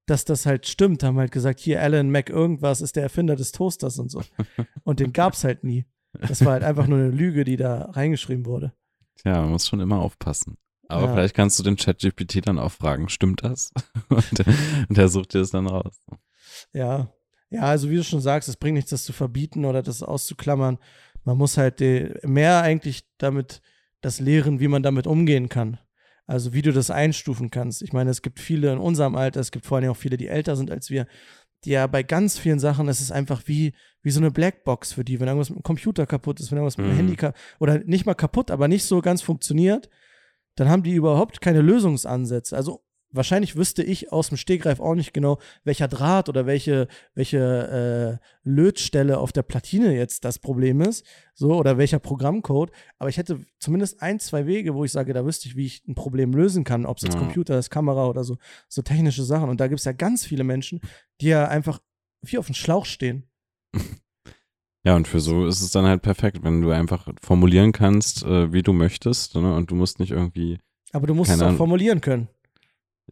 dass 0.07 0.25
das 0.25 0.45
halt 0.45 0.67
stimmt. 0.67 1.03
Haben 1.03 1.19
halt 1.19 1.33
gesagt, 1.33 1.61
hier 1.61 1.81
Alan 1.81 2.11
Mac 2.11 2.29
irgendwas 2.29 2.81
ist 2.81 2.97
der 2.97 3.05
Erfinder 3.05 3.37
des 3.37 3.53
Toasters 3.53 3.99
und 3.99 4.11
so. 4.11 4.23
Und 4.85 5.01
den 5.01 5.13
gab's 5.13 5.45
halt 5.45 5.65
nie. 5.65 5.87
Das 6.13 6.45
war 6.45 6.53
halt 6.53 6.65
einfach 6.65 6.87
nur 6.87 6.99
eine 6.99 7.11
Lüge, 7.11 7.45
die 7.45 7.57
da 7.57 7.85
reingeschrieben 7.91 8.47
wurde. 8.47 8.73
Tja, 9.17 9.41
man 9.43 9.51
muss 9.51 9.67
schon 9.69 9.81
immer 9.81 10.01
aufpassen. 10.01 10.57
Aber 10.89 11.07
Ja. 11.07 11.13
vielleicht 11.15 11.35
kannst 11.37 11.59
du 11.59 11.63
den 11.63 11.77
ChatGPT 11.77 12.47
dann 12.47 12.59
auch 12.59 12.73
fragen, 12.73 13.09
stimmt 13.09 13.45
das? 13.45 13.71
und, 14.09 14.39
der- 14.39 14.55
und 14.89 14.97
der 14.99 15.09
sucht 15.09 15.35
dir 15.35 15.39
das 15.39 15.51
dann 15.51 15.67
raus. 15.69 16.01
Ja. 16.73 17.13
Ja, 17.51 17.63
also 17.63 17.91
wie 17.91 17.97
du 17.97 18.05
schon 18.05 18.21
sagst, 18.21 18.49
es 18.49 18.57
bringt 18.57 18.75
nichts, 18.77 18.91
das 18.91 19.05
zu 19.05 19.13
verbieten 19.13 19.65
oder 19.65 19.83
das 19.83 20.03
auszuklammern. 20.03 20.79
Man 21.25 21.37
muss 21.37 21.57
halt 21.57 21.81
mehr 22.25 22.63
eigentlich 22.63 23.03
damit 23.19 23.61
das 24.01 24.21
lehren, 24.21 24.61
wie 24.61 24.69
man 24.69 24.83
damit 24.83 25.07
umgehen 25.07 25.49
kann. 25.49 25.79
Also 26.27 26.53
wie 26.53 26.63
du 26.63 26.73
das 26.73 26.91
einstufen 26.91 27.51
kannst. 27.51 27.83
Ich 27.83 27.93
meine, 27.93 28.11
es 28.11 28.23
gibt 28.23 28.39
viele 28.39 28.73
in 28.73 28.79
unserem 28.79 29.17
Alter, 29.17 29.41
es 29.41 29.51
gibt 29.51 29.67
vor 29.67 29.79
allem 29.79 29.91
auch 29.91 29.97
viele, 29.97 30.17
die 30.17 30.29
älter 30.29 30.55
sind 30.57 30.71
als 30.71 30.89
wir, 30.91 31.07
die 31.65 31.71
ja 31.71 31.87
bei 31.87 32.03
ganz 32.03 32.39
vielen 32.39 32.59
Sachen, 32.59 32.89
es 32.89 33.01
ist 33.01 33.13
einfach 33.13 33.43
wie, 33.47 33.73
wie 34.03 34.11
so 34.11 34.21
eine 34.21 34.31
Blackbox 34.31 34.93
für 34.95 35.05
die, 35.05 35.21
wenn 35.21 35.29
irgendwas 35.29 35.51
mit 35.51 35.59
dem 35.59 35.63
Computer 35.63 36.07
kaputt 36.07 36.41
ist, 36.41 36.51
wenn 36.51 36.59
irgendwas 36.59 36.79
mit 36.79 36.87
dem 36.87 36.93
Mhm. 36.93 36.97
Handy 36.97 37.17
ka- 37.17 37.35
oder 37.59 37.79
nicht 37.81 38.07
mal 38.07 38.15
kaputt, 38.15 38.51
aber 38.51 38.67
nicht 38.69 38.85
so 38.85 39.01
ganz 39.01 39.21
funktioniert, 39.23 39.89
dann 40.57 40.69
haben 40.69 40.83
die 40.83 40.93
überhaupt 40.95 41.41
keine 41.41 41.61
Lösungsansätze. 41.61 42.57
Also 42.57 42.83
wahrscheinlich 43.13 43.57
wüsste 43.57 43.83
ich 43.83 44.13
aus 44.13 44.29
dem 44.29 44.37
Stegreif 44.37 44.81
auch 44.81 44.95
nicht 44.95 45.13
genau, 45.13 45.39
welcher 45.65 45.89
Draht 45.89 46.29
oder 46.29 46.47
welche, 46.47 46.89
welche 47.15 48.21
äh, 48.23 48.27
Lötstelle 48.49 49.19
auf 49.19 49.33
der 49.33 49.43
Platine 49.43 49.95
jetzt 49.95 50.25
das 50.25 50.39
Problem 50.39 50.81
ist, 50.81 51.05
so 51.35 51.55
oder 51.55 51.79
welcher 51.79 51.99
Programmcode. 51.99 52.71
Aber 52.99 53.09
ich 53.11 53.17
hätte 53.17 53.41
zumindest 53.59 54.03
ein, 54.03 54.21
zwei 54.21 54.47
Wege, 54.47 54.75
wo 54.75 54.85
ich 54.85 54.93
sage, 54.93 55.13
da 55.13 55.25
wüsste 55.25 55.49
ich, 55.49 55.57
wie 55.57 55.67
ich 55.67 55.83
ein 55.89 55.95
Problem 55.95 56.33
lösen 56.33 56.65
kann, 56.65 56.87
ob 56.87 56.99
es 56.99 57.03
jetzt 57.05 57.15
Ja. 57.15 57.21
Computer 57.21 57.59
ist, 57.59 57.71
Kamera 57.71 58.07
oder 58.07 58.25
so, 58.25 58.37
so 58.69 58.83
technische 58.83 59.25
Sachen. 59.25 59.49
Und 59.49 59.61
da 59.61 59.69
gibt 59.69 59.81
es 59.81 59.85
ja 59.85 59.93
ganz 59.93 60.25
viele 60.25 60.45
Menschen, 60.45 60.81
die 61.21 61.29
ja 61.29 61.49
einfach 61.49 61.81
wie 62.23 62.39
auf 62.39 62.47
dem 62.47 62.55
Schlauch 62.55 62.87
stehen. 62.87 63.29
Ja, 64.83 64.97
und 64.97 65.07
für 65.07 65.21
so 65.21 65.47
ist 65.47 65.61
es 65.61 65.73
dann 65.73 65.85
halt 65.85 66.01
perfekt, 66.01 66.39
wenn 66.43 66.63
du 66.63 66.71
einfach 66.71 67.07
formulieren 67.21 67.73
kannst, 67.73 68.23
äh, 68.25 68.51
wie 68.51 68.63
du 68.63 68.73
möchtest, 68.73 69.35
ne? 69.35 69.55
Und 69.55 69.71
du 69.71 69.75
musst 69.75 70.01
nicht 70.01 70.11
irgendwie. 70.11 70.59
Aber 70.93 71.07
du 71.07 71.15
musst 71.15 71.31
es 71.31 71.39
auch 71.43 71.49
Ahnung. 71.49 71.59
formulieren 71.59 72.01
können. 72.01 72.29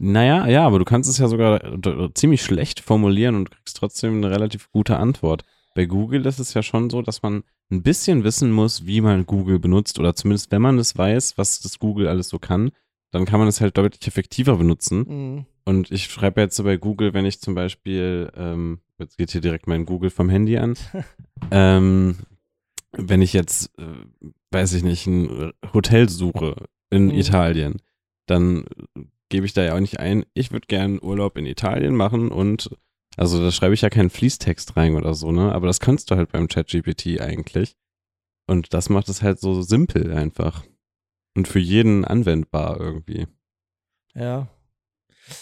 Naja, 0.00 0.46
ja, 0.46 0.64
aber 0.66 0.78
du 0.78 0.84
kannst 0.84 1.10
es 1.10 1.18
ja 1.18 1.28
sogar 1.28 1.60
ziemlich 2.14 2.42
schlecht 2.42 2.80
formulieren 2.80 3.34
und 3.34 3.50
kriegst 3.50 3.76
trotzdem 3.76 4.16
eine 4.18 4.30
relativ 4.30 4.70
gute 4.70 4.96
Antwort. 4.96 5.44
Bei 5.74 5.86
Google 5.86 6.24
ist 6.26 6.38
es 6.38 6.54
ja 6.54 6.62
schon 6.62 6.88
so, 6.90 7.02
dass 7.02 7.22
man 7.22 7.42
ein 7.70 7.82
bisschen 7.82 8.24
wissen 8.24 8.50
muss, 8.52 8.86
wie 8.86 9.00
man 9.00 9.26
Google 9.26 9.58
benutzt, 9.58 9.98
oder 9.98 10.14
zumindest 10.14 10.50
wenn 10.50 10.62
man 10.62 10.78
es 10.78 10.96
weiß, 10.96 11.36
was 11.36 11.60
das 11.60 11.78
Google 11.78 12.08
alles 12.08 12.28
so 12.28 12.38
kann, 12.38 12.70
dann 13.10 13.24
kann 13.24 13.38
man 13.40 13.48
es 13.48 13.60
halt 13.60 13.76
deutlich 13.76 14.06
effektiver 14.06 14.56
benutzen. 14.56 14.98
Mhm. 15.08 15.46
Und 15.64 15.90
ich 15.90 16.04
schreibe 16.04 16.40
jetzt 16.40 16.56
so 16.56 16.64
bei 16.64 16.76
Google, 16.76 17.12
wenn 17.12 17.26
ich 17.26 17.40
zum 17.40 17.54
Beispiel, 17.54 18.30
ähm, 18.36 18.80
jetzt 18.98 19.18
geht 19.18 19.30
hier 19.32 19.40
direkt 19.40 19.66
mein 19.66 19.84
Google 19.84 20.10
vom 20.10 20.28
Handy 20.30 20.56
an, 20.58 20.74
ähm, 21.50 22.16
wenn 22.92 23.20
ich 23.20 23.32
jetzt, 23.32 23.70
äh, 23.78 23.84
weiß 24.50 24.72
ich 24.74 24.82
nicht, 24.82 25.06
ein 25.06 25.52
Hotel 25.74 26.08
suche 26.08 26.54
in 26.90 27.06
Mhm. 27.06 27.10
Italien, 27.18 27.76
dann 28.26 28.64
gebe 29.28 29.46
ich 29.46 29.52
da 29.52 29.62
ja 29.62 29.74
auch 29.74 29.80
nicht 29.80 30.00
ein, 30.00 30.24
ich 30.34 30.52
würde 30.52 30.66
gern 30.66 31.00
Urlaub 31.02 31.36
in 31.38 31.46
Italien 31.46 31.94
machen 31.94 32.30
und 32.30 32.70
also 33.16 33.42
da 33.42 33.50
schreibe 33.50 33.74
ich 33.74 33.80
ja 33.80 33.90
keinen 33.90 34.10
Fließtext 34.10 34.76
rein 34.76 34.94
oder 34.94 35.12
so, 35.14 35.32
ne? 35.32 35.52
Aber 35.52 35.66
das 35.66 35.80
kannst 35.80 36.10
du 36.10 36.16
halt 36.16 36.30
beim 36.30 36.46
ChatGPT 36.46 37.20
eigentlich. 37.20 37.74
Und 38.46 38.72
das 38.72 38.88
macht 38.88 39.08
es 39.08 39.22
halt 39.22 39.40
so 39.40 39.60
simpel 39.60 40.12
einfach. 40.12 40.64
Und 41.36 41.48
für 41.48 41.58
jeden 41.58 42.04
anwendbar 42.04 42.78
irgendwie. 42.80 43.26
Ja. 44.14 44.48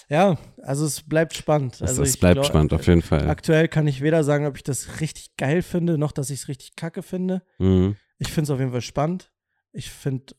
Ja, 0.08 0.38
also 0.62 0.84
es 0.84 1.02
bleibt 1.02 1.34
spannend. 1.34 1.80
Also 1.82 2.02
ich 2.02 2.18
bleibt 2.18 2.36
glaub- 2.36 2.46
spannend, 2.46 2.72
auf 2.72 2.86
jeden 2.86 3.02
Fall. 3.02 3.28
Aktuell 3.28 3.68
kann 3.68 3.86
ich 3.86 4.00
weder 4.00 4.24
sagen, 4.24 4.46
ob 4.46 4.56
ich 4.56 4.64
das 4.64 5.00
richtig 5.00 5.36
geil 5.36 5.62
finde, 5.62 5.98
noch 5.98 6.12
dass 6.12 6.30
ich 6.30 6.40
es 6.40 6.48
richtig 6.48 6.76
kacke 6.76 7.02
finde. 7.02 7.42
Mhm. 7.58 7.96
Ich 8.18 8.28
finde 8.28 8.44
es 8.44 8.50
auf 8.50 8.58
jeden 8.58 8.72
Fall 8.72 8.80
spannend. 8.80 9.32
Ich 9.72 9.90
finde 9.90 10.34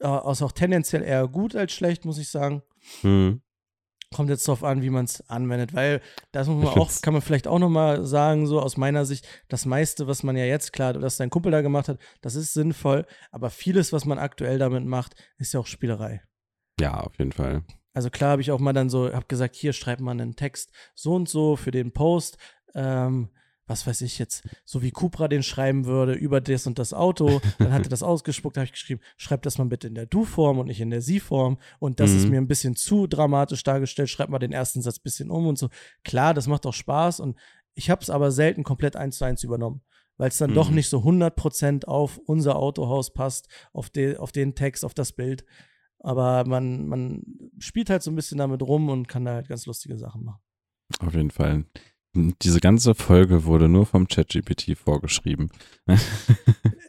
äh, 0.00 0.30
es 0.30 0.42
auch 0.42 0.52
tendenziell 0.52 1.02
eher 1.02 1.28
gut 1.28 1.54
als 1.54 1.72
schlecht, 1.72 2.04
muss 2.04 2.18
ich 2.18 2.30
sagen. 2.30 2.62
Mhm. 3.02 3.42
Kommt 4.12 4.28
jetzt 4.28 4.48
drauf 4.48 4.64
an, 4.64 4.82
wie 4.82 4.90
man 4.90 5.04
es 5.04 5.28
anwendet, 5.30 5.72
weil 5.72 6.00
das 6.32 6.48
muss 6.48 6.64
man 6.64 6.74
auch, 6.74 6.90
kann 7.00 7.12
man 7.12 7.22
vielleicht 7.22 7.46
auch 7.46 7.60
nochmal 7.60 8.04
sagen, 8.04 8.48
so 8.48 8.60
aus 8.60 8.76
meiner 8.76 9.04
Sicht, 9.04 9.24
das 9.46 9.66
meiste, 9.66 10.08
was 10.08 10.24
man 10.24 10.36
ja 10.36 10.44
jetzt, 10.44 10.72
klar, 10.72 11.00
was 11.00 11.16
dein 11.16 11.30
Kumpel 11.30 11.52
da 11.52 11.60
gemacht 11.60 11.88
hat, 11.88 12.00
das 12.20 12.34
ist 12.34 12.52
sinnvoll, 12.52 13.06
aber 13.30 13.50
vieles, 13.50 13.92
was 13.92 14.06
man 14.06 14.18
aktuell 14.18 14.58
damit 14.58 14.84
macht, 14.84 15.14
ist 15.38 15.54
ja 15.54 15.60
auch 15.60 15.66
Spielerei. 15.68 16.22
Ja, 16.80 16.98
auf 16.98 17.16
jeden 17.18 17.30
Fall. 17.30 17.62
Also 17.92 18.10
klar 18.10 18.32
habe 18.32 18.42
ich 18.42 18.50
auch 18.50 18.58
mal 18.58 18.72
dann 18.72 18.90
so, 18.90 19.12
habe 19.12 19.26
gesagt, 19.26 19.54
hier 19.54 19.72
schreibt 19.72 20.00
man 20.00 20.20
einen 20.20 20.34
Text 20.34 20.72
so 20.94 21.14
und 21.14 21.28
so 21.28 21.54
für 21.54 21.70
den 21.70 21.92
Post, 21.92 22.36
ähm, 22.74 23.30
was 23.70 23.86
weiß 23.86 24.00
ich 24.02 24.18
jetzt, 24.18 24.42
so 24.64 24.82
wie 24.82 24.90
Cupra 24.90 25.28
den 25.28 25.42
schreiben 25.42 25.86
würde 25.86 26.12
über 26.12 26.40
das 26.40 26.66
und 26.66 26.78
das 26.78 26.92
Auto. 26.92 27.40
Dann 27.58 27.72
hat 27.72 27.86
er 27.86 27.88
das 27.88 28.02
ausgespuckt, 28.02 28.56
habe 28.56 28.64
ich 28.64 28.72
geschrieben, 28.72 29.00
schreibt 29.16 29.46
das 29.46 29.58
mal 29.58 29.64
bitte 29.64 29.86
in 29.86 29.94
der 29.94 30.06
Du-Form 30.06 30.58
und 30.58 30.66
nicht 30.66 30.80
in 30.80 30.90
der 30.90 31.00
Sie-Form. 31.02 31.56
Und 31.78 32.00
das 32.00 32.10
ist 32.14 32.24
Mhm. 32.24 32.30
mir 32.30 32.40
ein 32.40 32.48
bisschen 32.48 32.74
zu 32.76 33.06
dramatisch 33.06 33.62
dargestellt, 33.62 34.10
schreibt 34.10 34.30
mal 34.30 34.38
den 34.40 34.52
ersten 34.52 34.82
Satz 34.82 34.98
ein 34.98 35.02
bisschen 35.04 35.30
um 35.30 35.46
und 35.46 35.56
so. 35.56 35.68
Klar, 36.04 36.34
das 36.34 36.48
macht 36.48 36.66
auch 36.66 36.74
Spaß 36.74 37.20
und 37.20 37.38
ich 37.74 37.88
habe 37.90 38.02
es 38.02 38.10
aber 38.10 38.32
selten 38.32 38.64
komplett 38.64 38.96
eins 38.96 39.16
zu 39.18 39.24
eins 39.24 39.44
übernommen. 39.44 39.82
Weil 40.16 40.28
es 40.28 40.36
dann 40.38 40.52
doch 40.52 40.68
Mhm. 40.68 40.74
nicht 40.74 40.88
so 40.90 41.02
100% 41.04 41.86
auf 41.86 42.18
unser 42.26 42.56
Autohaus 42.56 43.12
passt, 43.14 43.48
auf, 43.72 43.88
de, 43.88 44.16
auf 44.18 44.32
den 44.32 44.54
Text, 44.54 44.84
auf 44.84 44.92
das 44.92 45.12
Bild. 45.12 45.46
Aber 45.98 46.44
man, 46.46 46.86
man, 46.88 47.22
spielt 47.58 47.88
halt 47.88 48.02
so 48.02 48.10
ein 48.10 48.16
bisschen 48.16 48.36
damit 48.38 48.62
rum 48.62 48.88
und 48.90 49.06
kann 49.08 49.24
da 49.24 49.34
halt 49.34 49.48
ganz 49.48 49.64
lustige 49.66 49.96
Sachen 49.96 50.24
machen. 50.24 50.40
Auf 50.98 51.14
jeden 51.14 51.30
Fall. 51.30 51.64
Diese 52.12 52.58
ganze 52.58 52.96
Folge 52.96 53.44
wurde 53.44 53.68
nur 53.68 53.86
vom 53.86 54.08
ChatGPT 54.08 54.76
vorgeschrieben. 54.76 55.48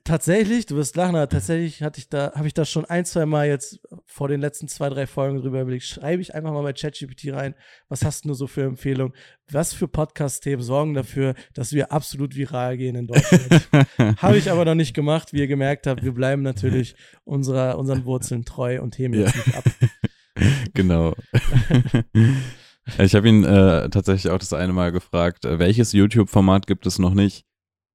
tatsächlich, 0.03 0.65
du 0.65 0.75
wirst 0.75 0.95
lachen, 0.95 1.15
aber 1.15 1.29
tatsächlich 1.29 1.83
hatte 1.83 1.99
ich 1.99 2.09
da, 2.09 2.31
habe 2.33 2.47
ich 2.47 2.55
da 2.55 2.65
schon 2.65 2.85
ein, 2.85 3.05
zwei 3.05 3.27
Mal 3.27 3.47
jetzt 3.47 3.81
vor 4.07 4.29
den 4.29 4.41
letzten 4.41 4.67
zwei, 4.67 4.89
drei 4.89 5.05
Folgen 5.05 5.37
drüber 5.37 5.61
überlegt, 5.61 5.83
schreibe 5.83 6.23
ich 6.23 6.33
einfach 6.33 6.51
mal 6.51 6.63
bei 6.63 6.73
ChatGPT 6.73 7.33
rein, 7.33 7.53
was 7.87 8.03
hast 8.03 8.25
du 8.25 8.33
so 8.33 8.47
für 8.47 8.63
Empfehlungen? 8.63 9.13
Was 9.51 9.73
für 9.73 9.87
Podcast-Themen 9.87 10.63
sorgen 10.63 10.95
dafür, 10.95 11.35
dass 11.53 11.71
wir 11.71 11.91
absolut 11.91 12.35
viral 12.35 12.77
gehen 12.77 12.95
in 12.95 13.05
Deutschland? 13.05 13.69
habe 14.21 14.39
ich 14.39 14.49
aber 14.49 14.65
noch 14.65 14.75
nicht 14.75 14.95
gemacht, 14.95 15.33
wie 15.33 15.39
ihr 15.39 15.47
gemerkt 15.47 15.85
habt, 15.85 16.03
wir 16.03 16.13
bleiben 16.13 16.41
natürlich 16.41 16.95
unserer, 17.25 17.77
unseren 17.77 18.05
Wurzeln 18.05 18.43
treu 18.43 18.81
und 18.81 18.97
heben 18.97 19.13
jetzt 19.13 19.35
nicht 19.35 19.55
ab. 19.55 19.65
genau. 20.73 21.13
Ich 22.97 23.15
habe 23.15 23.29
ihn 23.29 23.43
äh, 23.43 23.89
tatsächlich 23.89 24.31
auch 24.31 24.39
das 24.39 24.53
eine 24.53 24.73
Mal 24.73 24.91
gefragt, 24.91 25.45
äh, 25.45 25.59
welches 25.59 25.93
YouTube-Format 25.93 26.67
gibt 26.67 26.85
es 26.85 26.99
noch 26.99 27.13
nicht? 27.13 27.45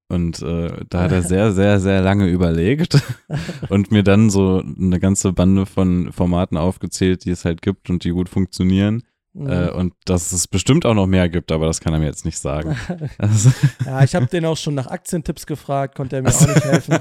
Und 0.09 0.41
äh, 0.43 0.85
da 0.89 1.03
hat 1.03 1.13
er 1.13 1.23
sehr, 1.23 1.53
sehr, 1.53 1.81
sehr 1.81 2.01
lange 2.01 2.29
überlegt 2.29 3.03
und 3.69 3.91
mir 3.91 4.03
dann 4.03 4.31
so 4.31 4.61
eine 4.61 5.01
ganze 5.01 5.33
Bande 5.33 5.67
von 5.67 6.13
Formaten 6.13 6.57
aufgezählt, 6.57 7.25
die 7.25 7.31
es 7.31 7.45
halt 7.45 7.63
gibt 7.63 7.91
und 7.91 8.05
die 8.05 8.11
gut 8.11 8.29
funktionieren. 8.29 9.03
Mhm. 9.37 9.51
Äh, 9.51 9.71
und 9.71 9.93
dass 10.07 10.33
es 10.33 10.49
bestimmt 10.49 10.87
auch 10.87 10.95
noch 10.95 11.07
mehr 11.07 11.29
gibt, 11.29 11.53
aber 11.53 11.67
das 11.67 11.81
kann 11.81 11.93
er 11.93 11.99
mir 11.99 12.07
jetzt 12.07 12.25
nicht 12.25 12.39
sagen. 12.39 12.77
Also 13.19 13.51
ja, 13.85 14.03
ich 14.03 14.15
habe 14.15 14.27
den 14.27 14.47
auch 14.47 14.57
schon 14.57 14.75
nach 14.75 14.87
Aktientipps 14.87 15.47
gefragt, 15.47 15.95
konnte 15.95 16.17
er 16.17 16.23
mir 16.23 16.31
auch 16.31 16.47
nicht 16.47 16.65
helfen. 16.65 16.99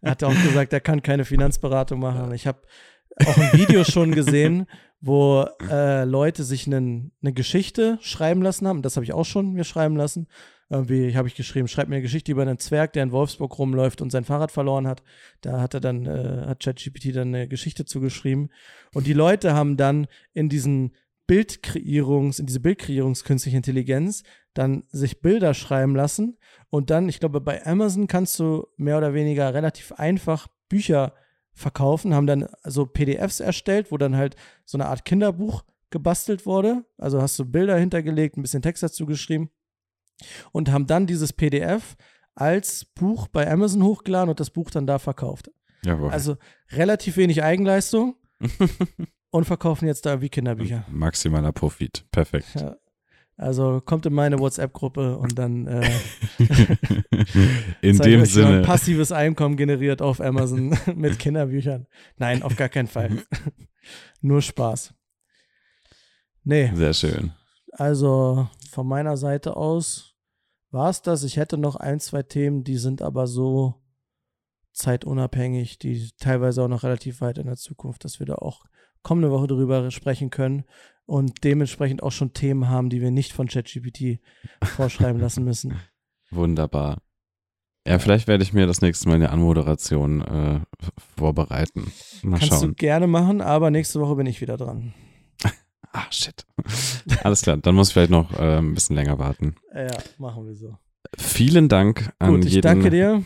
Er 0.00 0.10
hat 0.10 0.22
auch 0.22 0.34
gesagt, 0.34 0.72
er 0.72 0.80
kann 0.80 1.02
keine 1.02 1.24
Finanzberatung 1.24 1.98
machen. 1.98 2.32
Ich 2.34 2.46
habe 2.46 2.60
auch 3.24 3.36
ein 3.36 3.52
Video 3.54 3.84
schon 3.84 4.12
gesehen, 4.12 4.66
wo 5.02 5.44
äh, 5.68 6.04
Leute 6.04 6.44
sich 6.44 6.66
eine 6.68 7.10
Geschichte 7.22 7.98
schreiben 8.00 8.40
lassen 8.40 8.68
haben. 8.68 8.82
Das 8.82 8.96
habe 8.96 9.04
ich 9.04 9.12
auch 9.12 9.24
schon 9.24 9.52
mir 9.52 9.64
schreiben 9.64 9.96
lassen. 9.96 10.28
Irgendwie 10.70 11.14
habe 11.16 11.28
ich 11.28 11.34
geschrieben, 11.34 11.68
schreib 11.68 11.88
mir 11.88 11.96
eine 11.96 12.02
Geschichte 12.02 12.30
über 12.32 12.42
einen 12.42 12.58
Zwerg, 12.58 12.92
der 12.94 13.02
in 13.02 13.10
Wolfsburg 13.10 13.58
rumläuft 13.58 14.00
und 14.00 14.10
sein 14.10 14.24
Fahrrad 14.24 14.52
verloren 14.52 14.86
hat. 14.86 15.02
Da 15.42 15.60
hat 15.60 15.74
er 15.74 15.80
dann, 15.80 16.06
äh, 16.06 16.46
hat 16.46 16.62
ChatGPT 16.62 17.14
dann 17.16 17.34
eine 17.34 17.48
Geschichte 17.48 17.84
zugeschrieben. 17.84 18.50
Und 18.94 19.08
die 19.08 19.12
Leute 19.12 19.54
haben 19.54 19.76
dann 19.76 20.06
in 20.32 20.48
diesen 20.48 20.92
Bildkreierungs, 21.26 22.38
in 22.38 22.46
diese 22.46 22.60
Bildkreierungskünstliche 22.60 23.56
Intelligenz 23.56 24.22
dann 24.54 24.84
sich 24.90 25.20
Bilder 25.20 25.52
schreiben 25.52 25.96
lassen 25.96 26.38
und 26.70 26.90
dann, 26.90 27.08
ich 27.08 27.20
glaube, 27.20 27.40
bei 27.40 27.64
Amazon 27.66 28.06
kannst 28.06 28.38
du 28.38 28.66
mehr 28.76 28.98
oder 28.98 29.14
weniger 29.14 29.52
relativ 29.54 29.92
einfach 29.92 30.46
Bücher 30.68 31.14
verkaufen, 31.54 32.14
haben 32.14 32.26
dann 32.26 32.48
so 32.64 32.86
PDFs 32.86 33.40
erstellt, 33.40 33.92
wo 33.92 33.98
dann 33.98 34.16
halt 34.16 34.36
so 34.64 34.78
eine 34.78 34.86
Art 34.86 35.04
Kinderbuch 35.04 35.64
gebastelt 35.90 36.46
wurde. 36.46 36.84
Also 36.98 37.20
hast 37.20 37.38
du 37.38 37.44
Bilder 37.44 37.76
hintergelegt, 37.76 38.36
ein 38.36 38.42
bisschen 38.42 38.62
Text 38.62 38.82
dazu 38.82 39.06
geschrieben 39.06 39.50
und 40.52 40.70
haben 40.70 40.86
dann 40.86 41.06
dieses 41.06 41.32
PDF 41.32 41.96
als 42.34 42.84
Buch 42.84 43.28
bei 43.28 43.50
Amazon 43.50 43.82
hochgeladen 43.82 44.30
und 44.30 44.40
das 44.40 44.50
Buch 44.50 44.70
dann 44.70 44.86
da 44.86 44.98
verkauft. 44.98 45.50
Jawohl. 45.84 46.10
Also 46.10 46.36
relativ 46.70 47.16
wenig 47.16 47.42
Eigenleistung 47.42 48.16
und 49.30 49.44
verkaufen 49.44 49.86
jetzt 49.86 50.06
da 50.06 50.20
wie 50.20 50.28
Kinderbücher. 50.28 50.86
Maximaler 50.90 51.52
Profit. 51.52 52.06
Perfekt. 52.10 52.54
Ja. 52.54 52.76
Also 53.36 53.80
kommt 53.80 54.06
in 54.06 54.12
meine 54.12 54.38
WhatsApp-Gruppe 54.38 55.16
und 55.16 55.38
dann 55.38 55.66
äh, 55.66 55.90
in 57.80 57.98
dem 57.98 58.22
euch, 58.22 58.32
Sinne 58.32 58.62
passives 58.62 59.10
Einkommen 59.10 59.56
generiert 59.56 60.02
auf 60.02 60.20
Amazon 60.20 60.76
mit 60.94 61.18
Kinderbüchern. 61.18 61.86
Nein, 62.18 62.42
auf 62.42 62.56
gar 62.56 62.68
keinen 62.68 62.88
Fall. 62.88 63.22
Nur 64.20 64.42
Spaß. 64.42 64.94
Nee. 66.44 66.70
Sehr 66.74 66.92
schön. 66.92 67.32
Also 67.72 68.48
von 68.70 68.86
meiner 68.86 69.16
Seite 69.16 69.56
aus 69.56 70.14
war 70.70 70.90
es 70.90 71.02
das. 71.02 71.24
Ich 71.24 71.36
hätte 71.36 71.56
noch 71.56 71.76
ein, 71.76 72.00
zwei 72.00 72.22
Themen, 72.22 72.64
die 72.64 72.76
sind 72.76 73.02
aber 73.02 73.26
so 73.26 73.82
zeitunabhängig, 74.72 75.78
die 75.78 76.10
teilweise 76.18 76.62
auch 76.62 76.68
noch 76.68 76.82
relativ 76.82 77.20
weit 77.20 77.38
in 77.38 77.46
der 77.46 77.56
Zukunft, 77.56 78.04
dass 78.04 78.20
wir 78.20 78.26
da 78.26 78.36
auch 78.36 78.64
kommende 79.02 79.30
Woche 79.30 79.46
drüber 79.46 79.90
sprechen 79.90 80.30
können 80.30 80.64
und 81.06 81.44
dementsprechend 81.44 82.02
auch 82.02 82.12
schon 82.12 82.32
Themen 82.32 82.68
haben, 82.68 82.90
die 82.90 83.00
wir 83.00 83.10
nicht 83.10 83.32
von 83.32 83.48
ChatGPT 83.48 84.20
vorschreiben 84.64 85.20
lassen 85.20 85.44
müssen. 85.44 85.78
Wunderbar. 86.30 86.98
Ja, 87.86 87.98
vielleicht 87.98 88.28
werde 88.28 88.44
ich 88.44 88.52
mir 88.52 88.66
das 88.66 88.80
nächste 88.80 89.08
Mal 89.08 89.16
eine 89.16 89.30
Anmoderation 89.30 90.20
äh, 90.22 90.60
vorbereiten. 91.16 91.92
Mal 92.22 92.38
Kannst 92.38 92.60
schauen. 92.60 92.68
du 92.68 92.74
gerne 92.74 93.08
machen, 93.08 93.40
aber 93.40 93.70
nächste 93.70 94.00
Woche 94.00 94.14
bin 94.16 94.26
ich 94.26 94.40
wieder 94.40 94.56
dran. 94.56 94.94
Ah, 95.94 96.06
shit. 96.10 96.46
Alles 97.22 97.42
klar, 97.42 97.58
dann 97.58 97.74
muss 97.74 97.88
ich 97.88 97.92
vielleicht 97.92 98.10
noch 98.10 98.32
äh, 98.32 98.56
ein 98.56 98.72
bisschen 98.72 98.96
länger 98.96 99.18
warten. 99.18 99.56
Ja, 99.74 99.88
machen 100.16 100.46
wir 100.46 100.54
so. 100.54 100.78
Vielen 101.18 101.68
Dank 101.68 102.14
an 102.18 102.30
Gut, 102.30 102.46
ich 102.46 102.54
jeden. 102.54 102.62
danke 102.62 102.88
dir 102.88 103.22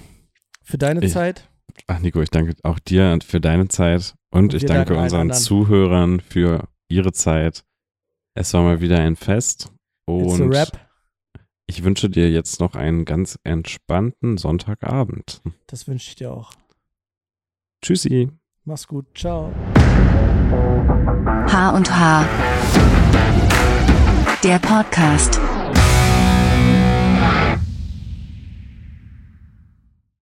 für 0.65 0.77
deine 0.77 1.05
ich, 1.05 1.13
Zeit. 1.13 1.49
Ach, 1.87 2.01
Nico, 2.01 2.21
ich 2.21 2.31
danke 2.31 2.57
auch 2.65 2.81
dir 2.81 3.21
für 3.25 3.41
deine 3.41 3.69
Zeit 3.69 4.16
und, 4.31 4.45
und 4.45 4.55
ich 4.55 4.65
danke 4.65 4.97
unseren 4.97 5.33
Zuhörern 5.33 6.21
für 6.21 6.69
ihre 6.89 7.13
Zeit. 7.13 7.65
Es 8.35 8.53
war 8.55 8.63
mal 8.63 8.81
wieder 8.81 8.99
ein 8.99 9.17
Fest 9.17 9.73
und 10.07 10.55
ich 11.69 11.83
wünsche 11.83 12.09
dir 12.09 12.31
jetzt 12.31 12.61
noch 12.61 12.75
einen 12.75 13.05
ganz 13.05 13.39
entspannten 13.43 14.37
Sonntagabend. 14.37 15.43
Das 15.67 15.89
wünsche 15.89 16.11
ich 16.11 16.17
dir 16.17 16.33
auch. 16.33 16.53
Tschüssi. 17.83 18.31
Mach's 18.65 18.87
gut. 18.87 19.07
Ciao. 19.15 19.53
H 21.49 21.71
und 21.71 21.91
H. 21.91 22.25
Der 24.45 24.59
Podcast. 24.59 25.41